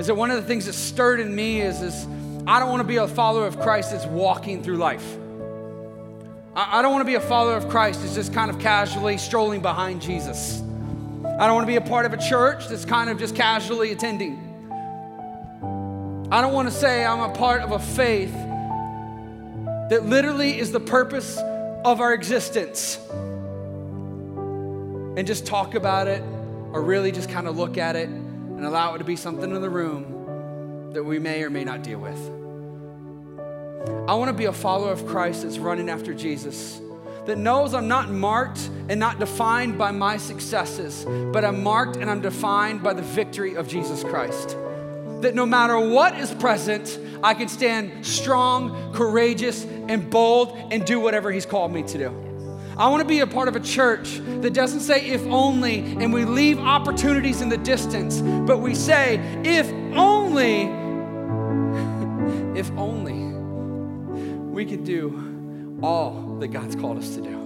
is 0.00 0.06
that 0.06 0.14
one 0.14 0.30
of 0.30 0.36
the 0.40 0.42
things 0.42 0.64
that 0.64 0.72
stirred 0.72 1.20
in 1.20 1.34
me 1.34 1.60
is, 1.60 1.82
is 1.82 2.06
I 2.46 2.60
don't 2.60 2.70
want 2.70 2.80
to 2.80 2.88
be 2.88 2.96
a 2.96 3.06
follower 3.06 3.46
of 3.46 3.60
Christ 3.60 3.92
that's 3.92 4.06
walking 4.06 4.62
through 4.62 4.78
life. 4.78 5.04
I, 6.56 6.78
I 6.78 6.80
don't 6.80 6.92
want 6.92 7.02
to 7.02 7.06
be 7.06 7.16
a 7.16 7.20
follower 7.20 7.58
of 7.58 7.68
Christ 7.68 8.00
that's 8.00 8.14
just 8.14 8.32
kind 8.32 8.50
of 8.50 8.58
casually 8.58 9.18
strolling 9.18 9.60
behind 9.60 10.00
Jesus. 10.00 10.62
I 10.62 11.46
don't 11.46 11.54
want 11.56 11.64
to 11.64 11.70
be 11.70 11.76
a 11.76 11.82
part 11.82 12.06
of 12.06 12.14
a 12.14 12.16
church 12.26 12.68
that's 12.68 12.86
kind 12.86 13.10
of 13.10 13.18
just 13.18 13.36
casually 13.36 13.92
attending. 13.92 14.38
I 16.32 16.40
don't 16.40 16.54
want 16.54 16.68
to 16.68 16.74
say 16.74 17.04
I'm 17.04 17.20
a 17.20 17.34
part 17.34 17.60
of 17.60 17.72
a 17.72 17.78
faith 17.78 18.32
that 19.90 20.06
literally 20.06 20.58
is 20.58 20.72
the 20.72 20.80
purpose 20.80 21.36
of 21.84 22.00
our 22.00 22.14
existence 22.14 22.98
and 25.16 25.26
just 25.26 25.46
talk 25.46 25.74
about 25.74 26.06
it 26.06 26.22
or 26.72 26.82
really 26.82 27.12
just 27.12 27.28
kind 27.28 27.48
of 27.48 27.56
look 27.56 27.78
at 27.78 27.96
it 27.96 28.08
and 28.08 28.64
allow 28.64 28.94
it 28.94 28.98
to 28.98 29.04
be 29.04 29.16
something 29.16 29.54
in 29.54 29.60
the 29.60 29.70
room 29.70 30.90
that 30.92 31.02
we 31.02 31.18
may 31.18 31.42
or 31.42 31.50
may 31.50 31.64
not 31.64 31.82
deal 31.82 31.98
with. 31.98 32.18
I 34.08 34.14
want 34.14 34.28
to 34.28 34.34
be 34.34 34.44
a 34.44 34.52
follower 34.52 34.92
of 34.92 35.06
Christ 35.06 35.42
that's 35.42 35.58
running 35.58 35.88
after 35.88 36.12
Jesus, 36.12 36.80
that 37.26 37.38
knows 37.38 37.74
I'm 37.74 37.88
not 37.88 38.10
marked 38.10 38.68
and 38.88 39.00
not 39.00 39.18
defined 39.18 39.78
by 39.78 39.90
my 39.90 40.16
successes, 40.16 41.04
but 41.32 41.44
I'm 41.44 41.62
marked 41.62 41.96
and 41.96 42.10
I'm 42.10 42.20
defined 42.20 42.82
by 42.82 42.92
the 42.92 43.02
victory 43.02 43.54
of 43.56 43.68
Jesus 43.68 44.02
Christ. 44.04 44.56
That 45.20 45.34
no 45.34 45.46
matter 45.46 45.78
what 45.78 46.18
is 46.18 46.32
present, 46.34 46.98
I 47.22 47.34
can 47.34 47.48
stand 47.48 48.06
strong, 48.06 48.92
courageous, 48.94 49.64
and 49.64 50.10
bold 50.10 50.56
and 50.70 50.84
do 50.84 51.00
whatever 51.00 51.30
He's 51.30 51.46
called 51.46 51.72
me 51.72 51.82
to 51.84 51.98
do. 51.98 52.29
I 52.80 52.88
want 52.88 53.02
to 53.02 53.06
be 53.06 53.20
a 53.20 53.26
part 53.26 53.46
of 53.46 53.56
a 53.56 53.60
church 53.60 54.22
that 54.40 54.54
doesn't 54.54 54.80
say 54.80 55.04
if 55.08 55.20
only 55.26 55.80
and 55.80 56.14
we 56.14 56.24
leave 56.24 56.58
opportunities 56.58 57.42
in 57.42 57.50
the 57.50 57.58
distance, 57.58 58.22
but 58.22 58.60
we 58.60 58.74
say 58.74 59.18
if 59.44 59.70
only, 59.94 60.62
if 62.58 62.70
only 62.78 63.34
we 64.50 64.64
could 64.64 64.84
do 64.84 65.78
all 65.82 66.38
that 66.40 66.48
God's 66.48 66.74
called 66.74 66.96
us 66.96 67.16
to 67.16 67.20
do. 67.20 67.40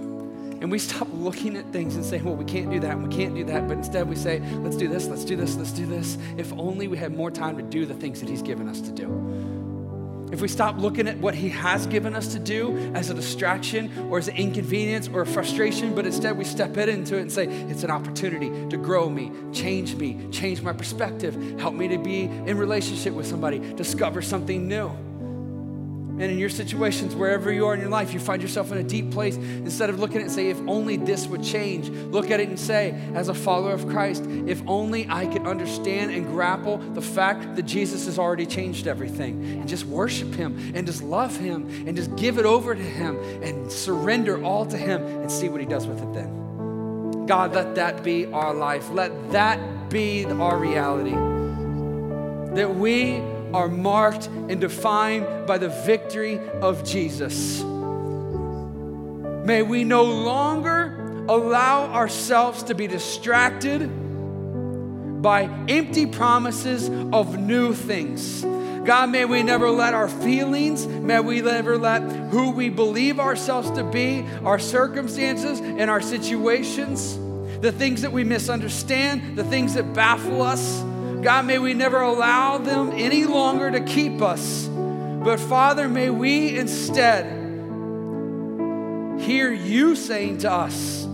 And 0.61 0.71
we 0.71 0.79
stop 0.79 1.09
looking 1.11 1.57
at 1.57 1.69
things 1.73 1.97
and 1.97 2.05
saying, 2.05 2.23
well, 2.23 2.37
we 2.37 2.45
can't 2.45 2.71
do 2.71 2.79
that 2.79 2.91
and 2.91 3.05
we 3.05 3.13
can't 3.13 3.35
do 3.35 3.43
that. 3.43 3.67
But 3.67 3.79
instead 3.79 4.07
we 4.07 4.15
say, 4.15 4.39
let's 4.59 4.77
do 4.77 4.87
this, 4.87 5.07
let's 5.07 5.25
do 5.25 5.35
this, 5.35 5.57
let's 5.57 5.71
do 5.71 5.85
this. 5.85 6.17
If 6.37 6.53
only 6.53 6.87
we 6.87 6.95
had 6.95 7.13
more 7.13 7.29
time 7.29 7.57
to 7.57 7.63
do 7.63 7.85
the 7.85 7.93
things 7.93 8.21
that 8.21 8.29
He's 8.29 8.41
given 8.41 8.69
us 8.69 8.79
to 8.79 8.91
do. 8.91 9.07
If 10.35 10.41
we 10.41 10.49
stop 10.49 10.77
looking 10.77 11.07
at 11.07 11.17
what 11.19 11.33
He 11.33 11.47
has 11.47 11.87
given 11.87 12.13
us 12.13 12.33
to 12.33 12.39
do 12.39 12.75
as 12.93 13.09
a 13.09 13.13
distraction 13.13 14.09
or 14.09 14.17
as 14.17 14.27
an 14.27 14.35
inconvenience 14.35 15.07
or 15.07 15.21
a 15.21 15.25
frustration, 15.25 15.95
but 15.95 16.05
instead 16.05 16.37
we 16.37 16.43
step 16.43 16.75
into 16.75 17.17
it 17.17 17.21
and 17.21 17.31
say, 17.31 17.45
it's 17.45 17.83
an 17.83 17.89
opportunity 17.89 18.49
to 18.67 18.75
grow 18.75 19.09
me, 19.09 19.31
change 19.53 19.95
me, 19.95 20.27
change 20.31 20.61
my 20.61 20.73
perspective, 20.73 21.57
help 21.57 21.73
me 21.73 21.87
to 21.87 21.97
be 21.97 22.23
in 22.23 22.57
relationship 22.57 23.13
with 23.13 23.25
somebody, 23.25 23.59
discover 23.75 24.21
something 24.21 24.67
new. 24.67 25.04
And 26.17 26.31
in 26.31 26.39
your 26.39 26.49
situations, 26.49 27.13
wherever 27.13 27.51
you 27.51 27.65
are 27.65 27.73
in 27.73 27.81
your 27.81 27.89
life, 27.89 28.13
you 28.13 28.21
find 28.21 28.41
yourself 28.41 28.71
in 28.71 28.77
a 28.77 28.83
deep 28.83 29.11
place. 29.11 29.35
Instead 29.35 29.89
of 29.89 29.99
looking 29.99 30.15
at 30.15 30.21
it 30.21 30.23
and 30.23 30.31
say, 30.31 30.49
if 30.49 30.57
only 30.65 30.95
this 30.95 31.27
would 31.27 31.43
change, 31.43 31.89
look 31.89 32.31
at 32.31 32.39
it 32.39 32.47
and 32.47 32.57
say, 32.57 32.97
as 33.13 33.27
a 33.27 33.33
follower 33.33 33.73
of 33.73 33.85
Christ, 33.89 34.23
if 34.25 34.61
only 34.65 35.09
I 35.09 35.25
could 35.25 35.45
understand 35.45 36.11
and 36.11 36.25
grapple 36.25 36.77
the 36.77 37.01
fact 37.01 37.57
that 37.57 37.63
Jesus 37.63 38.05
has 38.05 38.17
already 38.17 38.45
changed 38.45 38.87
everything, 38.87 39.59
and 39.59 39.67
just 39.67 39.83
worship 39.85 40.33
Him, 40.33 40.57
and 40.73 40.87
just 40.87 41.03
love 41.03 41.35
Him, 41.35 41.67
and 41.85 41.97
just 41.97 42.15
give 42.15 42.37
it 42.37 42.45
over 42.45 42.73
to 42.73 42.81
Him, 42.81 43.17
and 43.43 43.69
surrender 43.69 44.41
all 44.41 44.65
to 44.67 44.77
Him, 44.77 45.03
and 45.03 45.29
see 45.29 45.49
what 45.49 45.59
He 45.59 45.67
does 45.67 45.85
with 45.85 46.01
it 46.01 46.13
then. 46.13 47.25
God, 47.25 47.53
let 47.53 47.75
that 47.75 48.03
be 48.03 48.25
our 48.27 48.53
life. 48.53 48.89
Let 48.91 49.31
that 49.31 49.89
be 49.89 50.23
our 50.25 50.57
reality. 50.57 51.15
That 52.55 52.73
we 52.73 53.21
are 53.55 53.69
marked 53.69 54.27
and 54.27 54.59
defined 54.59 55.47
by 55.47 55.57
the 55.57 55.69
victory 55.69 56.39
of 56.61 56.83
Jesus. 56.83 57.63
May 59.45 59.61
we 59.61 59.85
no 59.85 60.03
longer 60.03 61.23
allow 61.29 61.85
ourselves 61.85 62.63
to 62.63 62.75
be 62.75 62.87
distracted 62.87 63.87
by 65.21 65.43
empty 65.69 66.05
promises 66.05 66.89
of 67.13 67.39
new 67.39 67.73
things. 67.73 68.43
God, 68.43 69.09
may 69.09 69.23
we 69.23 69.41
never 69.41 69.69
let 69.71 69.93
our 69.93 70.09
feelings, 70.09 70.85
may 70.85 71.21
we 71.21 71.41
never 71.41 71.77
let 71.77 72.01
who 72.01 72.51
we 72.51 72.69
believe 72.69 73.21
ourselves 73.21 73.71
to 73.71 73.83
be, 73.85 74.25
our 74.43 74.59
circumstances 74.59 75.61
and 75.61 75.89
our 75.89 76.01
situations, 76.01 77.17
the 77.61 77.71
things 77.71 78.01
that 78.01 78.11
we 78.11 78.25
misunderstand, 78.25 79.37
the 79.37 79.45
things 79.45 79.75
that 79.75 79.93
baffle 79.93 80.41
us, 80.41 80.83
God, 81.25 81.47
may 81.47 81.57
we 81.57 81.73
never 81.73 82.01
allow 82.01 82.59
them 82.59 82.91
any 82.93 83.25
longer 83.25 83.71
to 83.71 83.79
keep 83.79 84.21
us. 84.21 84.67
But 84.67 85.39
Father, 85.39 85.89
may 85.89 86.11
we 86.11 86.55
instead 86.55 87.25
hear 89.19 89.51
you 89.51 89.95
saying 89.95 90.37
to 90.39 90.51
us, 90.51 91.07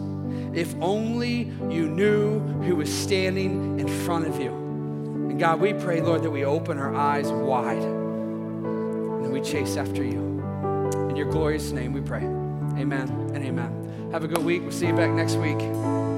if 0.54 0.76
only 0.82 1.44
you 1.70 1.88
knew 1.88 2.42
who 2.42 2.76
was 2.76 2.94
standing 2.94 3.80
in 3.80 3.88
front 4.04 4.28
of 4.28 4.38
you. 4.38 4.50
And 4.50 5.40
God, 5.40 5.62
we 5.62 5.72
pray, 5.72 6.02
Lord, 6.02 6.24
that 6.24 6.32
we 6.32 6.44
open 6.44 6.78
our 6.78 6.94
eyes 6.94 7.32
wide 7.32 7.82
and 7.82 9.32
we 9.32 9.40
chase 9.40 9.78
after 9.78 10.04
you. 10.04 10.20
In 11.10 11.16
your 11.16 11.32
glorious 11.32 11.72
name 11.72 11.94
we 11.94 12.02
pray. 12.02 12.24
Amen 12.24 13.08
and 13.34 13.46
amen. 13.46 14.10
Have 14.12 14.26
a 14.26 14.28
good 14.28 14.44
week. 14.44 14.62
We'll 14.64 14.74
see 14.74 14.88
you 14.88 14.94
back 14.94 15.12
next 15.12 15.36
week. 15.36 16.11